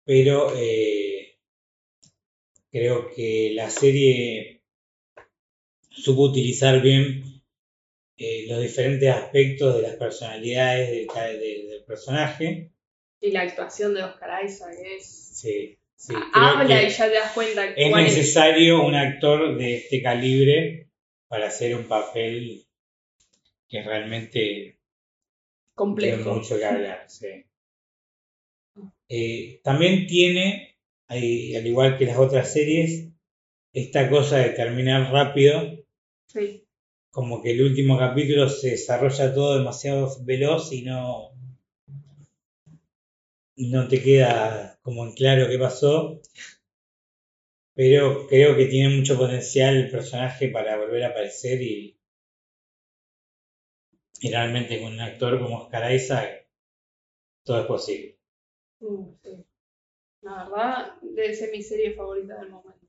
pero 0.04 0.54
eh, 0.56 0.97
creo 2.72 3.10
que 3.14 3.52
la 3.54 3.70
serie 3.70 4.62
supo 5.90 6.24
utilizar 6.24 6.82
bien 6.82 7.24
eh, 8.18 8.46
los 8.48 8.62
diferentes 8.62 9.10
aspectos 9.10 9.76
de 9.76 9.82
las 9.84 9.96
personalidades 9.96 10.90
del, 10.90 11.84
personaje. 11.86 12.72
Y 13.22 13.32
la 13.32 13.42
actuación 13.42 13.94
de 13.94 14.04
Oscar 14.04 14.44
Isaac 14.44 14.76
es... 14.84 15.06
Sí, 15.38 15.78
sí. 15.96 16.14
Habla 16.34 16.84
y 16.84 16.90
ya 16.90 17.08
te 17.08 17.14
das 17.14 17.32
cuenta. 17.34 17.66
Es 17.76 17.96
necesario 17.96 18.86
un 18.86 18.96
actor 18.96 19.58
de 19.58 19.78
este 19.78 20.02
calibre 20.02 20.90
para 21.28 21.48
hacer 21.48 21.76
un 21.76 21.88
papel 21.88 22.66
que 23.70 23.84
realmente 23.84 24.80
complejo. 25.74 26.24
Tiene 26.24 26.32
mucho 26.32 26.58
que 26.58 26.66
hablar, 26.66 27.06
sí. 27.08 27.28
Eh, 29.10 29.62
también 29.64 30.06
tiene, 30.06 30.67
al 31.08 31.68
igual 31.68 31.98
que 31.98 32.06
las 32.06 32.18
otras 32.18 32.52
series, 32.52 33.10
esta 33.74 34.10
cosa 34.10 34.38
de 34.38 34.50
terminar 34.50 35.12
rápido. 35.12 35.86
Sí. 36.28 36.66
Como 37.12 37.42
que 37.42 37.52
el 37.52 37.62
último 37.64 37.98
capítulo 37.98 38.50
se 38.50 38.72
desarrolla 38.72 39.34
todo 39.34 39.58
demasiado 39.58 40.10
veloz 40.24 40.72
y 40.72 40.84
no, 40.84 41.32
no 43.58 43.88
te 43.88 44.02
queda 44.02 44.80
como 44.82 45.06
en 45.06 45.14
claro 45.14 45.48
qué 45.50 45.58
pasó. 45.58 46.22
Pero 47.76 48.28
creo 48.28 48.58
que 48.58 48.66
tiene 48.66 48.98
mucho 48.98 49.18
potencial 49.18 49.78
el 49.78 49.90
personaje 49.90 50.50
para 50.50 50.78
volver 50.78 51.04
a 51.04 51.10
aparecer 51.10 51.62
y, 51.62 51.98
y 54.20 54.30
realmente 54.30 54.82
con 54.82 54.94
un 54.94 55.00
actor 55.00 55.40
como 55.40 55.60
Oscar 55.60 55.94
Isaac, 55.94 56.48
todo 57.44 57.62
es 57.62 57.68
posible. 57.68 58.18
Uh, 58.80 59.16
sí. 59.24 59.47
La 60.22 60.44
verdad, 60.44 60.94
debe 61.02 61.34
ser 61.34 61.52
mi 61.52 61.62
serie 61.62 61.94
favorita 61.94 62.40
del 62.40 62.50
momento. 62.50 62.88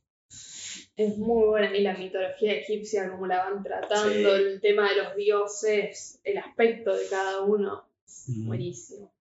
Es 0.97 1.17
muy 1.17 1.47
buena. 1.47 1.77
Y 1.77 1.83
la 1.83 1.97
mitología 1.97 2.55
egipcia, 2.55 3.09
como 3.11 3.27
la 3.27 3.45
van 3.45 3.63
tratando, 3.63 4.35
el 4.35 4.61
tema 4.61 4.89
de 4.91 4.97
los 4.97 5.17
dioses, 5.17 6.21
el 6.25 6.39
aspecto 6.39 6.97
de 6.97 7.09
cada 7.09 7.43
uno. 7.43 7.89
Buenísimo. 8.27 9.13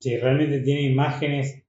Sí, 0.00 0.16
realmente 0.16 0.60
tiene 0.60 0.82
imágenes 0.82 1.62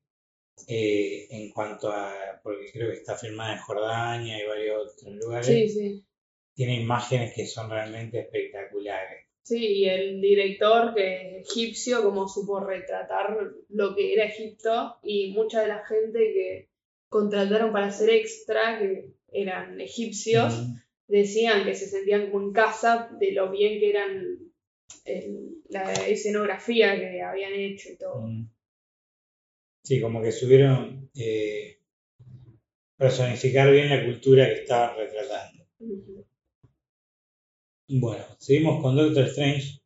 eh, 0.68 1.28
en 1.30 1.52
cuanto 1.52 1.92
a. 1.92 2.40
Porque 2.42 2.72
creo 2.72 2.90
que 2.90 2.98
está 2.98 3.16
filmada 3.16 3.54
en 3.54 3.60
Jordania 3.60 4.44
y 4.44 4.48
varios 4.48 4.94
otros 4.94 5.16
lugares. 5.16 5.46
Sí, 5.46 5.70
sí. 5.70 6.06
Tiene 6.56 6.82
imágenes 6.82 7.34
que 7.36 7.46
son 7.46 7.70
realmente 7.70 8.20
espectaculares. 8.20 9.19
Sí, 9.50 9.80
y 9.80 9.86
el 9.86 10.22
director 10.22 10.94
que 10.94 11.40
es 11.40 11.50
egipcio, 11.50 12.04
como 12.04 12.28
supo 12.28 12.60
retratar 12.60 13.36
lo 13.70 13.96
que 13.96 14.14
era 14.14 14.26
Egipto 14.26 14.98
y 15.02 15.32
mucha 15.32 15.62
de 15.62 15.70
la 15.70 15.84
gente 15.88 16.20
que 16.20 16.70
contrataron 17.10 17.74
para 17.74 17.90
ser 17.90 18.12
extra, 18.12 18.78
que 18.78 19.10
eran 19.32 19.82
egipcios, 19.82 20.54
decían 21.08 21.64
que 21.64 21.74
se 21.74 21.88
sentían 21.88 22.30
como 22.30 22.46
en 22.46 22.54
casa 22.54 23.10
de 23.20 23.32
lo 23.32 23.50
bien 23.50 23.80
que 23.80 23.90
eran 23.90 24.38
la 25.70 25.94
escenografía 25.94 26.96
que 27.00 27.20
habían 27.20 27.54
hecho 27.54 27.90
y 27.92 27.98
todo. 27.98 28.28
Sí, 29.84 30.00
como 30.00 30.22
que 30.22 30.32
supieron 30.32 31.10
eh, 31.16 31.80
personificar 32.98 33.72
bien 33.72 33.90
la 33.90 34.06
cultura 34.06 34.46
que 34.46 34.62
estaban 34.62 34.96
retratando. 34.96 35.66
Bueno, 37.92 38.24
seguimos 38.38 38.84
con 38.84 38.96
Doctor 38.96 39.24
Strange. 39.26 39.80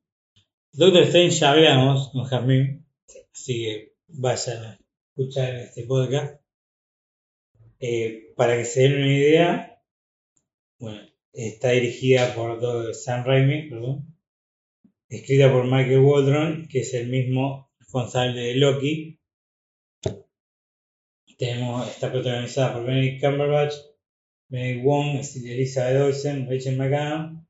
Doctor 0.74 1.04
Strange 1.04 1.40
ya 1.40 1.52
hablamos 1.52 2.10
con 2.10 2.26
Jasmine, 2.26 2.84
así 3.34 3.64
que 3.64 3.94
vayan 4.10 4.66
a 4.66 4.80
escuchar 5.16 5.56
este 5.56 5.86
podcast. 5.86 6.42
Eh, 7.80 8.34
para 8.36 8.58
que 8.58 8.66
se 8.66 8.82
den 8.82 8.96
una 8.96 9.08
idea, 9.08 9.82
bueno, 10.80 11.00
está 11.32 11.70
dirigida 11.70 12.36
por 12.36 12.94
Sam 12.94 13.24
Raimi, 13.24 13.70
perdón, 13.70 14.18
escrita 15.08 15.50
por 15.50 15.64
Michael 15.64 16.00
Waldron, 16.02 16.68
que 16.68 16.82
es 16.82 16.94
el 16.96 17.08
mismo 17.08 17.72
responsable 17.80 18.42
de 18.42 18.56
Loki. 18.56 19.20
Tenemos, 21.38 21.88
está 21.88 22.12
protagonizada 22.12 22.74
por 22.74 22.86
Benedict 22.86 23.24
Cumberbatch, 23.24 23.76
Benedict 24.50 24.84
Wong, 24.84 25.22
Elizabeth 25.46 26.02
Olsen, 26.02 26.50
Rachel 26.50 26.76
McAdams 26.76 27.43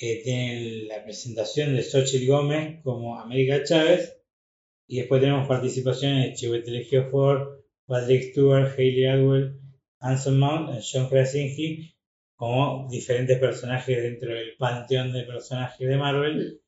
tiene 0.00 0.84
la 0.88 1.04
presentación 1.04 1.76
de 1.76 1.82
Xochitl 1.82 2.26
Gómez 2.26 2.82
como 2.82 3.18
América 3.18 3.62
Chávez. 3.64 4.16
Y 4.88 4.96
después 4.96 5.20
tenemos 5.20 5.46
participaciones 5.46 6.26
de 6.26 6.34
Chiwetel 6.34 6.76
Ejiofor, 6.76 7.64
Patrick 7.86 8.30
Stewart, 8.30 8.74
Hayley 8.76 9.06
Atwell, 9.06 9.60
Anson 10.00 10.38
Mount, 10.38 10.82
John 10.82 11.08
Krasinski, 11.08 11.94
como 12.34 12.88
diferentes 12.90 13.38
personajes 13.38 14.02
dentro 14.02 14.34
del 14.34 14.56
panteón 14.56 15.12
de 15.12 15.24
personajes 15.24 15.86
de 15.86 15.96
Marvel, 15.96 16.62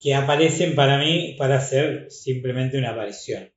que 0.00 0.14
aparecen 0.14 0.74
para 0.74 0.98
mí 0.98 1.36
para 1.38 1.58
hacer 1.58 2.10
simplemente 2.10 2.78
una 2.78 2.90
aparición. 2.92 3.52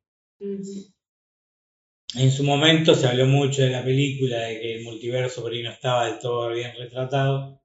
En 2.16 2.32
su 2.32 2.44
momento 2.44 2.94
se 2.94 3.08
habló 3.08 3.26
mucho 3.26 3.62
de 3.62 3.70
la 3.70 3.84
película, 3.84 4.42
de 4.42 4.60
que 4.60 4.76
el 4.76 4.84
multiverso 4.84 5.42
por 5.42 5.54
ahí 5.54 5.64
no 5.64 5.72
estaba 5.72 6.08
del 6.08 6.20
todo 6.20 6.50
bien 6.52 6.72
retratado. 6.78 7.62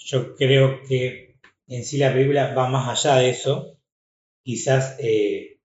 Yo 0.00 0.34
creo 0.34 0.82
que 0.82 1.36
en 1.68 1.84
sí 1.84 1.98
la 1.98 2.12
película 2.12 2.54
va 2.54 2.68
más 2.68 2.88
allá 2.88 3.16
de 3.16 3.30
eso. 3.30 3.78
Quizás 4.42 4.96
eh, 4.98 5.60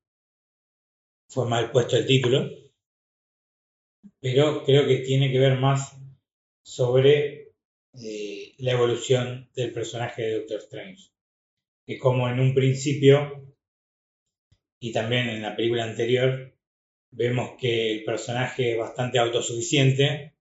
fue 1.29 1.47
mal 1.47 1.71
puesto 1.71 1.97
el 1.97 2.05
título, 2.05 2.49
pero 4.19 4.63
creo 4.63 4.85
que 4.85 4.97
tiene 4.97 5.31
que 5.31 5.39
ver 5.39 5.57
más 5.57 5.97
sobre 6.63 7.53
eh, 7.93 8.53
la 8.57 8.71
evolución 8.71 9.49
del 9.55 9.71
personaje 9.71 10.21
de 10.21 10.39
Doctor 10.39 10.59
Strange. 10.59 11.09
Que 11.87 11.97
como 11.97 12.27
en 12.29 12.39
un 12.39 12.53
principio, 12.53 13.55
y 14.79 14.91
también 14.91 15.29
en 15.29 15.41
la 15.41 15.55
película 15.55 15.85
anterior, 15.85 16.53
vemos 17.11 17.51
que 17.59 17.93
el 17.93 18.03
personaje 18.03 18.73
es 18.73 18.77
bastante 18.77 19.19
autosuficiente 19.19 20.35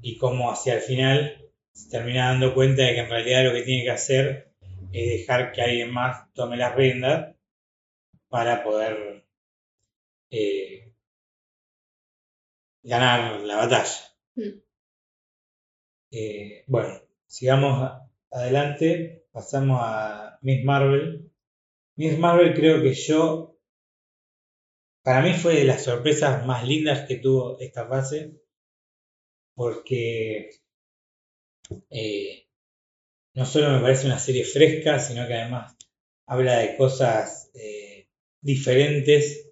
y 0.00 0.16
como 0.16 0.50
hacia 0.50 0.74
el 0.74 0.80
final 0.80 1.47
se 1.78 1.90
termina 1.90 2.30
dando 2.30 2.54
cuenta 2.54 2.82
de 2.82 2.94
que 2.94 3.00
en 3.00 3.08
realidad 3.08 3.44
lo 3.44 3.52
que 3.52 3.62
tiene 3.62 3.84
que 3.84 3.90
hacer 3.90 4.52
es 4.92 5.20
dejar 5.20 5.52
que 5.52 5.62
alguien 5.62 5.92
más 5.92 6.32
tome 6.32 6.56
las 6.56 6.74
riendas 6.74 7.36
para 8.28 8.64
poder 8.64 9.24
eh, 10.30 10.92
ganar 12.82 13.40
la 13.42 13.56
batalla. 13.56 14.00
Hmm. 14.34 14.60
Eh, 16.10 16.64
bueno, 16.66 17.00
sigamos 17.26 17.92
adelante, 18.32 19.26
pasamos 19.30 19.78
a 19.80 20.38
Miss 20.42 20.64
Marvel. 20.64 21.30
Miss 21.94 22.18
Marvel 22.18 22.54
creo 22.54 22.82
que 22.82 22.94
yo, 22.94 23.56
para 25.04 25.22
mí 25.22 25.34
fue 25.34 25.54
de 25.54 25.64
las 25.64 25.84
sorpresas 25.84 26.44
más 26.44 26.66
lindas 26.66 27.06
que 27.06 27.18
tuvo 27.18 27.60
esta 27.60 27.86
fase, 27.86 28.32
porque 29.54 30.50
eh, 31.90 32.46
no 33.34 33.46
solo 33.46 33.70
me 33.70 33.80
parece 33.80 34.06
una 34.06 34.18
serie 34.18 34.44
fresca, 34.44 34.98
sino 34.98 35.26
que 35.26 35.34
además 35.34 35.76
habla 36.26 36.58
de 36.58 36.76
cosas 36.76 37.50
eh, 37.54 38.08
diferentes. 38.40 39.50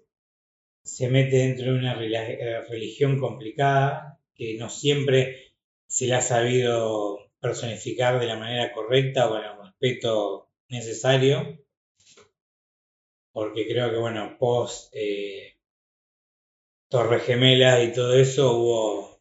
Se 0.83 1.09
mete 1.09 1.37
dentro 1.37 1.73
de 1.73 1.79
una 1.79 1.93
eh, 2.03 2.61
religión 2.69 3.19
complicada 3.19 4.19
que 4.33 4.57
no 4.57 4.69
siempre 4.69 5.53
se 5.87 6.07
le 6.07 6.15
ha 6.15 6.21
sabido 6.21 7.19
personificar 7.39 8.19
de 8.19 8.27
la 8.27 8.37
manera 8.37 8.73
correcta 8.73 9.29
o 9.29 9.37
en 9.37 9.45
el 9.45 9.57
respeto 9.57 10.49
necesario, 10.69 11.59
porque 13.31 13.67
creo 13.67 13.89
que, 13.91 13.97
bueno, 13.97 14.37
post 14.39 14.93
Torre 16.89 17.19
Gemela 17.19 17.83
y 17.83 17.91
todo 17.91 18.17
eso 18.17 18.53
hubo 18.57 19.16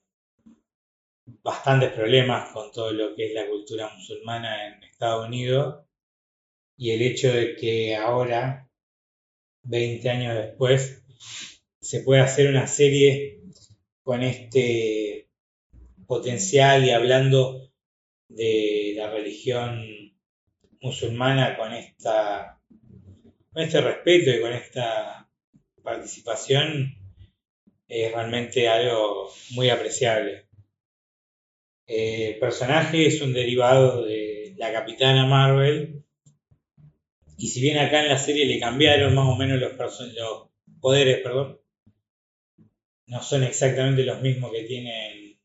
bastantes 1.27 1.93
problemas 1.93 2.51
con 2.53 2.71
todo 2.71 2.93
lo 2.93 3.15
que 3.15 3.27
es 3.27 3.35
la 3.35 3.49
cultura 3.49 3.91
musulmana 3.95 4.67
en 4.69 4.85
Estados 4.85 5.27
Unidos 5.27 5.85
y 6.77 6.91
el 6.91 7.03
hecho 7.03 7.33
de 7.33 7.57
que 7.57 7.97
ahora, 7.97 8.69
20 9.63 10.11
años 10.11 10.35
después, 10.37 11.03
se 11.81 12.01
pueda 12.01 12.25
hacer 12.25 12.49
una 12.49 12.67
serie 12.67 13.41
con 14.03 14.23
este 14.23 15.29
potencial 16.07 16.85
y 16.85 16.91
hablando 16.91 17.73
de 18.29 18.95
la 18.97 19.11
religión 19.11 19.85
musulmana 20.81 21.57
con 21.57 21.73
esta 21.73 22.61
con 23.53 23.63
este 23.63 23.81
respeto 23.81 24.31
y 24.31 24.41
con 24.41 24.53
esta 24.53 25.29
participación 25.83 26.95
es 27.89 28.13
realmente 28.13 28.69
algo 28.69 29.33
muy 29.53 29.71
apreciable. 29.71 30.46
El 31.87 32.39
personaje 32.39 33.07
es 33.07 33.21
un 33.23 33.33
derivado 33.33 34.05
de 34.05 34.55
la 34.57 34.73
Capitana 34.73 35.27
Marvel 35.27 36.05
y 37.39 37.49
si 37.49 37.61
bien 37.61 37.79
acá 37.79 38.03
en 38.03 38.09
la 38.09 38.19
serie 38.19 38.47
le 38.47 38.59
cambiaron 38.59 39.15
más 39.15 39.29
o 39.29 39.37
menos 39.37 39.61
los, 39.61 39.73
los 40.15 40.49
poderes, 40.81 41.23
perdón, 41.23 41.61
no 43.07 43.23
son 43.23 43.45
exactamente 43.45 44.05
los 44.05 44.21
mismos 44.21 44.51
que 44.53 44.65
tiene 44.65 45.39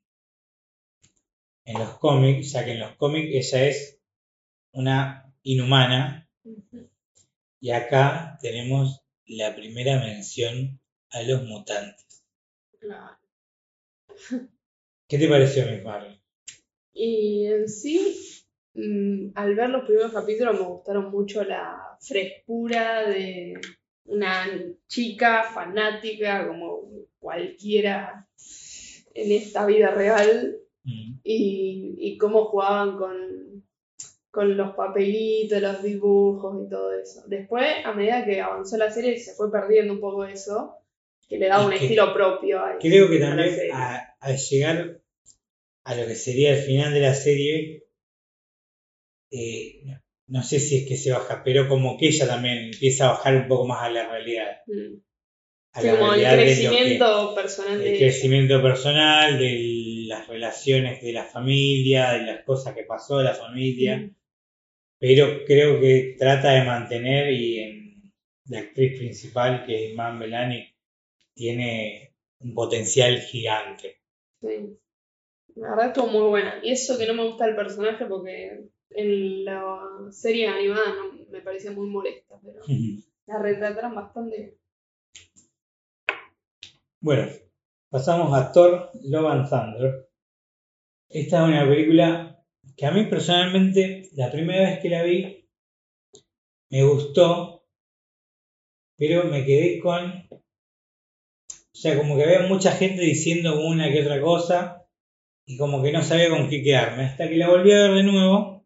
en, 1.66 1.74
los 1.80 1.98
cómics, 2.00 2.54
ya 2.54 2.66
que 2.66 2.72
en 2.72 2.80
los 2.80 2.96
cómics 2.96 3.54
ella 3.54 3.68
es 3.68 4.00
una 4.72 5.34
inhumana 5.44 6.30
y 7.60 7.72
acá 7.72 8.40
tenemos 8.42 9.04
la 9.26 9.56
primera 9.56 10.00
mención 10.00 10.80
a 11.12 11.22
los 11.22 11.44
mutantes. 11.44 12.24
¿Qué 15.08 15.18
te 15.18 15.28
pareció, 15.28 15.66
mi 15.68 15.82
Marvel? 15.82 16.21
Y 16.94 17.46
en 17.46 17.68
sí, 17.68 18.18
mm, 18.74 19.32
al 19.36 19.56
ver 19.56 19.70
los 19.70 19.86
primeros 19.86 20.12
capítulos 20.12 20.60
me 20.60 20.66
gustaron 20.66 21.12
mucho 21.12 21.44
la 21.44 21.98
frescura 22.00 23.08
de 23.08 23.54
una 24.06 24.48
chica 24.88 25.44
fanática 25.44 26.48
como 26.48 26.82
cualquiera 27.20 28.28
en 29.14 29.32
esta 29.32 29.66
vida 29.66 29.92
real 29.92 30.58
mm. 30.84 31.20
y, 31.24 31.96
y, 31.98 32.18
cómo 32.18 32.46
jugaban 32.46 32.98
con, 32.98 33.64
con 34.32 34.58
los 34.58 34.74
papelitos, 34.76 35.62
los 35.62 35.84
dibujos 35.84 36.66
y 36.66 36.70
todo 36.70 36.94
eso. 36.94 37.24
Después, 37.28 37.68
a 37.86 37.94
medida 37.94 38.26
que 38.26 38.42
avanzó 38.42 38.78
la 38.78 38.90
serie, 38.90 39.20
se 39.20 39.34
fue 39.34 39.52
perdiendo 39.52 39.94
un 39.94 40.00
poco 40.00 40.26
eso, 40.26 40.78
que 41.28 41.38
le 41.38 41.48
daba 41.48 41.66
un 41.66 41.74
estilo 41.74 42.14
propio. 42.14 42.60
A 42.60 42.78
creo 42.80 43.10
que 43.10 43.20
también 43.20 43.50
al 44.20 44.38
llegar 44.38 45.01
a 45.92 45.96
lo 45.96 46.08
que 46.08 46.16
sería 46.16 46.56
el 46.56 46.64
final 46.64 46.94
de 46.94 47.00
la 47.02 47.14
serie, 47.14 47.84
eh, 49.30 49.84
no 50.28 50.42
sé 50.42 50.60
si 50.60 50.78
es 50.78 50.88
que 50.88 50.96
se 50.96 51.12
baja, 51.12 51.44
pero 51.44 51.68
como 51.68 51.98
que 51.98 52.08
ella 52.08 52.28
también 52.28 52.72
empieza 52.72 53.08
a 53.10 53.12
bajar 53.12 53.36
un 53.36 53.48
poco 53.50 53.68
más 53.68 53.84
a 53.84 53.90
la 53.90 54.10
realidad. 54.10 54.62
Mm. 54.68 55.00
como 55.74 56.14
el 56.14 56.24
crecimiento 56.24 57.36
personal. 57.36 57.82
El 57.82 57.98
crecimiento 57.98 58.62
personal, 58.62 59.38
de 59.38 60.06
las 60.08 60.28
relaciones 60.30 61.02
de 61.02 61.12
la 61.12 61.26
familia, 61.26 62.14
de 62.14 62.26
las 62.26 62.46
cosas 62.46 62.74
que 62.74 62.84
pasó 62.84 63.18
de 63.18 63.26
la 63.26 63.34
familia. 63.34 63.98
Mm. 63.98 64.16
Pero 64.98 65.44
creo 65.46 65.82
que 65.82 66.16
trata 66.18 66.52
de 66.52 66.64
mantener 66.64 67.34
y 67.34 67.60
en 67.60 68.14
la 68.46 68.60
actriz 68.60 68.98
principal, 68.98 69.66
que 69.66 69.88
es 69.88 69.92
Iman 69.92 70.20
Belani, 70.20 70.74
tiene 71.34 72.16
un 72.40 72.54
potencial 72.54 73.20
gigante. 73.20 73.98
Sí. 74.40 74.78
La 75.56 75.72
verdad 75.72 75.88
estuvo 75.88 76.08
muy 76.08 76.30
buena. 76.30 76.60
Y 76.64 76.72
eso 76.72 76.98
que 76.98 77.08
no 77.08 77.14
me 77.14 77.26
gusta 77.26 77.48
el 77.48 77.56
personaje 77.56 78.06
porque 78.06 78.70
en 78.92 79.46
la 79.46 79.80
serie 80.12 80.48
animada 80.48 80.94
no, 80.96 81.26
me 81.30 81.42
parecía 81.42 81.72
muy 81.72 81.88
molesta, 81.88 82.40
pero 82.44 82.62
la 83.28 83.40
retrataron 83.40 83.96
bastante 83.96 84.58
Bueno, 87.00 87.32
pasamos 87.90 88.34
a 88.34 88.52
Thor 88.52 88.90
Love 89.04 89.32
and 89.32 89.50
Thunder. 89.50 90.10
Esta 91.10 91.42
es 91.42 91.48
una 91.48 91.68
película 91.68 92.44
que 92.76 92.86
a 92.86 92.92
mí 92.92 93.06
personalmente, 93.06 94.10
la 94.14 94.32
primera 94.32 94.70
vez 94.70 94.80
que 94.80 94.90
la 94.90 95.04
vi, 95.04 95.50
me 96.70 96.84
gustó, 96.84 97.66
pero 98.98 99.26
me 99.26 99.46
quedé 99.46 99.80
con... 99.80 100.28
O 100.32 101.82
sea, 101.82 101.98
como 101.98 102.16
que 102.16 102.24
había 102.24 102.48
mucha 102.48 102.72
gente 102.72 103.02
diciendo 103.02 103.66
una 103.66 103.92
que 103.92 104.02
otra 104.02 104.22
cosa 104.22 104.81
y 105.46 105.58
como 105.58 105.82
que 105.82 105.92
no 105.92 106.04
sabía 106.04 106.30
con 106.30 106.50
qué 106.50 106.64
quedarme. 106.64 107.06
Hasta 107.06 107.28
que 107.28 107.38
la 107.38 107.50
volví 107.50 107.72
a 107.72 107.88
ver 107.88 107.94
de 107.94 108.04
nuevo 108.04 108.62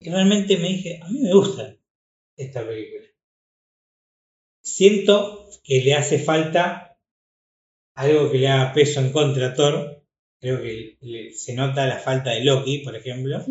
y 0.00 0.10
realmente 0.10 0.56
me 0.58 0.68
dije, 0.68 1.00
a 1.02 1.08
mí 1.08 1.20
me 1.20 1.34
gusta 1.34 1.76
esta 2.36 2.66
película. 2.66 3.04
Siento 4.62 5.48
que 5.64 5.80
le 5.82 5.94
hace 5.94 6.18
falta 6.18 6.98
algo 7.96 8.30
que 8.30 8.38
le 8.38 8.48
haga 8.48 8.72
peso 8.72 9.00
en 9.00 9.12
contra 9.12 9.48
a 9.48 9.54
Thor. 9.54 10.04
Creo 10.40 10.62
que 10.62 11.32
se 11.32 11.54
nota 11.54 11.86
la 11.86 11.98
falta 11.98 12.30
de 12.30 12.44
Loki, 12.44 12.78
por 12.78 12.94
ejemplo. 12.94 13.44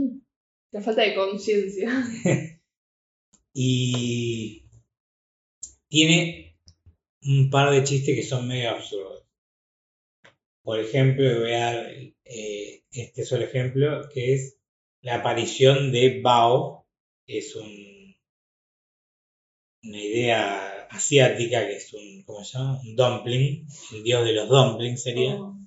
La 0.72 0.82
falta 0.82 1.02
de 1.02 1.16
conciencia. 1.16 1.90
y 3.54 4.70
tiene 5.90 6.58
un 7.24 7.50
par 7.50 7.72
de 7.72 7.84
chistes 7.84 8.16
que 8.16 8.24
son 8.24 8.48
medio 8.48 8.70
absurdos. 8.70 9.27
Por 10.68 10.82
ejemplo, 10.82 11.24
voy 11.40 11.54
a 11.54 11.60
dar 11.60 11.92
eh, 12.26 12.84
este 12.92 13.24
solo 13.24 13.46
ejemplo, 13.46 14.10
que 14.14 14.34
es 14.34 14.58
la 15.00 15.16
aparición 15.16 15.94
de 15.94 16.20
Bao, 16.22 16.86
que 17.26 17.38
es 17.38 17.56
un, 17.56 18.18
una 19.84 19.98
idea 19.98 20.88
asiática, 20.90 21.66
que 21.66 21.78
es 21.78 21.94
un, 21.94 22.22
¿cómo 22.26 22.44
se 22.44 22.58
llama? 22.58 22.82
Un 22.82 22.98
dumpling, 22.98 23.66
el 23.94 24.04
dios 24.04 24.26
de 24.26 24.34
los 24.34 24.50
dumplings 24.50 25.04
sería. 25.04 25.36
Oh. 25.36 25.58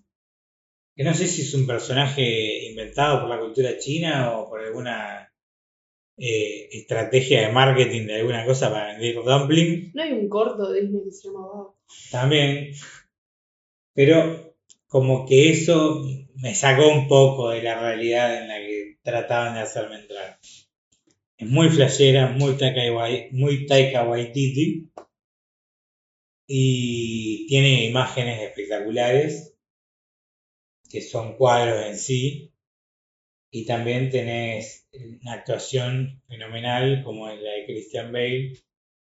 Que 0.95 1.03
no 1.03 1.15
sé 1.15 1.29
si 1.29 1.41
es 1.41 1.55
un 1.55 1.67
personaje 1.67 2.69
inventado 2.69 3.23
por 3.23 3.31
la 3.31 3.41
cultura 3.41 3.79
china 3.79 4.39
o 4.39 4.51
por 4.51 4.61
alguna 4.61 5.33
eh, 6.19 6.69
estrategia 6.73 7.47
de 7.47 7.55
marketing 7.55 8.07
de 8.07 8.17
alguna 8.17 8.45
cosa 8.45 8.71
para 8.71 8.99
vender 8.99 9.15
dumplings. 9.25 9.95
No 9.95 10.03
hay 10.03 10.13
un 10.13 10.29
corto 10.29 10.71
de 10.71 10.83
Disney 10.83 11.05
que 11.05 11.11
se 11.11 11.29
llama 11.29 11.47
Bao. 11.47 11.79
También. 12.11 12.75
Pero 13.95 14.50
como 14.91 15.25
que 15.25 15.51
eso 15.51 16.05
me 16.35 16.53
sacó 16.57 16.89
un 16.89 17.07
poco 17.07 17.51
de 17.51 17.63
la 17.63 17.79
realidad 17.79 18.43
en 18.43 18.49
la 18.49 18.57
que 18.57 18.99
trataban 19.03 19.55
de 19.55 19.61
hacerme 19.61 20.01
entrar. 20.01 20.41
Es 21.39 21.49
muy 21.49 21.69
flashera, 21.69 22.27
muy 22.27 22.57
Taika, 23.67 24.03
Waititi. 24.03 24.91
Y 26.49 27.47
tiene 27.47 27.85
imágenes 27.85 28.43
espectaculares 28.43 29.55
que 30.91 31.01
son 31.01 31.37
cuadros 31.37 31.87
en 31.87 31.97
sí. 31.97 32.53
Y 33.53 33.67
también 33.67 34.11
tenés 34.11 34.89
una 35.23 35.35
actuación 35.35 36.21
fenomenal 36.27 37.05
como 37.05 37.29
la 37.29 37.53
de 37.53 37.67
Christian 37.67 38.11
Bale 38.11 38.55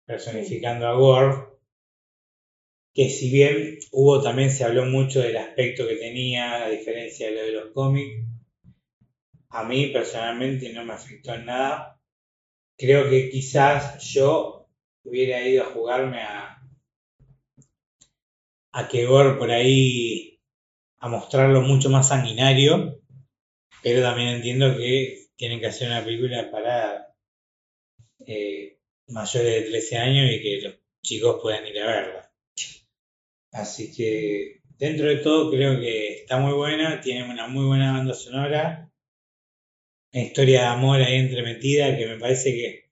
personificando 0.05 0.88
a 0.88 0.93
Gore 0.93 1.54
que 2.95 3.09
si 3.09 3.29
bien 3.29 3.77
hubo 3.91 4.23
también 4.23 4.49
se 4.49 4.63
habló 4.63 4.85
mucho 4.85 5.19
del 5.19 5.37
aspecto 5.37 5.87
que 5.87 5.97
tenía 5.97 6.65
a 6.65 6.69
diferencia 6.69 7.27
de 7.27 7.35
lo 7.35 7.41
de 7.43 7.51
los 7.51 7.73
cómics 7.73 8.25
a 9.55 9.63
mí 9.63 9.87
personalmente 9.87 10.73
no 10.73 10.83
me 10.83 10.93
afectó 10.93 11.33
en 11.33 11.45
nada. 11.45 11.97
Creo 12.77 13.09
que 13.09 13.29
quizás 13.29 14.03
yo 14.03 14.67
hubiera 15.03 15.41
ido 15.47 15.63
a 15.63 15.71
jugarme 15.71 16.21
a, 16.21 16.61
a 18.73 18.87
que 18.89 19.07
por 19.07 19.51
ahí 19.51 20.41
a 20.99 21.07
mostrarlo 21.07 21.61
mucho 21.61 21.89
más 21.89 22.09
sanguinario, 22.09 22.99
pero 23.81 24.01
también 24.01 24.29
entiendo 24.29 24.75
que 24.75 25.27
tienen 25.37 25.61
que 25.61 25.67
hacer 25.67 25.87
una 25.87 26.03
película 26.03 26.51
para 26.51 27.15
eh, 28.27 28.77
mayores 29.07 29.63
de 29.63 29.69
13 29.69 29.97
años 29.97 30.31
y 30.31 30.41
que 30.41 30.61
los 30.63 30.75
chicos 31.01 31.39
puedan 31.41 31.65
ir 31.65 31.79
a 31.79 31.85
verla. 31.85 32.24
Así 33.55 33.95
que 33.95 34.61
dentro 34.77 35.07
de 35.07 35.17
todo 35.17 35.49
creo 35.49 35.79
que 35.79 36.19
está 36.19 36.37
muy 36.37 36.53
buena, 36.53 36.99
tiene 36.99 37.23
una 37.23 37.47
muy 37.47 37.65
buena 37.65 37.93
banda 37.93 38.13
sonora 38.13 38.91
historia 40.11 40.61
de 40.61 40.67
amor 40.67 41.01
ahí 41.01 41.15
entremetida 41.15 41.97
que 41.97 42.07
me 42.07 42.17
parece 42.17 42.51
que 42.51 42.91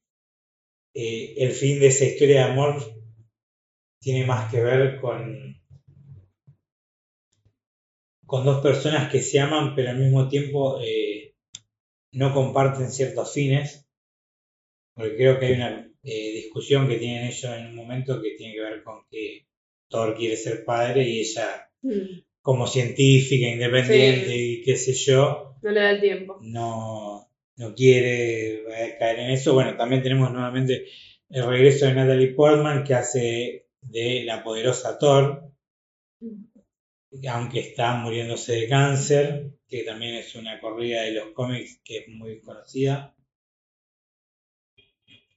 eh, 0.93 1.34
el 1.38 1.51
fin 1.51 1.80
de 1.80 1.88
esa 1.88 2.05
historia 2.05 2.45
de 2.45 2.51
amor 2.51 2.82
tiene 3.99 4.26
más 4.26 4.51
que 4.51 4.61
ver 4.61 5.01
con, 5.01 5.61
con 8.26 8.45
dos 8.45 8.61
personas 8.61 9.11
que 9.11 9.22
se 9.22 9.39
aman, 9.39 9.76
pero 9.76 9.89
al 9.89 9.99
mismo 9.99 10.30
tiempo 10.30 10.80
eh, 10.82 11.36
no 12.14 12.34
comparten 12.34 12.89
ciertos 12.89 13.34
fines. 13.34 13.86
Porque 14.93 15.16
creo 15.16 15.39
que 15.39 15.45
hay 15.47 15.53
una 15.53 15.91
eh, 16.03 16.32
discusión 16.34 16.88
que 16.88 16.97
tienen 16.97 17.28
ellos 17.28 17.43
en 17.45 17.68
un 17.68 17.76
momento 17.76 18.22
que 18.22 18.36
tiene 18.38 18.53
que 18.53 18.61
ver 18.61 18.84
con 18.84 19.05
que 19.09 19.47
Thor 19.94 20.16
quiere 20.18 20.36
ser 20.36 20.66
padre 20.66 21.08
y 21.08 21.20
ella, 21.20 21.70
Mm, 21.84 22.22
como 22.41 22.66
científica, 22.66 23.48
independiente 23.48 24.26
Sí. 24.32 24.54
y 24.54 24.62
qué 24.64 24.76
sé 24.78 24.94
yo, 24.94 25.56
No 25.62 25.70
le 25.72 25.80
da 25.82 25.91
el 25.91 26.02
tiempo. 26.02 26.39
no, 26.41 27.30
no 27.58 27.76
quiere 27.76 28.64
eh, 28.64 28.96
caer 28.98 29.20
en 29.20 29.30
eso. 29.32 29.54
Bueno, 29.54 29.78
también 29.78 30.02
tenemos 30.02 30.32
nuevamente 30.32 30.86
el 31.30 31.46
regreso 31.46 31.86
de 31.86 31.94
Natalie 31.94 32.34
Portman 32.34 32.84
que 32.84 32.94
hace 32.96 33.68
de 33.82 34.24
la 34.24 34.44
poderosa 34.44 34.98
Thor, 34.98 35.52
aunque 37.30 37.60
está 37.60 37.96
muriéndose 37.98 38.54
de 38.54 38.68
cáncer, 38.70 39.52
que 39.68 39.84
también 39.84 40.16
es 40.16 40.34
una 40.36 40.60
corrida 40.60 41.04
de 41.04 41.12
los 41.12 41.28
cómics 41.34 41.82
que 41.84 41.98
es 42.00 42.08
muy 42.08 42.39
conocida. 42.41 43.14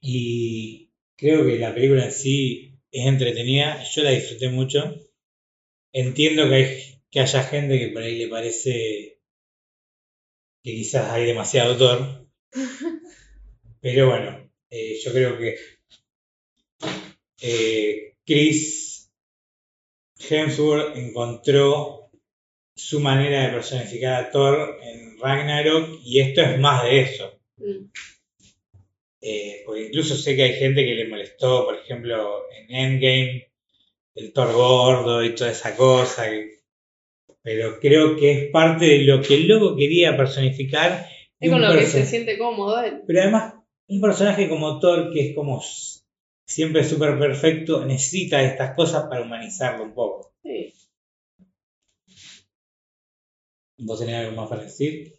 Y 0.01 0.91
creo 1.15 1.45
que 1.45 1.57
la 1.59 1.73
película 1.73 2.05
en 2.05 2.11
sí 2.11 2.66
es 2.91 3.05
entretenida, 3.05 3.83
yo 3.83 4.03
la 4.03 4.11
disfruté 4.11 4.49
mucho. 4.49 4.95
Entiendo 5.93 6.47
que, 6.47 6.55
hay, 6.55 7.01
que 7.09 7.19
haya 7.19 7.43
gente 7.43 7.79
que 7.79 7.89
por 7.89 8.03
ahí 8.03 8.17
le 8.17 8.27
parece 8.27 9.19
que 10.63 10.71
quizás 10.71 11.11
hay 11.11 11.25
demasiado 11.25 11.77
Thor, 11.77 12.27
pero 13.81 14.09
bueno, 14.09 14.51
eh, 14.69 14.99
yo 15.03 15.11
creo 15.11 15.37
que 15.37 15.55
eh, 17.41 18.15
Chris 18.25 19.11
Hemsworth 20.29 20.97
encontró 20.97 22.09
su 22.75 22.99
manera 22.99 23.43
de 23.43 23.53
personificar 23.53 24.25
a 24.25 24.31
Thor 24.31 24.79
en 24.83 25.17
Ragnarok 25.19 25.99
y 26.03 26.19
esto 26.19 26.41
es 26.41 26.59
más 26.59 26.83
de 26.83 27.01
eso. 27.01 27.39
Mm, 27.57 27.85
Eh, 29.21 29.63
porque 29.65 29.87
incluso 29.87 30.15
sé 30.15 30.35
que 30.35 30.43
hay 30.43 30.53
gente 30.53 30.85
que 30.85 30.93
le 30.93 31.07
molestó, 31.07 31.65
por 31.65 31.75
ejemplo, 31.75 32.43
en 32.51 32.75
Endgame, 32.75 33.51
el 34.15 34.33
Thor 34.33 34.53
gordo 34.53 35.23
y 35.23 35.33
toda 35.35 35.51
esa 35.51 35.75
cosa. 35.75 36.29
que- 36.29 36.57
pero 37.41 37.79
creo 37.79 38.17
que 38.17 38.31
es 38.31 38.51
parte 38.51 38.85
de 38.85 38.99
lo 39.03 39.21
que 39.21 39.35
el 39.35 39.47
loco 39.47 39.75
quería 39.75 40.17
personificar. 40.17 41.07
Es 41.39 41.49
con 41.49 41.61
lo 41.61 41.71
que 41.71 41.85
se 41.85 42.05
siente 42.05 42.37
cómodo 42.37 42.81
él. 42.81 43.03
Pero 43.07 43.21
además, 43.21 43.53
un 43.87 44.01
personaje 44.01 44.49
como 44.49 44.79
Thor, 44.79 45.11
que 45.13 45.29
es 45.29 45.35
como 45.35 45.63
siempre 46.45 46.83
súper 46.83 47.17
perfecto, 47.17 47.85
necesita 47.85 48.43
estas 48.43 48.75
cosas 48.75 49.05
para 49.07 49.21
humanizarlo 49.21 49.83
un 49.85 49.93
poco. 49.93 50.33
Sí. 50.43 50.73
¿Vos 53.79 53.99
tenés 53.99 54.15
algo 54.15 54.41
más 54.41 54.49
para 54.49 54.63
decir? 54.63 55.13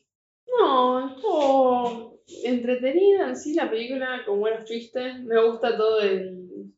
No, 0.47 1.09
estuvo 1.15 2.18
entretenida 2.45 3.29
en 3.29 3.37
sí 3.37 3.55
la 3.55 3.71
película, 3.71 4.23
con 4.27 4.41
buenos 4.41 4.65
chistes. 4.65 5.21
Me 5.21 5.45
gusta 5.45 5.77
todo 5.77 6.01
el, 6.01 6.73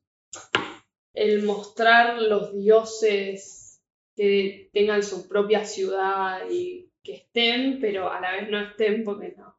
el 1.15 1.43
mostrar 1.43 2.21
los 2.21 2.55
dioses 2.57 3.83
que 4.17 4.71
tengan 4.73 5.03
su 5.03 5.29
propia 5.29 5.65
ciudad 5.65 6.49
y 6.51 6.91
que 7.03 7.15
estén, 7.15 7.81
pero 7.81 8.11
a 8.11 8.21
la 8.21 8.33
vez 8.33 8.51
no 8.51 8.61
estén 8.61 9.05
porque 9.05 9.35
no, 9.37 9.57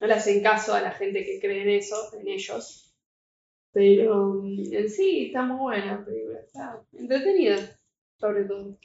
no 0.00 0.06
le 0.06 0.14
hacen 0.14 0.42
caso 0.42 0.74
a 0.74 0.80
la 0.80 0.92
gente 0.92 1.24
que 1.24 1.40
cree 1.40 1.62
en 1.62 1.70
eso, 1.70 1.96
en 2.18 2.28
ellos. 2.28 2.94
Pero 3.72 4.34
mm, 4.34 4.72
en 4.72 4.90
sí 4.90 5.26
está 5.26 5.42
muy 5.42 5.58
buena 5.58 5.98
la 5.98 6.04
película, 6.04 6.40
está 6.40 6.82
entretenida, 6.92 7.56
sobre 8.18 8.44
todo. 8.44 8.78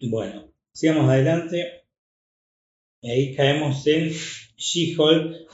Bueno, 0.00 0.52
sigamos 0.72 1.08
adelante. 1.08 1.87
Y 3.00 3.10
ahí 3.10 3.36
caemos 3.36 3.86
en 3.86 4.10
She-Hulk, 4.56 5.48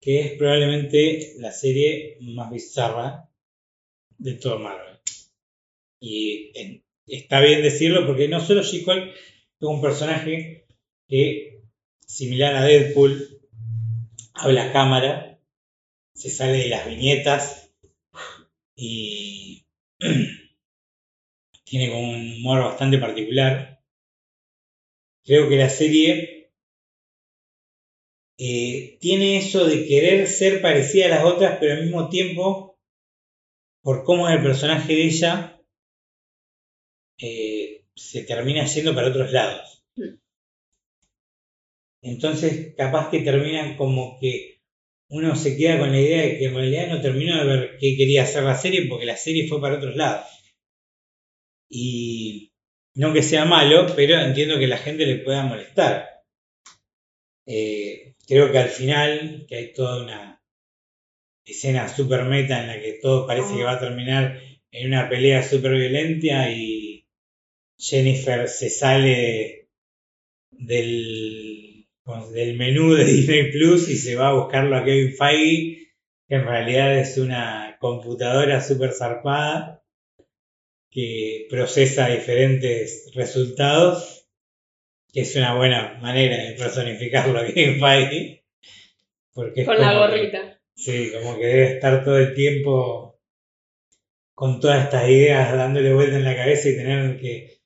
que 0.00 0.20
es 0.20 0.32
probablemente 0.38 1.34
la 1.38 1.52
serie 1.52 2.16
más 2.20 2.50
bizarra 2.50 3.28
de 4.18 4.34
todo 4.34 4.58
Marvel. 4.58 4.98
Y 6.00 6.52
está 7.06 7.40
bien 7.40 7.62
decirlo 7.62 8.06
porque 8.06 8.28
no 8.28 8.40
solo 8.40 8.62
She-Hulk 8.62 9.14
es 9.14 9.68
un 9.68 9.80
personaje 9.80 10.66
que, 11.06 11.62
similar 12.06 12.56
a 12.56 12.64
Deadpool, 12.64 13.40
habla 14.34 14.72
cámara, 14.72 15.38
se 16.14 16.30
sale 16.30 16.58
de 16.58 16.68
las 16.68 16.86
viñetas 16.86 17.70
y 18.74 19.64
tiene 21.64 21.90
como 21.90 22.10
un 22.10 22.32
humor 22.34 22.64
bastante 22.64 22.98
particular. 22.98 23.71
Creo 25.24 25.48
que 25.48 25.56
la 25.56 25.68
serie 25.68 26.50
eh, 28.38 28.98
tiene 29.00 29.36
eso 29.38 29.64
de 29.66 29.86
querer 29.86 30.26
ser 30.26 30.60
parecida 30.60 31.06
a 31.06 31.10
las 31.10 31.24
otras, 31.24 31.58
pero 31.60 31.74
al 31.74 31.84
mismo 31.84 32.08
tiempo, 32.08 32.78
por 33.82 34.04
cómo 34.04 34.28
es 34.28 34.36
el 34.36 34.42
personaje 34.42 34.92
de 34.92 35.04
ella, 35.04 35.62
eh, 37.18 37.84
se 37.94 38.24
termina 38.24 38.64
yendo 38.64 38.94
para 38.94 39.08
otros 39.08 39.30
lados. 39.30 39.84
Mm. 39.96 40.16
Entonces, 42.02 42.74
capaz 42.76 43.10
que 43.10 43.20
terminan 43.20 43.76
como 43.76 44.18
que 44.18 44.60
uno 45.08 45.36
se 45.36 45.56
queda 45.56 45.78
con 45.78 45.92
la 45.92 46.00
idea 46.00 46.22
de 46.22 46.38
que 46.38 46.46
en 46.46 46.54
realidad 46.54 46.88
no 46.88 47.00
terminó 47.00 47.38
de 47.38 47.44
ver 47.44 47.76
qué 47.78 47.96
quería 47.96 48.24
hacer 48.24 48.42
la 48.44 48.56
serie 48.56 48.86
porque 48.88 49.06
la 49.06 49.16
serie 49.16 49.46
fue 49.46 49.60
para 49.60 49.76
otros 49.76 49.94
lados. 49.94 50.26
Y 51.68 52.51
no 52.94 53.12
que 53.12 53.22
sea 53.22 53.44
malo, 53.44 53.86
pero 53.96 54.20
entiendo 54.20 54.58
que 54.58 54.66
la 54.66 54.78
gente 54.78 55.06
le 55.06 55.16
pueda 55.16 55.44
molestar. 55.44 56.22
Eh, 57.46 58.14
creo 58.26 58.52
que 58.52 58.58
al 58.58 58.68
final, 58.68 59.46
que 59.48 59.56
hay 59.56 59.72
toda 59.72 60.02
una 60.02 60.42
escena 61.44 61.88
super 61.88 62.24
meta 62.24 62.60
en 62.60 62.68
la 62.68 62.80
que 62.80 62.98
todo 63.02 63.26
parece 63.26 63.56
que 63.56 63.64
va 63.64 63.72
a 63.72 63.80
terminar 63.80 64.40
en 64.70 64.86
una 64.86 65.08
pelea 65.08 65.42
super 65.42 65.72
violenta 65.72 66.50
y 66.50 67.08
Jennifer 67.78 68.48
se 68.48 68.70
sale 68.70 69.68
del, 70.50 71.86
del 72.32 72.56
menú 72.56 72.94
de 72.94 73.04
Disney 73.12 73.50
Plus 73.50 73.88
y 73.88 73.96
se 73.96 74.14
va 74.14 74.28
a 74.28 74.34
buscarlo 74.34 74.76
a 74.76 74.84
Kevin 74.84 75.16
Feige, 75.16 75.88
que 76.28 76.34
en 76.36 76.44
realidad 76.44 76.96
es 76.96 77.18
una 77.18 77.76
computadora 77.80 78.62
super 78.62 78.92
zarpada 78.92 79.81
que 80.92 81.46
procesa 81.50 82.08
diferentes 82.08 83.10
resultados, 83.14 84.26
que 85.12 85.22
es 85.22 85.34
una 85.36 85.54
buena 85.56 85.98
manera 86.02 86.36
de 86.36 86.52
personificarlo 86.52 87.38
a 87.40 87.46
Kevin 87.46 87.80
Feige. 87.80 88.44
Porque 89.32 89.64
Con 89.64 89.80
la 89.80 89.90
que- 89.92 89.96
gorrita. 89.98 90.60
Sí, 90.74 91.10
como 91.12 91.38
que 91.38 91.46
debe 91.46 91.72
estar 91.74 92.04
todo 92.04 92.18
el 92.18 92.34
tiempo 92.34 93.18
con 94.34 94.60
todas 94.60 94.84
estas 94.84 95.08
ideas 95.08 95.52
dándole 95.54 95.92
vuelta 95.94 96.16
en 96.16 96.24
la 96.24 96.34
cabeza 96.36 96.68
y 96.68 96.76
tener 96.76 97.18
que 97.20 97.58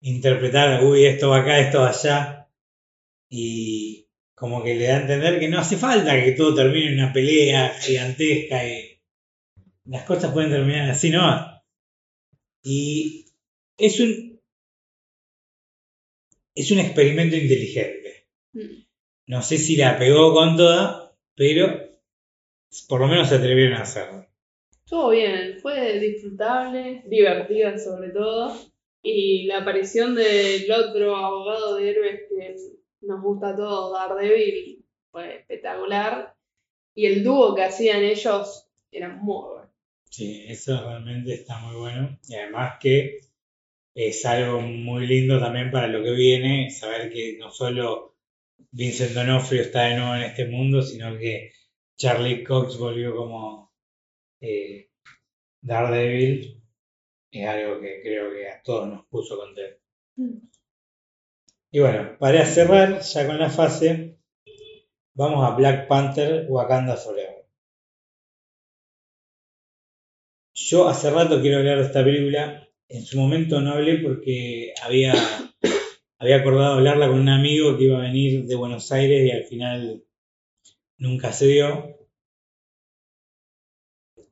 interpretar, 0.00 0.82
uy, 0.84 1.04
esto 1.06 1.30
va 1.30 1.38
acá, 1.38 1.60
esto 1.60 1.80
va 1.80 1.90
allá. 1.90 2.48
Y 3.30 4.08
como 4.34 4.62
que 4.62 4.74
le 4.74 4.86
da 4.86 4.96
a 4.96 5.00
entender 5.02 5.38
que 5.38 5.48
no 5.48 5.58
hace 5.58 5.76
falta 5.76 6.22
que 6.22 6.32
todo 6.32 6.54
termine 6.54 6.88
en 6.88 6.94
una 6.98 7.12
pelea 7.12 7.70
gigantesca 7.80 8.66
y 8.66 9.00
las 9.86 10.04
cosas 10.04 10.32
pueden 10.32 10.50
terminar 10.50 10.90
así, 10.90 11.10
¿no? 11.10 11.53
Y 12.64 13.26
es 13.76 14.00
un, 14.00 14.40
es 16.54 16.70
un 16.70 16.78
experimento 16.78 17.36
inteligente. 17.36 18.26
Mm. 18.54 18.84
No 19.26 19.42
sé 19.42 19.58
si 19.58 19.76
la 19.76 19.98
pegó 19.98 20.32
con 20.32 20.56
toda, 20.56 21.14
pero 21.36 21.98
por 22.88 23.00
lo 23.00 23.06
menos 23.06 23.28
se 23.28 23.36
atrevieron 23.36 23.74
a 23.74 23.82
hacerlo. 23.82 24.26
Estuvo 24.70 25.10
bien, 25.10 25.58
fue 25.60 25.98
disfrutable, 25.98 27.02
divertida 27.06 27.78
sobre 27.78 28.10
todo. 28.10 28.56
Y 29.02 29.44
la 29.46 29.58
aparición 29.58 30.14
del 30.14 30.70
otro 30.72 31.16
abogado 31.16 31.76
de 31.76 31.90
héroes 31.90 32.20
que 32.28 32.56
nos 33.02 33.22
gusta 33.22 33.50
a 33.50 33.56
todos, 33.56 33.92
Daredevil, 33.92 34.82
fue 35.10 35.36
espectacular. 35.36 36.34
Y 36.94 37.06
el 37.06 37.22
dúo 37.22 37.54
que 37.54 37.64
hacían 37.64 38.02
ellos 38.02 38.66
era 38.90 39.08
muy. 39.08 39.53
Sí, 40.14 40.44
eso 40.48 40.80
realmente 40.80 41.34
está 41.34 41.58
muy 41.58 41.74
bueno. 41.74 42.16
Y 42.28 42.36
además 42.36 42.74
que 42.80 43.18
es 43.96 44.24
algo 44.26 44.60
muy 44.60 45.08
lindo 45.08 45.40
también 45.40 45.72
para 45.72 45.88
lo 45.88 46.04
que 46.04 46.12
viene, 46.12 46.70
saber 46.70 47.10
que 47.12 47.36
no 47.36 47.50
solo 47.50 48.16
Vincent 48.70 49.10
D'Onofrio 49.12 49.62
está 49.62 49.86
de 49.86 49.96
nuevo 49.96 50.14
en 50.14 50.22
este 50.22 50.46
mundo, 50.46 50.82
sino 50.82 51.18
que 51.18 51.50
Charlie 51.96 52.44
Cox 52.44 52.78
volvió 52.78 53.16
como 53.16 53.72
eh, 54.40 54.90
Daredevil. 55.62 56.62
Es 57.32 57.48
algo 57.48 57.80
que 57.80 58.00
creo 58.02 58.32
que 58.32 58.48
a 58.48 58.62
todos 58.62 58.88
nos 58.88 59.06
puso 59.06 59.36
contentos. 59.36 59.82
Y 61.72 61.80
bueno, 61.80 62.16
para 62.20 62.46
cerrar 62.46 63.00
ya 63.00 63.26
con 63.26 63.38
la 63.38 63.50
fase, 63.50 64.16
vamos 65.14 65.44
a 65.44 65.56
Black 65.56 65.88
Panther 65.88 66.46
Wakanda 66.48 66.96
Forever. 66.96 67.33
Yo 70.74 70.88
hace 70.88 71.08
rato 71.08 71.40
quiero 71.40 71.58
hablar 71.58 71.78
de 71.78 71.84
esta 71.84 72.02
película. 72.02 72.68
En 72.88 73.04
su 73.04 73.16
momento 73.16 73.60
no 73.60 73.74
hablé 73.74 73.98
porque 73.98 74.74
había, 74.82 75.14
había 76.18 76.36
acordado 76.38 76.74
hablarla 76.74 77.06
con 77.06 77.20
un 77.20 77.28
amigo 77.28 77.78
que 77.78 77.84
iba 77.84 77.98
a 77.98 78.02
venir 78.02 78.44
de 78.44 78.56
Buenos 78.56 78.90
Aires 78.90 79.24
y 79.24 79.30
al 79.30 79.44
final 79.44 80.04
nunca 80.98 81.32
se 81.32 81.46
dio. 81.46 81.96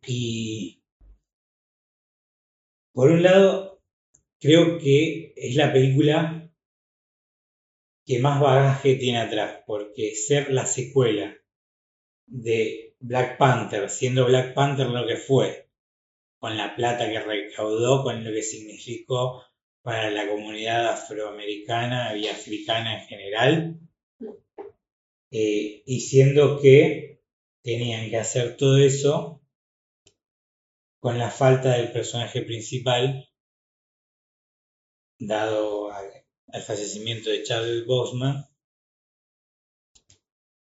Y 0.05 0.83
por 2.93 3.13
un 3.13 3.23
lado, 3.23 3.81
creo 4.41 4.79
que 4.79 5.35
es 5.37 5.55
la 5.55 5.73
película 5.73 6.51
que 8.05 8.19
más 8.19 8.41
bagaje 8.41 8.97
tiene 8.97 9.21
atrás, 9.21 9.63
porque 9.65 10.17
ser 10.17 10.53
la 10.53 10.67
secuela 10.67 11.37
de 12.27 12.97
Black 12.99 13.39
Panther, 13.39 13.89
siendo 13.89 14.27
Black 14.27 14.55
Panther 14.55 14.89
lo 14.89 15.07
que 15.07 15.17
fue, 15.17 15.72
con 16.43 16.57
la 16.57 16.75
plata 16.75 17.09
que 17.09 17.21
recaudó, 17.21 18.03
con 18.03 18.25
lo 18.25 18.33
que 18.33 18.43
significó 18.43 19.45
para 19.81 20.11
la 20.11 20.29
comunidad 20.29 20.89
afroamericana 20.89 22.17
y 22.17 22.27
africana 22.27 23.01
en 23.01 23.07
general, 23.07 23.81
eh, 25.31 25.85
y 25.87 26.01
siendo 26.01 26.61
que 26.61 27.23
tenían 27.63 28.11
que 28.11 28.17
hacer 28.17 28.57
todo 28.57 28.77
eso 28.79 29.41
con 30.99 31.17
la 31.17 31.31
falta 31.31 31.77
del 31.77 31.93
personaje 31.93 32.43
principal, 32.43 33.31
dado 35.21 35.93
al 35.93 36.63
fallecimiento 36.63 37.31
de 37.31 37.45
Charles 37.45 37.87
Bosman, 37.87 38.49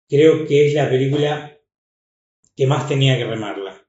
creo 0.08 0.46
que 0.46 0.68
es 0.68 0.74
la 0.74 0.88
película 0.88 1.58
que 2.54 2.68
más 2.68 2.86
tenía 2.86 3.18
que 3.18 3.24
remarla. 3.24 3.82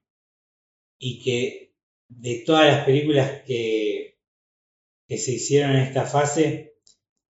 Y 1.00 1.22
que 1.22 1.67
de 2.08 2.42
todas 2.44 2.66
las 2.66 2.84
películas 2.84 3.42
que, 3.46 4.18
que 5.06 5.18
se 5.18 5.32
hicieron 5.32 5.72
en 5.72 5.82
esta 5.82 6.06
fase, 6.06 6.74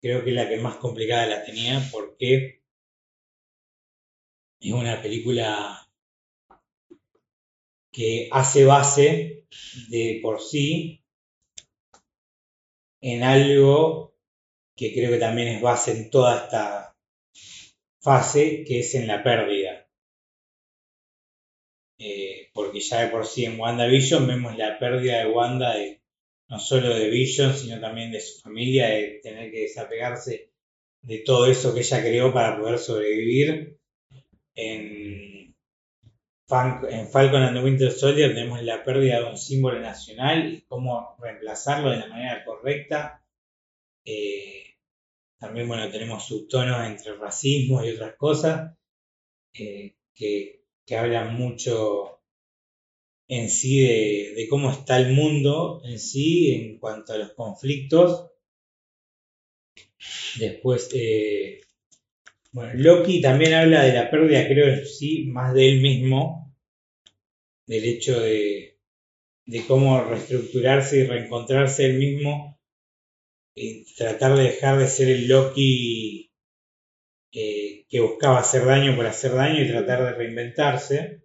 creo 0.02 0.24
que 0.24 0.32
la 0.32 0.50
que 0.50 0.58
más 0.58 0.78
complicada 0.78 1.28
la 1.28 1.46
tenía 1.46 1.82
porque 1.92 2.62
es 4.60 4.72
una 4.72 5.02
película 5.02 5.88
que 7.92 8.30
hace 8.32 8.66
base 8.66 9.46
de 9.90 10.20
por 10.22 10.42
sí 10.42 11.04
en 13.02 13.24
algo 13.24 14.16
que 14.76 14.94
creo 14.94 15.12
que 15.12 15.20
también 15.20 15.50
es 15.50 15.62
base 15.62 15.92
en 15.92 16.10
toda 16.10 16.46
esta 16.46 16.96
fase, 18.02 18.64
que 18.66 18.80
es 18.80 18.96
en 18.96 19.08
la 19.08 19.24
pérdida. 19.24 19.73
Ya 22.94 23.06
de 23.06 23.10
por 23.10 23.26
sí 23.26 23.46
en 23.46 23.60
WandaVision 23.60 24.28
vemos 24.28 24.56
la 24.56 24.78
pérdida 24.78 25.20
de 25.20 25.32
Wanda 25.32 25.76
no 26.48 26.60
solo 26.60 26.94
de 26.94 27.10
Vision, 27.10 27.56
sino 27.56 27.82
también 27.82 28.12
de 28.12 28.22
su 28.22 28.40
familia, 28.40 28.90
de 28.90 29.20
tener 29.24 29.52
que 29.52 29.62
desapegarse 29.62 30.52
de 31.02 31.18
todo 31.20 31.48
eso 31.48 31.74
que 31.74 31.80
ella 31.80 32.02
creó 32.02 32.32
para 32.32 32.60
poder 32.60 32.78
sobrevivir. 32.78 33.80
En, 34.54 35.56
en 36.92 37.08
Falcon 37.10 37.42
and 37.42 37.58
the 37.58 37.64
Winter 37.64 37.92
Soldier 37.92 38.36
tenemos 38.36 38.62
la 38.62 38.84
pérdida 38.84 39.22
de 39.22 39.32
un 39.32 39.38
símbolo 39.38 39.80
nacional 39.80 40.54
y 40.54 40.62
cómo 40.62 41.16
reemplazarlo 41.20 41.90
de 41.90 41.98
la 41.98 42.08
manera 42.08 42.46
correcta. 42.46 43.26
Eh, 44.06 44.76
también, 45.40 45.68
bueno, 45.68 45.90
tenemos 45.90 46.28
subtonos 46.28 46.86
entre 46.86 47.16
racismo 47.16 47.84
y 47.84 47.90
otras 47.90 48.16
cosas 48.16 48.78
eh, 49.54 49.96
que, 50.14 50.66
que, 50.86 50.98
hablan 50.98 51.34
mucho 51.34 52.13
en 53.28 53.50
sí 53.50 53.82
de, 53.82 54.48
cómo 54.50 54.72
está 54.72 54.98
el 55.00 55.14
mundo 55.14 55.82
en 55.86 56.00
sí 56.00 56.52
en 56.52 56.78
cuanto 56.80 57.14
a 57.14 57.18
los 57.18 57.34
conflictos. 57.34 58.32
Después, 60.38 60.90
eh, 60.94 61.62
bueno, 62.52 62.74
Loki 62.76 63.22
también 63.22 63.54
habla 63.54 63.84
de 63.84 63.94
la 63.94 64.12
pérdida, 64.12 64.48
creo 64.48 64.68
en 64.68 64.86
sí, 64.86 65.26
más 65.26 65.54
de 65.54 65.70
él 65.70 65.82
mismo, 65.82 66.56
del 67.66 67.86
hecho 67.86 68.20
de, 68.20 68.78
de 69.46 69.66
cómo 69.66 70.04
reestructurarse 70.04 71.00
y 71.00 71.04
reencontrarse 71.04 71.86
él 71.86 71.98
mismo 71.98 72.60
y 73.56 73.94
tratar 73.96 74.36
de 74.36 74.44
dejar 74.44 74.80
de 74.80 74.88
ser 74.88 75.10
el 75.10 75.28
Loki 75.28 76.32
eh, 77.32 77.86
que 77.90 78.00
buscaba 78.00 78.40
hacer 78.40 78.66
daño 78.66 78.96
por 78.96 79.06
hacer 79.06 79.34
daño 79.34 79.64
y 79.64 79.68
tratar 79.68 80.04
de 80.04 80.14
reinventarse. 80.14 81.23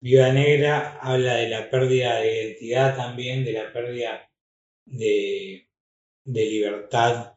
Viuda 0.00 0.32
Negra 0.32 0.98
habla 1.00 1.36
de 1.36 1.48
la 1.48 1.70
pérdida 1.70 2.20
de 2.20 2.42
identidad 2.44 2.96
también, 2.96 3.44
de 3.44 3.52
la 3.52 3.72
pérdida 3.72 4.30
de, 4.86 5.66
libertad, 6.24 7.34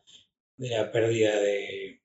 de 0.58 0.70
la 0.70 0.92
pérdida 0.92 1.40
de, 1.40 2.02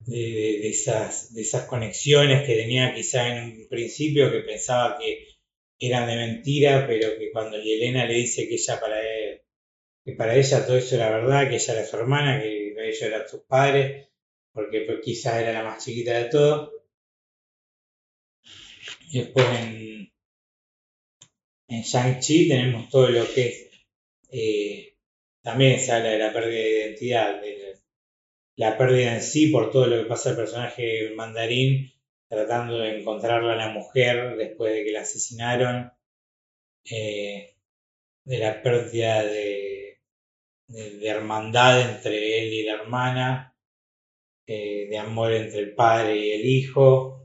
de, 0.00 0.16
de, 0.16 0.68
esas, 0.68 1.34
de 1.34 1.42
esas 1.42 1.66
conexiones 1.66 2.46
que 2.46 2.54
tenía 2.54 2.94
quizá 2.94 3.28
en 3.28 3.62
un 3.62 3.68
principio, 3.68 4.30
que 4.30 4.40
pensaba 4.40 4.96
que 4.98 5.26
eran 5.80 6.06
de 6.06 6.16
mentira, 6.16 6.86
pero 6.86 7.18
que 7.18 7.32
cuando 7.32 7.58
Yelena 7.60 8.06
le 8.06 8.14
dice 8.14 8.46
que 8.48 8.54
ella 8.54 8.78
para 8.78 9.00
él, 9.00 9.42
que 10.04 10.12
para 10.12 10.36
ella 10.36 10.66
todo 10.66 10.76
eso 10.76 10.94
era 10.96 11.10
verdad, 11.10 11.48
que 11.48 11.56
ella 11.56 11.74
era 11.74 11.86
su 11.86 11.96
hermana, 11.96 12.40
que 12.40 12.74
ellos 12.78 13.02
eran 13.02 13.28
sus 13.28 13.42
padres, 13.42 14.08
porque 14.52 14.82
pues, 14.82 15.00
quizás 15.02 15.42
era 15.42 15.52
la 15.52 15.64
más 15.64 15.84
chiquita 15.84 16.18
de 16.18 16.26
todo. 16.26 16.79
Y 19.10 19.18
después 19.18 19.46
en, 19.58 20.12
en 21.68 21.82
Shang-Chi 21.82 22.48
tenemos 22.48 22.88
todo 22.88 23.08
lo 23.08 23.24
que 23.26 23.46
es, 23.48 23.70
eh, 24.30 24.94
también 25.42 25.80
se 25.80 25.92
habla 25.92 26.10
de 26.10 26.18
la 26.18 26.32
pérdida 26.32 26.60
de 26.60 26.80
identidad, 26.80 27.40
de 27.40 27.76
la 28.56 28.78
pérdida 28.78 29.14
en 29.14 29.22
sí 29.22 29.48
por 29.48 29.70
todo 29.70 29.86
lo 29.86 30.02
que 30.02 30.08
pasa 30.08 30.30
al 30.30 30.36
personaje 30.36 31.12
mandarín 31.16 31.92
tratando 32.28 32.78
de 32.78 33.00
encontrarla 33.00 33.54
a 33.54 33.56
la 33.56 33.70
mujer 33.70 34.36
después 34.36 34.72
de 34.72 34.84
que 34.84 34.92
la 34.92 35.00
asesinaron, 35.00 35.92
eh, 36.88 37.56
de 38.24 38.38
la 38.38 38.62
pérdida 38.62 39.24
de, 39.24 39.98
de, 40.68 41.08
hermandad 41.08 41.80
entre 41.90 42.40
él 42.40 42.54
y 42.54 42.62
la 42.62 42.74
hermana, 42.74 43.56
eh, 44.46 44.86
de 44.88 44.98
amor 44.98 45.32
entre 45.32 45.58
el 45.58 45.74
padre 45.74 46.18
y 46.18 46.30
el 46.30 46.46
hijo. 46.46 47.19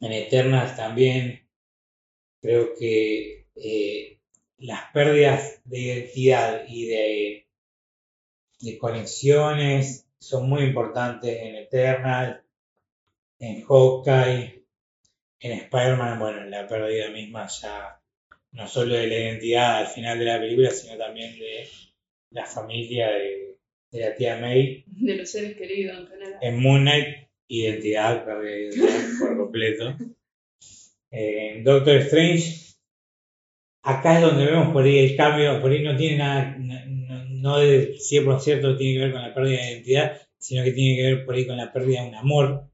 En 0.00 0.12
Eternas 0.12 0.76
también 0.76 1.46
creo 2.40 2.74
que 2.78 3.46
eh, 3.56 4.18
las 4.58 4.90
pérdidas 4.92 5.60
de 5.64 5.78
identidad 5.78 6.64
y 6.66 6.86
de, 6.86 7.46
de 8.60 8.78
conexiones 8.78 10.06
son 10.18 10.48
muy 10.48 10.62
importantes 10.62 11.36
en 11.42 11.54
Eternal 11.56 12.44
en 13.40 13.62
Hawkeye, 13.62 14.62
en 15.40 15.52
Spider-Man, 15.52 16.18
bueno, 16.18 16.44
la 16.44 16.68
pérdida 16.68 17.10
misma 17.10 17.48
ya 17.48 18.00
no 18.52 18.68
solo 18.68 18.94
de 18.94 19.06
la 19.06 19.16
identidad 19.16 19.78
al 19.78 19.86
final 19.86 20.18
de 20.18 20.24
la 20.26 20.38
película, 20.38 20.70
sino 20.70 20.96
también 20.98 21.38
de 21.38 21.68
la 22.30 22.44
familia 22.44 23.08
de, 23.08 23.56
la 23.92 24.14
tía 24.14 24.36
May. 24.36 24.84
De 24.86 25.16
los 25.16 25.30
seres 25.30 25.56
queridos 25.56 25.98
en 26.00 26.06
general. 26.08 26.38
En 26.42 26.60
Moon 26.60 26.82
Knight, 26.82 27.19
identidad 27.50 28.24
por 28.24 29.36
completo. 29.36 29.96
Eh, 31.10 31.60
Doctor 31.64 31.96
Strange, 31.96 32.74
acá 33.82 34.16
es 34.16 34.22
donde 34.22 34.46
vemos 34.46 34.72
por 34.72 34.84
ahí 34.84 34.98
el 34.98 35.16
cambio, 35.16 35.60
por 35.60 35.72
ahí 35.72 35.82
no 35.82 35.96
tiene 35.96 36.18
nada, 36.18 36.56
no, 36.56 37.24
no 37.28 37.58
de 37.58 37.96
100% 37.96 38.78
tiene 38.78 38.94
que 38.94 39.04
ver 39.04 39.12
con 39.12 39.22
la 39.22 39.34
pérdida 39.34 39.60
de 39.60 39.72
identidad, 39.72 40.22
sino 40.38 40.62
que 40.62 40.72
tiene 40.72 40.96
que 40.96 41.14
ver 41.14 41.26
por 41.26 41.34
ahí 41.34 41.46
con 41.46 41.56
la 41.56 41.72
pérdida 41.72 42.02
de 42.02 42.08
un 42.08 42.14
amor 42.14 42.70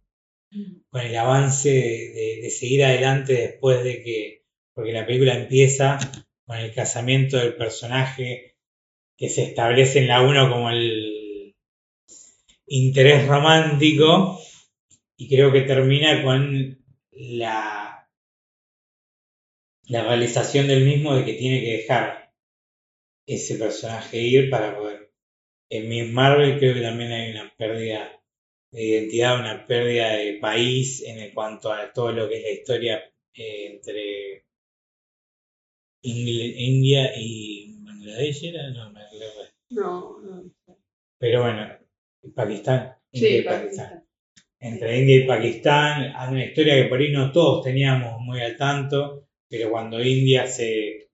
con 0.91 1.01
el 1.01 1.17
avance 1.17 1.71
de, 1.71 2.51
seguir 2.51 2.85
adelante 2.85 3.33
después 3.35 3.83
de 3.83 4.03
que, 4.03 4.45
porque 4.75 4.93
la 4.93 5.07
película 5.07 5.35
empieza 5.35 5.99
con 6.47 6.57
el 6.57 6.73
casamiento 6.73 7.37
del 7.37 7.57
personaje 7.57 8.57
que 9.17 9.29
se 9.29 9.43
establece 9.43 10.01
en 10.01 10.09
la 10.09 10.23
1 10.23 10.51
como 10.51 10.71
el 10.71 11.55
interés 12.67 13.27
romántico 13.27 14.41
y 15.17 15.29
creo 15.29 15.53
que 15.53 15.63
termina 15.63 16.23
con 16.23 16.79
la, 17.13 18.09
la 19.89 20.05
realización 20.05 20.67
del 20.67 20.85
mismo 20.85 21.15
de 21.15 21.25
que 21.25 21.35
tiene 21.35 21.61
que 21.61 21.77
dejar 21.79 22.33
ese 23.27 23.57
personaje 23.57 24.19
ir 24.19 24.51
para 24.51 24.77
poder. 24.77 25.11
En 25.69 25.89
Miss 25.89 26.13
Marvel 26.13 26.59
creo 26.59 26.75
que 26.75 26.81
también 26.83 27.13
hay 27.13 27.33
una 27.33 27.53
pérdida 27.57 28.23
de 28.71 28.85
identidad, 28.85 29.41
una 29.41 29.67
pérdida 29.67 30.13
de 30.17 30.35
país 30.35 31.03
en 31.03 31.33
cuanto 31.33 31.73
a 31.73 31.93
todo 31.93 32.13
lo 32.13 32.29
que 32.29 32.37
es 32.37 32.43
la 32.43 32.51
historia 32.51 33.13
eh, 33.35 33.73
entre 33.73 34.45
India 36.03 37.13
y 37.17 37.75
Bangladesh, 37.81 38.45
¿era? 38.45 38.71
No, 38.71 38.93
me 38.93 39.01
No, 39.71 40.21
no. 40.21 40.45
Pero 41.19 41.43
bueno, 41.43 41.79
Pakistán. 42.35 42.97
sí, 43.13 43.43
Pakistán. 43.43 44.06
Entre 44.61 44.99
India 45.01 45.17
y 45.17 45.27
Pakistán, 45.27 46.13
hay 46.17 46.29
una 46.33 46.45
historia 46.47 46.75
que 46.77 46.89
por 46.89 46.99
ahí 47.01 47.13
no 47.13 47.33
todos 47.33 47.65
teníamos 47.65 48.21
muy 48.21 48.41
al 48.43 48.57
tanto, 48.57 49.29
pero 49.49 49.71
cuando 49.71 50.03
India 50.03 50.47
se, 50.47 51.09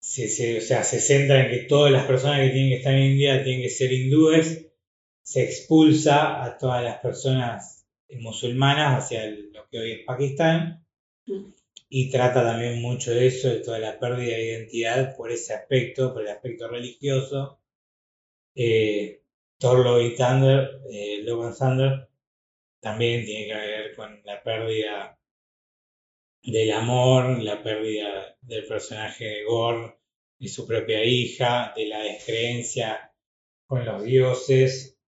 se, 0.00 0.28
se- 0.28 0.58
o 0.58 0.60
sea, 0.60 0.84
se 0.84 1.00
centra 1.00 1.40
en 1.44 1.50
que 1.50 1.66
todas 1.66 1.90
las 1.92 2.06
personas 2.06 2.38
que 2.40 2.50
tienen 2.50 2.70
que 2.70 2.76
estar 2.76 2.94
en 2.94 3.10
India 3.12 3.42
tienen 3.42 3.62
que 3.62 3.68
ser 3.70 3.92
hindúes, 3.92 4.68
se 5.22 5.44
expulsa 5.44 6.44
a 6.44 6.58
todas 6.58 6.84
las 6.84 6.98
personas 7.00 7.86
musulmanas 8.20 9.04
hacia 9.04 9.26
lo 9.30 9.68
que 9.70 9.78
hoy 9.78 9.92
es 9.92 10.00
Pakistán 10.06 10.84
y 11.88 12.10
trata 12.10 12.42
también 12.42 12.82
mucho 12.82 13.10
de 13.12 13.26
eso, 13.28 13.48
de 13.48 13.60
toda 13.60 13.78
la 13.78 13.98
pérdida 13.98 14.36
de 14.36 14.44
identidad 14.44 15.16
por 15.16 15.30
ese 15.30 15.54
aspecto, 15.54 16.12
por 16.12 16.22
el 16.22 16.28
aspecto 16.28 16.68
religioso. 16.68 17.58
Eh, 18.56 19.23
Thor 19.64 19.78
Love 19.78 20.12
y 20.12 20.14
Thunder, 20.14 20.82
eh, 20.90 21.22
Love 21.22 21.46
and 21.46 21.56
Thunder, 21.56 22.08
también 22.80 23.24
tiene 23.24 23.46
que 23.46 23.54
ver 23.54 23.96
con 23.96 24.20
la 24.22 24.42
pérdida 24.42 25.18
del 26.42 26.70
amor, 26.70 27.42
la 27.42 27.62
pérdida 27.62 28.36
del 28.42 28.66
personaje 28.66 29.24
de 29.24 29.44
Gore, 29.44 29.96
de 30.38 30.48
su 30.48 30.66
propia 30.66 31.02
hija, 31.02 31.72
de 31.74 31.86
la 31.86 32.00
descreencia 32.00 33.10
con 33.66 33.86
los 33.86 34.04
dioses. 34.04 34.98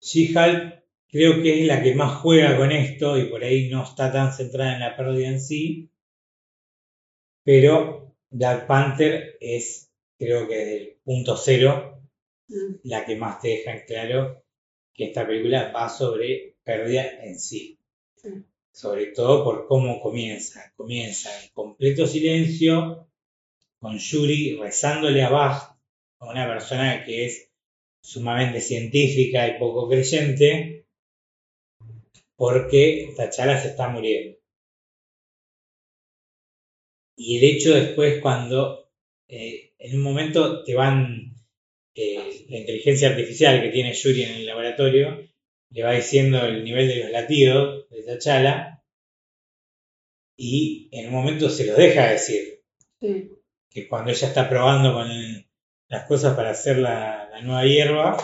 She-Hulk 0.00 0.82
creo 1.06 1.40
que 1.40 1.60
es 1.60 1.66
la 1.68 1.84
que 1.84 1.94
más 1.94 2.20
juega 2.20 2.56
con 2.56 2.72
esto 2.72 3.16
y 3.16 3.26
por 3.26 3.44
ahí 3.44 3.68
no 3.68 3.84
está 3.84 4.10
tan 4.10 4.32
centrada 4.32 4.74
en 4.74 4.80
la 4.80 4.96
pérdida 4.96 5.28
en 5.28 5.40
sí, 5.40 5.88
pero 7.44 8.12
Black 8.28 8.66
Panther 8.66 9.36
es, 9.40 9.88
creo 10.18 10.48
que 10.48 10.56
desde 10.56 10.76
el 10.78 10.96
punto 11.04 11.36
cero. 11.36 12.01
La 12.84 13.04
que 13.04 13.16
más 13.16 13.40
te 13.40 13.48
deja 13.48 13.72
en 13.72 13.86
claro 13.86 14.44
que 14.94 15.04
esta 15.04 15.26
película 15.26 15.72
va 15.72 15.88
sobre 15.88 16.56
pérdida 16.62 17.24
en 17.24 17.38
sí. 17.38 17.78
Sí. 18.16 18.28
Sobre 18.72 19.06
todo 19.06 19.44
por 19.44 19.66
cómo 19.66 20.00
comienza. 20.00 20.72
Comienza 20.76 21.30
en 21.42 21.50
completo 21.52 22.06
silencio, 22.06 23.08
con 23.78 23.98
Yuri 23.98 24.56
rezándole 24.56 25.22
a 25.22 25.30
Bach, 25.30 25.76
a 26.18 26.30
una 26.30 26.46
persona 26.46 27.04
que 27.04 27.26
es 27.26 27.50
sumamente 28.02 28.60
científica 28.60 29.48
y 29.48 29.58
poco 29.58 29.88
creyente, 29.88 30.86
porque 32.36 33.12
T'Challa 33.16 33.60
se 33.60 33.68
está 33.68 33.88
muriendo. 33.88 34.38
Y 37.16 37.38
el 37.38 37.44
hecho 37.44 37.74
después 37.74 38.20
cuando 38.20 38.90
eh, 39.28 39.74
en 39.78 39.96
un 39.96 40.02
momento 40.02 40.64
te 40.64 40.74
van 40.74 41.21
la 42.52 42.58
inteligencia 42.58 43.08
artificial 43.08 43.62
que 43.62 43.70
tiene 43.70 43.92
Yuri 43.94 44.22
en 44.24 44.34
el 44.36 44.46
laboratorio 44.46 45.28
le 45.70 45.82
va 45.82 45.92
diciendo 45.92 46.44
el 46.44 46.62
nivel 46.64 46.86
de 46.88 46.96
los 47.02 47.10
latidos 47.10 47.88
de 47.90 48.02
T'Challa 48.02 48.82
y 50.36 50.88
en 50.92 51.06
un 51.08 51.12
momento 51.14 51.48
se 51.48 51.66
los 51.66 51.76
deja 51.76 52.08
decir 52.10 52.60
Sí. 53.00 53.30
que 53.70 53.88
cuando 53.88 54.10
ella 54.10 54.28
está 54.28 54.48
probando 54.48 54.92
con 54.92 55.10
el- 55.10 55.46
las 55.88 56.06
cosas 56.06 56.36
para 56.36 56.50
hacer 56.50 56.78
la, 56.78 57.28
la 57.30 57.40
nueva 57.42 57.64
hierba 57.64 58.16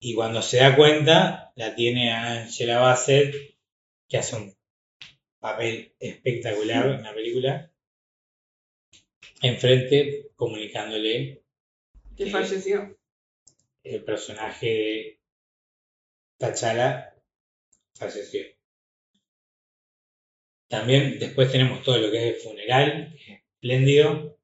y 0.00 0.14
cuando 0.14 0.42
se 0.42 0.58
da 0.58 0.74
cuenta 0.76 1.52
la 1.56 1.74
tiene 1.74 2.10
a 2.12 2.42
Angela 2.42 2.78
Bassett 2.80 3.34
que 4.08 4.16
hace 4.16 4.36
un 4.36 4.54
papel 5.38 5.94
espectacular 6.00 6.86
en 6.90 7.02
la 7.02 7.14
película 7.14 7.70
enfrente 9.42 10.30
comunicándole 10.34 11.39
Que 12.24 12.30
falleció. 12.30 12.98
el 13.82 14.04
personaje 14.04 14.66
de 14.66 15.20
T'Challa 16.38 17.14
falleció. 17.94 18.42
También 20.68 21.18
después 21.18 21.50
tenemos 21.50 21.82
todo 21.82 21.96
lo 21.98 22.10
que 22.10 22.28
es 22.28 22.34
el 22.36 22.40
funeral, 22.42 23.16
que 23.16 23.32
es 23.32 23.40
espléndido. 23.54 24.38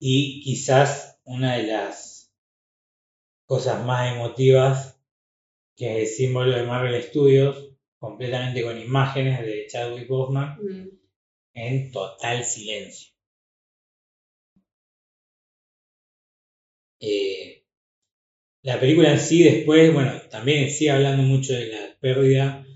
Y 0.00 0.40
quizás 0.42 1.20
una 1.24 1.56
de 1.56 1.64
las 1.64 2.32
cosas 3.46 3.84
más 3.84 4.14
emotivas, 4.14 4.98
que 5.76 6.02
es 6.02 6.08
el 6.10 6.16
símbolo 6.16 6.52
de 6.56 6.62
Marvel 6.64 7.02
Studios, 7.02 7.72
completamente 7.98 8.62
con 8.62 8.80
imágenes 8.80 9.40
de 9.42 9.66
Chadwick 9.68 10.08
Boseman 10.08 10.58
Mm. 10.62 10.88
en 11.54 11.92
total 11.92 12.44
silencio. 12.44 13.12
Eh, 17.00 17.64
la 18.62 18.78
película 18.80 19.12
en 19.12 19.20
sí 19.20 19.42
después, 19.42 19.92
bueno, 19.92 20.20
también 20.30 20.70
sigue 20.70 20.90
hablando 20.90 21.22
mucho 21.22 21.52
de 21.54 21.66
la 21.68 21.96
pérdida, 22.00 22.66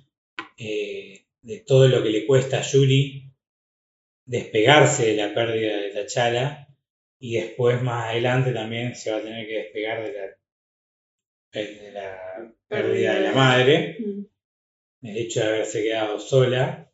eh, 0.57 1.25
de 1.43 1.59
todo 1.61 1.89
lo 1.89 2.03
que 2.03 2.11
le 2.11 2.27
cuesta 2.27 2.59
a 2.59 2.63
Yuri 2.63 3.31
despegarse 4.27 5.07
de 5.07 5.17
la 5.17 5.35
pérdida 5.35 5.77
de 5.77 5.91
T'Challa 5.91 6.69
y 7.19 7.35
después 7.35 7.83
más 7.83 8.11
adelante 8.11 8.53
también 8.53 8.95
se 8.95 9.11
va 9.11 9.19
a 9.19 9.23
tener 9.23 9.47
que 9.47 9.55
despegar 9.55 10.03
de 10.05 10.13
la, 10.13 10.27
de 11.53 11.93
la 11.93 12.55
pérdida 12.69 13.15
de 13.15 13.21
la 13.21 13.33
madre 13.33 13.97
Mm. 13.99 14.25
el 15.09 15.17
hecho 15.17 15.41
de 15.41 15.47
haberse 15.47 15.83
quedado 15.83 16.19
sola. 16.19 16.91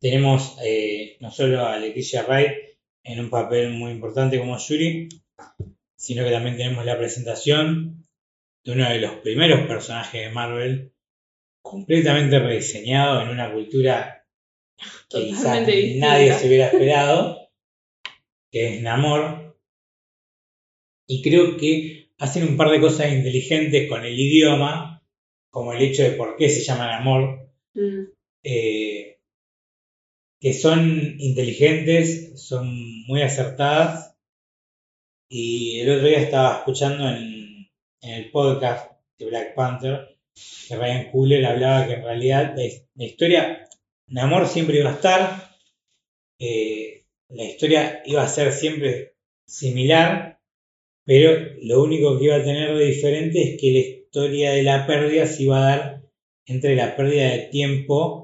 Tenemos 0.00 0.56
eh, 0.62 1.16
no 1.20 1.30
solo 1.30 1.64
a 1.66 1.78
Leticia 1.78 2.24
Wright 2.24 2.73
en 3.04 3.20
un 3.20 3.30
papel 3.30 3.70
muy 3.74 3.92
importante 3.92 4.38
como 4.38 4.58
Yuri, 4.58 5.08
sino 5.96 6.24
que 6.24 6.30
también 6.30 6.56
tenemos 6.56 6.84
la 6.84 6.98
presentación 6.98 8.04
de 8.64 8.72
uno 8.72 8.88
de 8.88 8.98
los 9.00 9.12
primeros 9.16 9.66
personajes 9.66 10.22
de 10.22 10.30
Marvel 10.32 10.92
completamente 11.62 12.38
rediseñado 12.38 13.22
en 13.22 13.28
una 13.28 13.52
cultura 13.52 14.26
que 15.08 15.26
quizás 15.26 15.66
nadie 15.96 16.32
se 16.34 16.46
hubiera 16.48 16.66
esperado, 16.66 17.50
que 18.50 18.74
es 18.74 18.82
Namor. 18.82 19.56
Y 21.06 21.22
creo 21.22 21.56
que 21.56 22.10
hacen 22.18 22.44
un 22.48 22.56
par 22.56 22.70
de 22.70 22.80
cosas 22.80 23.12
inteligentes 23.12 23.88
con 23.88 24.04
el 24.04 24.18
idioma, 24.18 25.02
como 25.50 25.72
el 25.72 25.82
hecho 25.82 26.02
de 26.02 26.10
por 26.12 26.36
qué 26.36 26.48
se 26.48 26.62
llama 26.62 26.88
Namor, 26.88 27.44
Mm. 27.76 28.04
eh, 28.44 29.13
que 30.44 30.52
son 30.52 31.16
inteligentes, 31.20 32.38
son 32.38 32.68
muy 33.06 33.22
acertadas. 33.22 34.14
Y 35.26 35.80
el 35.80 35.88
otro 35.88 36.06
día 36.06 36.18
estaba 36.18 36.58
escuchando 36.58 37.08
en, 37.08 37.70
el 38.02 38.30
podcast 38.30 38.92
de 39.18 39.24
Black 39.24 39.54
Panther 39.54 40.18
que 40.68 40.76
Ryan 40.76 41.10
Coogler 41.10 41.46
hablaba 41.46 41.86
que 41.86 41.94
en 41.94 42.02
realidad 42.02 42.54
la, 42.54 42.62
la 42.94 43.04
historia, 43.04 43.68
Namor 44.08 44.46
siempre 44.46 44.80
iba 44.80 44.90
a 44.90 44.94
estar, 44.96 45.50
eh, 46.38 47.06
la 47.30 47.44
historia 47.44 48.02
iba 48.04 48.22
a 48.22 48.28
ser 48.28 48.52
siempre 48.52 49.14
similar, 49.48 50.42
pero 51.06 51.54
lo 51.62 51.82
único 51.82 52.18
que 52.18 52.24
iba 52.26 52.36
a 52.36 52.44
tener 52.44 52.76
de 52.76 52.84
diferente 52.84 53.42
es 53.42 53.58
que 53.58 53.72
la 53.72 53.78
historia 53.78 54.50
de 54.50 54.62
la 54.62 54.86
pérdida 54.86 55.26
se 55.26 55.44
iba 55.44 55.56
a 55.56 55.76
dar 55.76 56.02
entre 56.44 56.76
la 56.76 56.94
pérdida 56.96 57.30
de 57.30 57.48
tiempo 57.50 58.23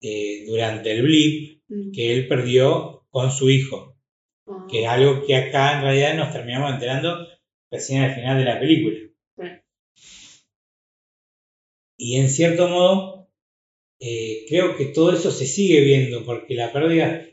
eh, 0.00 0.44
durante 0.46 0.92
el 0.92 1.02
blip 1.02 1.58
Mm. 1.68 1.92
que 1.92 2.14
él 2.14 2.28
perdió 2.28 3.04
con 3.10 3.30
su 3.30 3.50
hijo, 3.50 3.96
Ah. 4.46 4.66
que 4.70 4.82
es 4.82 4.88
algo 4.88 5.26
que 5.26 5.36
acá 5.36 5.76
en 5.76 5.82
realidad 5.82 6.14
nos 6.16 6.32
terminamos 6.32 6.72
enterando 6.72 7.26
recién 7.70 8.02
al 8.02 8.14
final 8.14 8.38
de 8.38 8.44
la 8.44 8.58
película. 8.58 8.98
Y 11.98 12.16
en 12.16 12.30
cierto 12.30 12.68
modo, 12.68 13.28
eh, 14.00 14.44
creo 14.48 14.76
que 14.76 14.86
todo 14.86 15.12
eso 15.12 15.30
se 15.30 15.46
sigue 15.46 15.80
viendo, 15.82 16.24
porque 16.24 16.54
la 16.54 16.72
pérdida 16.72 17.26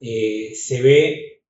eh, 0.00 0.54
se 0.54 0.82
ve 0.82 1.42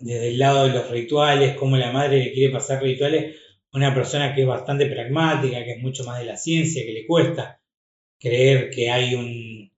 desde 0.00 0.28
el 0.28 0.38
lado 0.38 0.66
de 0.66 0.72
los 0.74 0.90
rituales, 0.90 1.54
cómo 1.56 1.76
la 1.76 1.92
madre 1.92 2.24
le 2.24 2.32
quiere 2.32 2.52
pasar 2.52 2.82
rituales 2.82 3.36
a 3.70 3.76
una 3.76 3.94
persona 3.94 4.34
que 4.34 4.40
es 4.42 4.46
bastante 4.46 4.86
pragmática, 4.86 5.62
que 5.64 5.72
es 5.72 5.82
mucho 5.82 6.02
más 6.04 6.18
de 6.18 6.24
la 6.26 6.36
ciencia, 6.36 6.82
que 6.84 6.92
le 6.92 7.06
cuesta 7.06 7.57
creer 8.18 8.70
que 8.70 8.90
hay 8.90 9.14
un, 9.14 9.72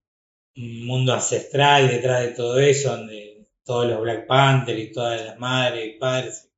un 0.57 0.87
mundo 0.87 1.15
ancestral 1.15 1.89
detrás 1.89 2.23
de 2.23 2.33
todo 2.33 2.59
eso, 2.59 2.97
donde 2.97 3.47
todos 3.65 3.87
los 3.87 4.01
Black 4.01 4.27
Panther 4.27 4.79
y 4.79 4.93
todas 4.93 5.25
las 5.25 5.39
madres 5.39 5.87
y 5.87 5.99
padres 5.99 6.51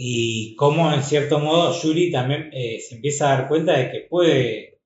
y 0.00 0.54
cómo 0.54 0.92
en 0.92 1.02
cierto 1.02 1.40
modo 1.40 1.76
Yuri 1.82 2.12
también 2.12 2.50
eh, 2.52 2.78
se 2.78 2.94
empieza 2.94 3.26
a 3.26 3.36
dar 3.36 3.48
cuenta 3.48 3.76
de 3.76 3.90
que 3.90 4.00
puede 4.02 4.78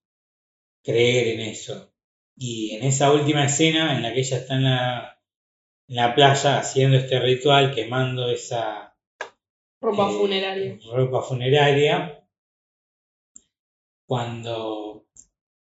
creer 0.82 1.38
en 1.38 1.40
eso. 1.40 1.92
Y 2.34 2.74
en 2.76 2.84
esa 2.84 3.12
última 3.12 3.44
escena 3.44 3.94
en 3.94 4.02
la 4.02 4.14
que 4.14 4.20
ella 4.20 4.38
está 4.38 4.54
en 4.54 4.64
la, 4.64 5.20
en 5.88 5.96
la 5.96 6.14
playa 6.14 6.58
haciendo 6.58 6.96
este 6.96 7.20
ritual, 7.20 7.74
quemando 7.74 8.30
esa 8.30 8.96
Ropa 9.82 10.08
eh, 10.08 10.14
funeraria. 10.14 10.78
ropa 10.90 11.20
funeraria, 11.20 12.24
cuando 14.06 14.91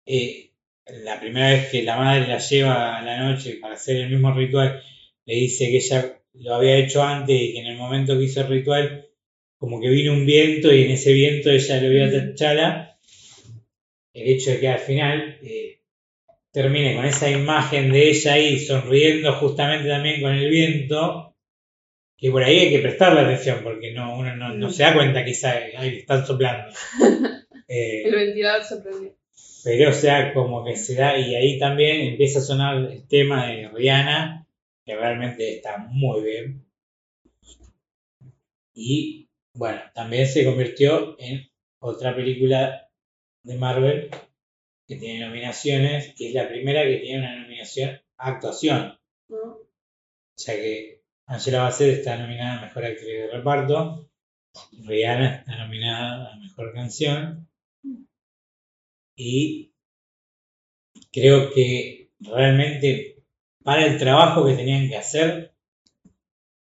eh, 0.07 0.51
la 0.87 1.19
primera 1.21 1.51
vez 1.51 1.71
que 1.71 1.83
la 1.83 1.97
madre 1.97 2.27
la 2.27 2.39
lleva 2.39 2.99
a 2.99 3.03
la 3.03 3.19
noche 3.19 3.59
para 3.61 3.75
hacer 3.75 3.97
el 3.97 4.11
mismo 4.11 4.33
ritual, 4.35 4.83
le 5.25 5.35
dice 5.35 5.71
que 5.71 5.77
ella 5.77 6.21
lo 6.35 6.55
había 6.55 6.77
hecho 6.77 7.03
antes 7.03 7.41
y 7.41 7.53
que 7.53 7.61
en 7.61 7.67
el 7.67 7.77
momento 7.77 8.19
que 8.19 8.25
hizo 8.25 8.41
el 8.43 8.49
ritual 8.49 9.09
como 9.59 9.81
que 9.81 9.89
vino 9.89 10.13
un 10.13 10.27
viento 10.27 10.73
y 10.73 10.85
en 10.85 10.91
ese 10.91 11.13
viento 11.13 11.51
ella 11.51 11.81
lo 11.81 11.89
vio 11.89 12.05
a 12.05 12.11
T'Challa. 12.11 12.99
El 14.13 14.29
hecho 14.29 14.51
de 14.51 14.61
que 14.61 14.69
al 14.69 14.79
final 14.79 15.39
eh, 15.43 15.81
termine 16.53 16.95
con 16.95 17.05
esa 17.05 17.31
imagen 17.31 17.91
de 17.91 18.11
ella 18.11 18.35
ahí 18.35 18.59
sonriendo 18.59 19.33
justamente 19.35 19.89
también 19.89 20.21
con 20.21 20.33
el 20.33 20.51
viento, 20.51 21.35
que 22.17 22.31
por 22.31 22.43
ahí 22.43 22.59
hay 22.59 22.71
que 22.71 22.79
prestarle 22.81 23.21
atención 23.21 23.61
porque 23.63 23.93
no, 23.93 24.19
uno 24.19 24.37
no, 24.37 24.55
no 24.55 24.71
se 24.71 24.83
da 24.83 24.95
cuenta 24.95 25.25
quizá 25.25 25.53
ahí 25.77 25.99
están 25.99 26.27
soplando. 26.27 26.73
Eh, 27.67 28.03
El 28.05 28.15
ventilador 28.15 28.63
se 28.63 28.77
prendió. 28.77 29.17
Pero 29.65 29.91
o 29.91 29.95
sea, 29.95 30.35
como 30.35 30.63
que 30.63 30.77
se 30.77 30.95
da, 30.95 31.17
y 31.19 31.35
ahí 31.35 31.59
también 31.59 32.03
empieza 32.03 32.41
a 32.41 32.43
sonar 32.43 32.77
el 32.77 33.09
tema 33.09 33.47
de 33.47 33.69
Rihanna, 33.71 34.47
que 34.85 34.95
realmente 34.95 35.57
está 35.57 35.79
muy 35.79 36.23
bien. 36.23 36.67
Y 38.75 39.31
bueno, 39.55 39.81
también 39.95 40.27
se 40.27 40.45
convirtió 40.45 41.17
en 41.19 41.49
otra 41.79 42.15
película 42.15 42.91
de 43.43 43.57
Marvel 43.57 44.11
que 44.87 44.97
tiene 44.97 45.27
nominaciones, 45.27 46.15
que 46.15 46.29
es 46.29 46.35
la 46.35 46.47
primera 46.47 46.83
que 46.83 46.99
tiene 46.99 47.21
una 47.21 47.41
nominación 47.41 48.03
a 48.19 48.33
actuación. 48.33 48.99
¿no? 49.29 49.61
Ya 50.37 50.53
que 50.57 51.03
Angela 51.27 51.63
Bassett 51.63 51.99
está 52.01 52.19
nominada 52.19 52.59
a 52.59 52.67
Mejor 52.67 52.85
Actriz 52.85 53.09
de 53.09 53.31
Reparto, 53.31 54.11
Rihanna 54.73 55.37
está 55.37 55.57
nominada 55.57 56.35
a 56.35 56.37
Mejor 56.37 56.75
Canción, 56.75 57.49
y 59.17 59.73
creo 61.13 61.51
que 61.53 62.11
realmente 62.21 63.23
para 63.63 63.87
el 63.87 63.99
trabajo 63.99 64.45
que 64.45 64.55
tenían 64.55 64.89
que 64.89 64.97
hacer, 64.97 65.55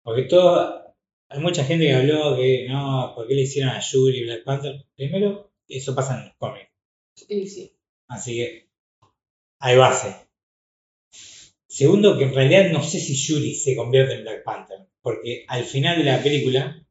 porque 0.04 0.24
todo, 0.24 0.96
hay 1.30 1.40
mucha 1.40 1.64
gente 1.64 1.86
que 1.86 1.94
habló 1.94 2.36
que 2.36 2.66
no, 2.68 3.14
¿por 3.16 3.28
qué 3.28 3.36
le 3.36 3.42
hicieron 3.42 3.72
a 3.72 3.80
Yuri 3.80 4.20
y 4.20 4.24
Black 4.24 4.44
Panther? 4.44 4.86
Primero, 4.96 5.52
eso 5.68 5.94
pasa 5.94 6.18
en 6.18 6.26
los 6.26 6.36
cómics, 6.38 6.72
Y 7.28 7.48
sí. 7.48 7.72
así 8.08 8.36
que 8.38 8.70
hay 9.60 9.78
base. 9.78 10.16
Segundo, 11.68 12.18
que 12.18 12.24
en 12.24 12.34
realidad 12.34 12.72
no 12.72 12.82
sé 12.82 13.00
si 13.00 13.16
Yuri 13.16 13.54
se 13.54 13.76
convierte 13.76 14.16
en 14.16 14.24
Black 14.24 14.44
Panther, 14.44 14.88
porque 15.02 15.46
al 15.48 15.64
final 15.66 15.98
de 15.98 16.04
la 16.06 16.24
película, 16.24 16.84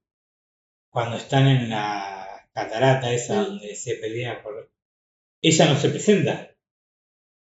cuando 0.90 1.16
están 1.16 1.48
en 1.48 1.70
la 1.70 2.48
catarata 2.52 3.12
esa 3.12 3.44
donde 3.44 3.74
se 3.74 3.96
pelea 3.96 4.42
por... 4.42 4.70
Ella 5.42 5.72
no 5.72 5.78
se 5.78 5.90
presenta. 5.90 6.56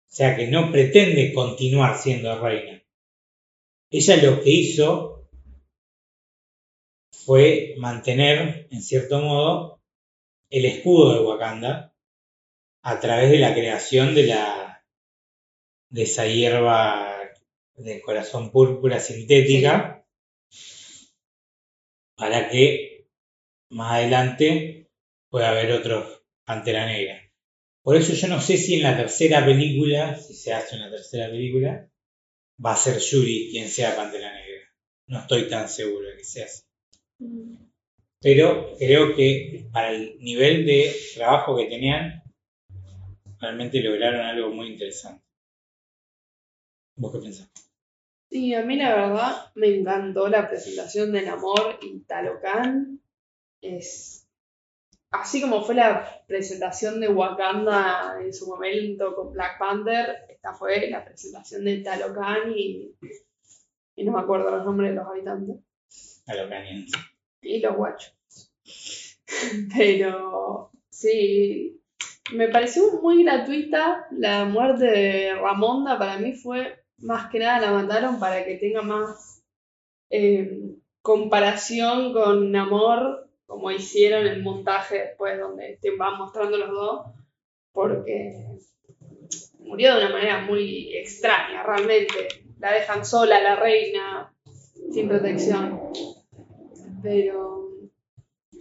O 0.08 0.14
sea 0.16 0.36
que 0.36 0.46
no 0.46 0.70
pretende 0.72 1.32
continuar 1.32 1.98
siendo 1.98 2.38
reina. 2.40 2.82
Ella 3.90 4.16
lo 4.16 4.42
que 4.42 4.50
hizo 4.50 5.28
fue 7.10 7.74
mantener, 7.78 8.68
en 8.70 8.82
cierto 8.82 9.20
modo, 9.20 9.82
el 10.50 10.64
escudo 10.64 11.14
de 11.14 11.20
Wakanda 11.20 11.94
a 12.82 13.00
través 13.00 13.30
de 13.30 13.38
la 13.38 13.52
creación 13.52 14.14
de 14.14 14.26
la 14.28 14.84
de 15.88 16.02
esa 16.02 16.26
hierba 16.26 17.16
de 17.74 18.00
corazón 18.00 18.50
púrpura 18.50 19.00
sintética 19.00 20.04
para 22.16 22.48
que 22.48 23.06
más 23.70 23.94
adelante 23.94 24.88
pueda 25.28 25.50
haber 25.50 25.72
otro 25.72 26.06
Pantera 26.44 26.86
Negra. 26.86 27.25
Por 27.86 27.94
eso 27.94 28.14
yo 28.14 28.26
no 28.26 28.40
sé 28.40 28.56
si 28.56 28.74
en 28.74 28.82
la 28.82 28.96
tercera 28.96 29.46
película, 29.46 30.16
si 30.16 30.34
se 30.34 30.52
hace 30.52 30.74
una 30.74 30.90
tercera 30.90 31.30
película, 31.30 31.88
va 32.58 32.72
a 32.72 32.76
ser 32.76 32.98
Yuri 32.98 33.50
quien 33.52 33.68
sea 33.68 33.94
Pantera 33.94 34.34
Negra. 34.34 34.74
No 35.06 35.20
estoy 35.20 35.48
tan 35.48 35.68
seguro 35.68 36.08
de 36.08 36.16
que 36.16 36.24
sea 36.24 36.46
así. 36.46 36.64
Pero 38.20 38.74
creo 38.76 39.14
que 39.14 39.68
para 39.70 39.92
el 39.92 40.18
nivel 40.18 40.66
de 40.66 40.92
trabajo 41.14 41.56
que 41.56 41.66
tenían, 41.66 42.24
realmente 43.38 43.80
lograron 43.80 44.22
algo 44.22 44.50
muy 44.50 44.72
interesante. 44.72 45.24
¿Vos 46.96 47.12
qué 47.12 47.20
pensás? 47.20 47.48
Sí, 48.28 48.52
a 48.52 48.64
mí 48.64 48.74
la 48.74 48.96
verdad 48.96 49.52
me 49.54 49.68
encantó 49.68 50.26
la 50.26 50.48
presentación 50.48 51.12
de 51.12 51.22
Namor 51.22 51.78
y 51.80 52.00
Talocan. 52.00 53.00
Es 53.60 54.25
así 55.20 55.40
como 55.40 55.62
fue 55.62 55.74
la 55.74 56.22
presentación 56.26 57.00
de 57.00 57.08
Wakanda 57.08 58.18
en 58.20 58.32
su 58.32 58.46
momento 58.46 59.14
con 59.14 59.32
Black 59.32 59.58
Panther, 59.58 60.26
esta 60.28 60.52
fue 60.54 60.90
la 60.90 61.04
presentación 61.04 61.64
de 61.64 61.78
Talocan 61.78 62.52
y, 62.54 62.94
y 63.96 64.04
no 64.04 64.12
me 64.12 64.20
acuerdo 64.20 64.50
los 64.50 64.64
nombres 64.64 64.90
de 64.90 64.96
los 64.96 65.06
habitantes. 65.06 65.56
A 66.26 66.34
lo 66.34 66.48
caniente. 66.48 66.98
y 67.42 67.60
los 67.60 67.76
guachos. 67.76 68.14
Pero 69.76 70.70
sí, 70.88 71.80
me 72.32 72.48
pareció 72.48 73.00
muy 73.00 73.22
gratuita 73.24 74.06
la 74.10 74.44
muerte 74.44 74.84
de 74.84 75.34
Ramonda. 75.34 75.98
Para 75.98 76.18
mí 76.18 76.32
fue 76.34 76.84
más 76.98 77.30
que 77.30 77.38
nada 77.38 77.60
la 77.60 77.72
mataron 77.72 78.18
para 78.18 78.44
que 78.44 78.56
tenga 78.56 78.82
más 78.82 79.42
eh, 80.10 80.76
comparación 81.02 82.12
con 82.12 82.50
Namor, 82.50 83.25
como 83.46 83.70
hicieron 83.70 84.26
el 84.26 84.42
montaje 84.42 84.98
después, 84.98 85.38
donde 85.38 85.78
te 85.80 85.96
van 85.96 86.18
mostrando 86.18 86.58
los 86.58 86.70
dos, 86.70 87.06
porque 87.72 88.32
murió 89.58 89.94
de 89.94 90.06
una 90.06 90.12
manera 90.12 90.40
muy 90.42 90.96
extraña, 90.96 91.62
realmente. 91.62 92.28
La 92.58 92.72
dejan 92.72 93.04
sola, 93.04 93.40
la 93.40 93.56
reina, 93.56 94.34
sin 94.90 95.08
protección 95.08 95.92
pero 97.06 97.68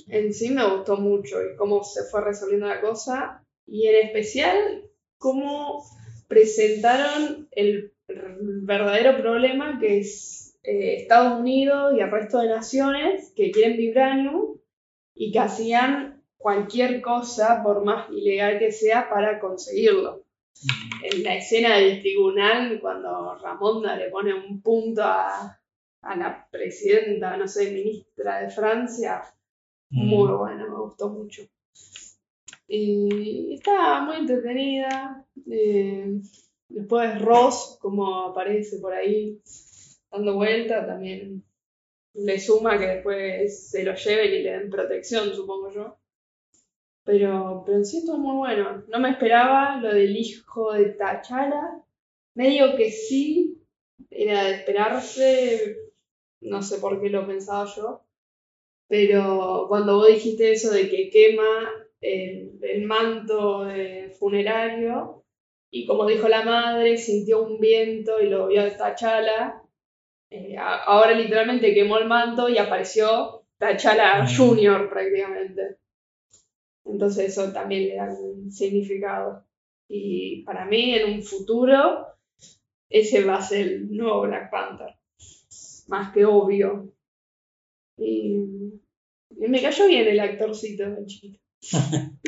en 0.08 0.32
sí 0.32 0.52
me 0.52 0.70
gustó 0.70 0.98
mucho 0.98 1.42
y 1.42 1.56
cómo 1.56 1.84
se 1.84 2.04
fue 2.04 2.24
resolviendo 2.24 2.68
la 2.68 2.80
cosa 2.80 3.44
y 3.66 3.88
en 3.88 4.06
especial 4.06 4.84
cómo 5.18 5.84
presentaron 6.28 7.48
el 7.50 7.92
verdadero 8.08 9.18
problema 9.18 9.80
que 9.80 9.98
es 9.98 10.60
eh, 10.62 10.98
Estados 10.98 11.40
Unidos 11.40 11.94
y 11.98 12.02
el 12.02 12.12
resto 12.12 12.40
de 12.40 12.50
naciones 12.50 13.34
que 13.36 13.50
quieren 13.50 13.78
vibranium 13.78 14.60
y 15.16 15.32
que 15.32 15.40
hacían 15.40 16.22
cualquier 16.38 17.02
cosa, 17.02 17.64
por 17.64 17.84
más 17.84 18.10
ilegal 18.12 18.60
que 18.60 18.72
sea, 18.72 19.10
para 19.10 19.40
conseguirlo. 19.40 20.26
En 21.04 21.24
la 21.24 21.36
escena 21.36 21.78
del 21.78 22.02
tribunal, 22.02 22.80
cuando 22.80 23.36
Ramonda 23.40 23.96
le 23.96 24.10
pone 24.10 24.34
un 24.34 24.62
punto 24.62 25.02
a, 25.04 25.60
a 26.02 26.16
la 26.16 26.48
presidenta, 26.52 27.36
no 27.38 27.48
sé, 27.48 27.72
ministra 27.72 28.42
de 28.42 28.50
Francia, 28.50 29.24
muy 29.90 30.32
buena, 30.32 30.68
me 30.68 30.76
gustó 30.76 31.10
mucho. 31.10 31.44
Y 32.68 33.56
está 33.56 34.02
muy 34.02 34.18
entretenida. 34.18 35.26
eh, 35.50 36.20
después 36.68 37.22
Ross, 37.22 37.78
como 37.80 38.24
aparece 38.24 38.80
por 38.80 38.94
ahí 38.94 39.40
dando 40.12 40.36
vuelta, 40.36 40.86
también 40.86 41.44
le 42.16 42.40
suma 42.40 42.78
que 42.78 42.88
después 42.88 43.70
se 43.70 43.84
lo 43.84 43.96
lleven 43.96 44.34
y 44.34 44.44
le 44.44 44.52
den 44.52 44.70
protección, 44.70 45.34
supongo 45.34 45.72
yo. 45.72 45.98
Pero, 47.04 47.64
pero 47.66 47.78
en 47.78 47.86
sí 47.86 48.04
muy 48.08 48.38
bueno. 48.38 48.84
No 48.88 49.00
me 49.00 49.12
esperaba 49.12 49.78
lo 49.78 49.94
del 49.94 50.16
hijo 50.16 50.74
de 50.74 50.94
T'Challa. 50.94 51.84
Medio 52.34 52.76
que 52.76 52.92
sí, 52.92 53.62
era 54.10 54.46
de 54.46 54.56
esperarse. 54.56 55.78
No 56.42 56.62
sé 56.62 56.80
por 56.80 57.02
qué 57.02 57.10
lo 57.10 57.28
pensaba 57.28 57.70
yo. 57.76 58.02
Pero 58.88 59.66
cuando 59.68 59.98
vos 59.98 60.08
dijiste 60.08 60.52
eso 60.52 60.72
de 60.72 60.90
que 60.90 61.10
quema 61.10 61.70
el, 62.02 62.60
el 62.62 62.84
manto 62.86 63.68
funerario, 64.18 65.24
y 65.72 65.86
como 65.86 66.08
dijo 66.08 66.28
la 66.28 66.44
madre, 66.44 66.98
sintió 66.98 67.44
un 67.44 67.60
viento 67.60 68.20
y 68.22 68.30
lo 68.30 68.48
vio 68.48 68.64
de 68.64 68.72
T'Challa, 68.72 69.62
eh, 70.30 70.56
ahora 70.58 71.14
literalmente 71.14 71.74
quemó 71.74 71.98
el 71.98 72.08
manto 72.08 72.50
y 72.50 72.58
apareció 72.58 73.46
T'Challa 73.60 74.24
Mm. 74.24 74.28
Junior 74.36 74.90
prácticamente. 74.90 75.78
Entonces 76.86 77.30
eso 77.30 77.52
también 77.52 77.88
le 77.90 77.96
da 77.96 78.10
un 78.20 78.52
significado. 78.52 79.46
Y 79.88 80.44
para 80.44 80.66
mí 80.66 80.94
en 80.96 81.14
un 81.14 81.24
futuro 81.24 82.08
ese 82.90 83.24
va 83.24 83.38
a 83.38 83.42
ser 83.42 83.68
el 83.68 83.96
nuevo 83.96 84.22
Black 84.22 84.52
Panther. 84.52 84.96
Más 85.88 86.14
que 86.14 86.26
obvio. 86.26 86.94
Y, 87.98 88.44
y 89.30 89.48
me 89.48 89.62
cayó 89.62 89.88
bien 89.88 90.08
el 90.08 90.20
actorcito, 90.20 90.84
el 90.84 91.06
chiquito. 91.06 91.40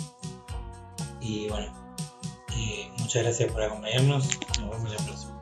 y 1.20 1.48
bueno, 1.48 1.72
eh, 2.56 2.88
muchas 2.98 3.24
gracias 3.24 3.52
por 3.52 3.62
acompañarnos. 3.62 4.28
Nos 4.60 4.70
vemos 4.70 4.90
la 4.90 4.96
próxima. 5.04 5.37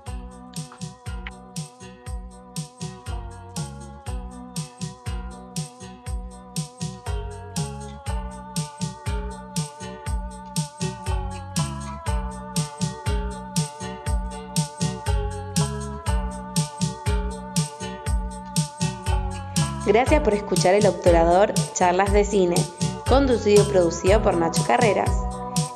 Gracias 19.96 20.20
por 20.20 20.34
escuchar 20.34 20.74
El 20.74 20.86
Obturador 20.86 21.54
Charlas 21.72 22.12
de 22.12 22.26
Cine, 22.26 22.56
conducido 23.08 23.62
y 23.62 23.66
producido 23.66 24.20
por 24.20 24.36
Nacho 24.36 24.62
Carreras. 24.66 25.10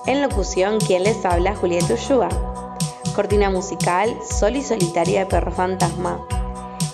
En 0.04 0.20
locución, 0.20 0.78
quien 0.78 1.04
les 1.04 1.24
habla, 1.24 1.56
Julieta 1.56 1.94
Ushua. 1.94 2.28
Cortina 3.14 3.48
musical, 3.48 4.14
Sol 4.22 4.56
y 4.56 4.62
Solitaria 4.62 5.20
de 5.20 5.26
Perro 5.26 5.50
Fantasma. 5.52 6.20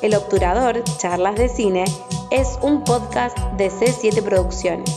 El 0.03 0.15
Obturador 0.15 0.85
Charlas 0.99 1.35
de 1.35 1.49
Cine 1.49 1.83
es 2.31 2.61
un 2.63 2.85
podcast 2.85 3.37
de 3.57 3.73
C7 3.73 4.23
Producciones. 4.23 4.97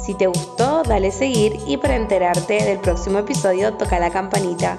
Si 0.00 0.14
te 0.14 0.28
gustó, 0.28 0.84
dale 0.84 1.10
seguir 1.10 1.58
y 1.66 1.76
para 1.78 1.96
enterarte 1.96 2.62
del 2.62 2.78
próximo 2.78 3.18
episodio 3.18 3.74
toca 3.74 3.98
la 3.98 4.10
campanita. 4.10 4.78